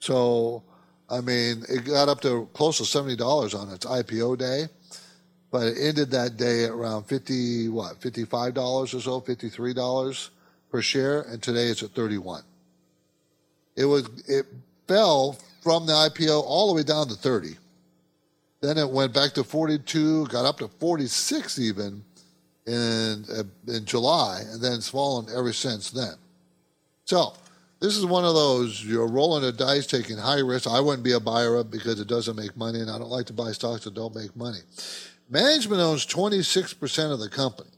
So, 0.00 0.62
I 1.10 1.20
mean, 1.20 1.64
it 1.68 1.84
got 1.84 2.08
up 2.08 2.20
to 2.22 2.48
close 2.54 2.78
to 2.78 2.84
seventy 2.84 3.16
dollars 3.16 3.54
on 3.54 3.68
its 3.70 3.84
IPO 3.84 4.38
day, 4.38 4.68
but 5.50 5.66
it 5.66 5.78
ended 5.78 6.10
that 6.12 6.36
day 6.36 6.64
at 6.64 6.70
around 6.70 7.04
fifty 7.04 7.68
what 7.68 8.00
fifty 8.00 8.24
five 8.24 8.54
dollars 8.54 8.94
or 8.94 9.00
so, 9.00 9.20
fifty 9.20 9.48
three 9.48 9.74
dollars 9.74 10.30
per 10.70 10.80
share, 10.80 11.22
and 11.22 11.42
today 11.42 11.66
it's 11.66 11.82
at 11.82 11.90
thirty 11.90 12.18
one. 12.18 12.42
It 13.76 13.84
was 13.84 14.08
it 14.26 14.46
fell 14.86 15.36
from 15.62 15.86
the 15.86 15.92
IPO 15.92 16.42
all 16.44 16.68
the 16.68 16.74
way 16.74 16.82
down 16.82 17.08
to 17.08 17.14
thirty. 17.14 17.56
Then 18.60 18.78
it 18.78 18.88
went 18.88 19.12
back 19.12 19.32
to 19.34 19.44
forty 19.44 19.78
two, 19.78 20.26
got 20.28 20.44
up 20.44 20.58
to 20.58 20.68
forty 20.68 21.06
six 21.06 21.58
even 21.58 22.04
in 22.68 23.24
uh, 23.34 23.72
in 23.72 23.84
July, 23.84 24.42
and 24.52 24.60
then 24.62 24.74
it's 24.74 24.90
fallen 24.90 25.26
ever 25.34 25.52
since 25.52 25.90
then. 25.90 26.14
So 27.04 27.32
this 27.80 27.96
is 27.96 28.04
one 28.04 28.24
of 28.24 28.34
those 28.34 28.84
you're 28.84 29.06
rolling 29.06 29.42
the 29.42 29.52
dice, 29.52 29.86
taking 29.86 30.18
high 30.18 30.40
risk. 30.40 30.68
I 30.68 30.80
wouldn't 30.80 31.04
be 31.04 31.12
a 31.12 31.20
buyer 31.20 31.56
of 31.56 31.70
because 31.70 32.00
it 32.00 32.08
doesn't 32.08 32.36
make 32.36 32.56
money, 32.56 32.80
and 32.80 32.90
I 32.90 32.98
don't 32.98 33.10
like 33.10 33.26
to 33.26 33.32
buy 33.32 33.52
stocks 33.52 33.84
that 33.84 33.94
don't 33.94 34.14
make 34.14 34.34
money. 34.36 34.60
Management 35.30 35.80
owns 35.80 36.06
26% 36.06 37.12
of 37.12 37.20
the 37.20 37.28
company, 37.28 37.70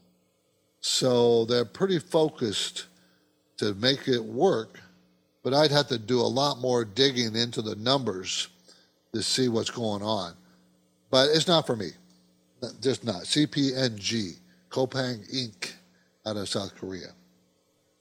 so 0.79 1.45
they're 1.45 1.65
pretty 1.65 1.99
focused 1.99 2.85
to 3.57 3.73
make 3.75 4.07
it 4.07 4.23
work. 4.23 4.79
But 5.43 5.53
I'd 5.53 5.71
have 5.71 5.87
to 5.87 5.97
do 5.97 6.19
a 6.19 6.23
lot 6.23 6.59
more 6.59 6.85
digging 6.85 7.35
into 7.35 7.61
the 7.61 7.75
numbers 7.75 8.47
to 9.13 9.21
see 9.21 9.49
what's 9.49 9.71
going 9.71 10.01
on. 10.01 10.33
But 11.09 11.29
it's 11.29 11.47
not 11.47 11.67
for 11.67 11.75
me, 11.75 11.91
just 12.79 13.03
not. 13.03 13.23
CPNG, 13.23 14.37
Coupang 14.71 15.23
Inc. 15.33 15.73
out 16.25 16.37
of 16.37 16.49
South 16.49 16.75
Korea. 16.75 17.09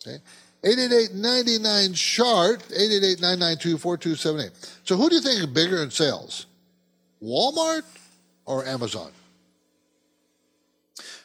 Okay. 0.06 0.18
888-99 0.64 1.94
chart 1.94 2.60
888-992-4278 2.68 4.50
so 4.84 4.96
who 4.96 5.08
do 5.08 5.14
you 5.14 5.22
think 5.22 5.40
is 5.40 5.46
bigger 5.46 5.82
in 5.82 5.90
sales 5.90 6.46
walmart 7.22 7.82
or 8.44 8.66
amazon 8.66 9.10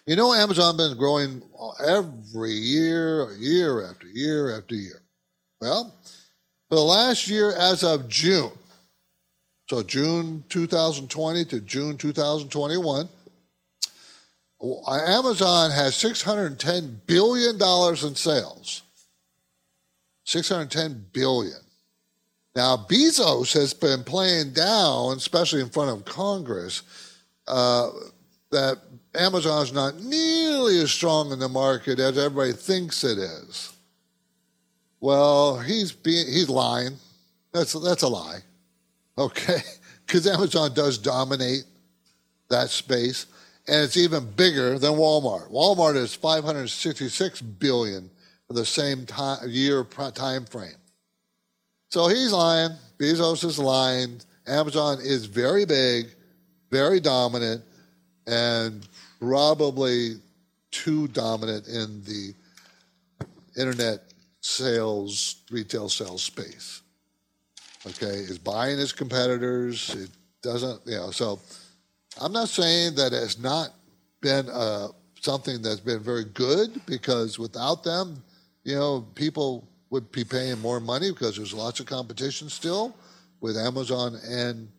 You 0.08 0.16
know, 0.16 0.36
Amazon 0.36 0.78
been 0.78 0.96
growing 0.98 1.42
every 1.84 2.52
year, 2.52 3.34
year 3.40 3.90
after 3.90 4.06
year 4.08 4.56
after 4.56 4.76
year. 4.76 5.02
Well, 5.60 5.96
for 6.70 6.76
the 6.76 6.82
last 6.82 7.28
year, 7.28 7.54
as 7.54 7.84
of 7.84 8.08
June, 8.08 8.52
so 9.68 9.82
June 9.82 10.44
2020 10.50 11.46
to 11.46 11.60
June 11.62 11.98
2021, 11.98 13.10
Amazon 14.62 15.72
has 15.72 15.94
$610 15.96 16.98
billion 17.06 17.56
in 17.56 18.16
sales. 18.16 18.84
610 20.24 21.06
billion. 21.14 21.60
Now, 22.56 22.78
Bezos 22.78 23.54
has 23.54 23.74
been 23.74 24.04
playing 24.04 24.54
down, 24.54 25.18
especially 25.18 25.62
in 25.62 25.70
front 25.70 25.92
of 25.92 26.06
Congress, 26.06 26.84
uh, 27.48 27.90
that 28.52 28.80
Amazon 29.14 29.64
is 29.64 29.74
not 29.74 30.00
nearly 30.00 30.80
as 30.80 30.92
strong 30.92 31.32
in 31.32 31.40
the 31.40 31.50
market 31.50 32.00
as 32.00 32.18
everybody 32.18 32.54
thinks 32.54 33.04
it 33.04 33.18
is. 33.18 33.74
Well, 35.02 35.60
he's 35.60 35.92
being 35.92 36.26
he's 36.26 36.50
lying. 36.50 36.98
That's 37.52 37.74
that's 37.74 38.04
a 38.04 38.08
lie. 38.08 38.40
Okay, 39.18 39.60
because 40.06 40.26
Amazon 40.26 40.74
does 40.74 40.98
dominate 40.98 41.64
that 42.50 42.70
space, 42.70 43.26
and 43.68 43.84
it's 43.84 43.98
even 43.98 44.32
bigger 44.32 44.78
than 44.78 44.92
Walmart. 44.92 45.52
Walmart 45.52 45.96
is 45.96 46.14
566 46.14 47.42
billion 47.42 48.10
for 48.48 48.54
the 48.54 48.66
same 48.66 49.06
time, 49.06 49.40
year 49.48 49.84
time 49.84 50.46
frame. 50.46 50.76
So 51.90 52.08
he's 52.08 52.32
lying. 52.32 52.72
Bezos 53.00 53.44
is 53.44 53.58
lying. 53.58 54.20
Amazon 54.48 55.00
is 55.02 55.26
very 55.26 55.66
big, 55.66 56.08
very 56.70 57.00
dominant, 57.00 57.64
and 58.28 58.88
probably 59.20 60.16
too 60.72 61.08
dominant 61.10 61.68
in 61.68 62.04
the 62.04 62.34
internet 63.58 64.02
sales, 64.42 65.38
retail 65.50 65.90
sales 65.90 66.22
space. 66.22 66.82
Okay, 67.88 68.06
is 68.06 68.38
buying 68.38 68.80
its 68.80 68.92
competitors. 68.92 69.94
It 69.96 70.10
doesn't, 70.42 70.82
you 70.86 70.98
know. 70.98 71.12
So 71.12 71.40
I'm 72.22 72.32
not 72.32 72.50
saying 72.50 72.96
that 72.96 73.14
it's 73.14 73.38
not 73.40 73.70
been 74.22 74.50
uh, 74.50 74.88
something 75.20 75.62
that's 75.62 75.80
been 75.80 76.02
very 76.02 76.24
good 76.24 76.86
because 76.86 77.38
without 77.38 77.84
them, 77.84 78.24
you 78.64 78.76
know, 78.76 79.06
people 79.16 79.68
would 79.90 80.12
be 80.12 80.24
paying 80.24 80.60
more 80.60 80.80
money 80.80 81.12
because 81.12 81.36
there's 81.38 81.54
lots 81.54 81.80
of 81.80 81.86
competition 81.86 82.50
still 82.50 82.96
with 83.42 83.58
Amazon 83.58 84.18
and 84.28 84.70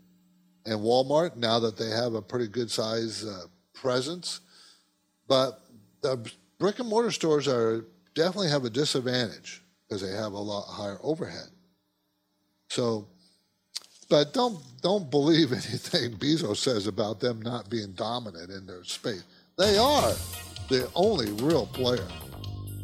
and 0.65 0.81
Walmart 0.81 1.37
now 1.37 1.61
that 1.61 1.77
they 1.77 1.91
have 1.91 2.15
a 2.15 2.23
pretty 2.23 2.49
good 2.49 2.71
size 2.71 3.25
uh, 3.25 3.45
presence. 3.73 4.41
But 5.29 5.61
the 6.03 6.29
brick 6.59 6.81
and 6.81 6.89
mortar 6.89 7.13
stores 7.13 7.47
are 7.47 7.85
definitely 8.15 8.49
have 8.51 8.65
a 8.65 8.71
disadvantage 8.71 9.63
because 9.89 10.03
they 10.03 10.17
have 10.17 10.33
a 10.33 10.39
lot 10.39 10.65
higher 10.67 10.99
overhead. 11.03 11.49
So, 12.69 13.07
but 14.09 14.33
don't 14.33 14.59
don't 14.83 15.11
believe 15.11 15.53
anything 15.53 16.13
Bezos 16.17 16.59
says 16.59 16.87
about 16.87 17.21
them 17.21 17.43
not 17.43 17.69
being 17.71 17.93
dominant 17.93 18.51
in 18.51 18.67
their 18.67 18.85
space. 18.85 19.25
They 19.59 19.77
are 19.77 20.13
the 20.69 20.89
only 20.95 21.31
real 21.43 21.67
player. 21.67 22.07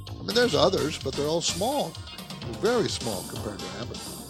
I 0.09 0.25
mean, 0.25 0.35
there's 0.35 0.55
others, 0.55 0.99
but 0.99 1.15
they're 1.15 1.27
all 1.27 1.41
small, 1.41 1.93
very 2.61 2.89
small 2.89 3.25
compared 3.29 3.59
to 3.59 3.67
Amazon. 3.81 4.23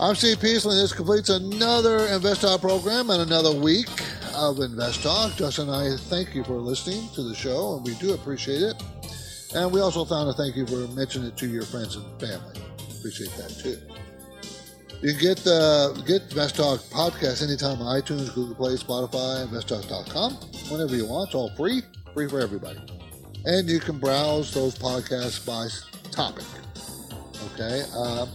I'm 0.00 0.14
Steve 0.14 0.40
Peasley, 0.40 0.72
and 0.72 0.82
this 0.82 0.92
completes 0.92 1.28
another 1.28 2.06
Invest 2.06 2.40
Talk 2.40 2.60
program 2.60 3.10
and 3.10 3.22
another 3.22 3.52
week 3.52 3.88
of 4.34 4.58
Invest 4.58 5.02
Talk. 5.02 5.36
Justin 5.36 5.68
and 5.68 5.76
I 5.76 5.96
thank 5.96 6.34
you 6.34 6.42
for 6.42 6.54
listening 6.54 7.08
to 7.14 7.22
the 7.22 7.34
show, 7.34 7.76
and 7.76 7.86
we 7.86 7.94
do 7.94 8.14
appreciate 8.14 8.62
it. 8.62 8.82
And 9.54 9.70
we 9.70 9.80
also 9.80 10.04
found 10.04 10.34
to 10.34 10.42
thank 10.42 10.56
you 10.56 10.66
for 10.66 10.92
mentioning 10.94 11.28
it 11.28 11.36
to 11.36 11.46
your 11.46 11.64
friends 11.64 11.96
and 11.96 12.04
family. 12.20 12.60
Appreciate 12.98 13.30
that 13.36 13.50
too. 13.50 13.78
You 15.02 15.12
can 15.12 15.20
get 15.20 15.38
the 15.38 16.02
get 16.06 16.22
Invest 16.22 16.56
Talk 16.56 16.80
podcast 16.80 17.42
anytime 17.42 17.82
on 17.82 18.00
iTunes, 18.00 18.32
Google 18.34 18.54
Play, 18.54 18.74
Spotify, 18.74 19.46
investtalk.com, 19.46 20.34
whenever 20.70 20.96
you 20.96 21.06
want. 21.06 21.28
It's 21.28 21.34
all 21.34 21.50
free, 21.56 21.82
free 22.14 22.28
for 22.28 22.40
everybody 22.40 22.78
and 23.44 23.68
you 23.68 23.80
can 23.80 23.98
browse 23.98 24.52
those 24.52 24.76
podcasts 24.76 25.44
by 25.44 25.68
topic. 26.10 26.44
Okay, 27.54 27.82
um, 27.96 28.28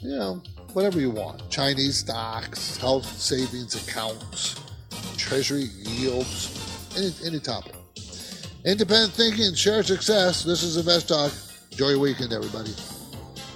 you 0.00 0.16
know 0.16 0.42
whatever 0.72 1.00
you 1.00 1.10
want: 1.10 1.48
Chinese 1.50 1.98
stocks, 1.98 2.76
health 2.76 3.06
savings 3.06 3.74
accounts, 3.76 4.60
treasury 5.16 5.68
yields, 5.76 6.88
any 6.96 7.12
any 7.26 7.40
topic. 7.40 7.74
Independent 8.64 9.12
thinking, 9.12 9.54
share 9.54 9.82
success. 9.82 10.44
This 10.44 10.62
is 10.62 10.76
Invest 10.76 11.08
Talk. 11.08 11.32
Enjoy 11.72 11.90
your 11.90 11.98
weekend, 11.98 12.32
everybody. 12.32 12.72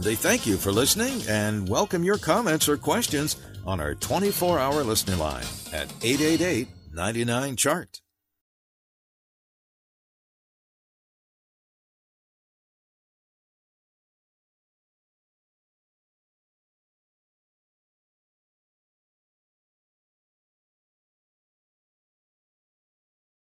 They 0.00 0.14
thank 0.14 0.46
you 0.46 0.56
for 0.56 0.72
listening 0.72 1.20
and 1.28 1.68
welcome 1.68 2.02
your 2.02 2.16
comments 2.16 2.70
or 2.70 2.78
questions 2.78 3.36
on 3.66 3.80
our 3.80 3.94
24 3.94 4.58
hour 4.58 4.82
listening 4.82 5.18
line 5.18 5.44
at 5.74 5.92
888 6.02 6.68
99 6.94 7.56
Chart. 7.56 8.00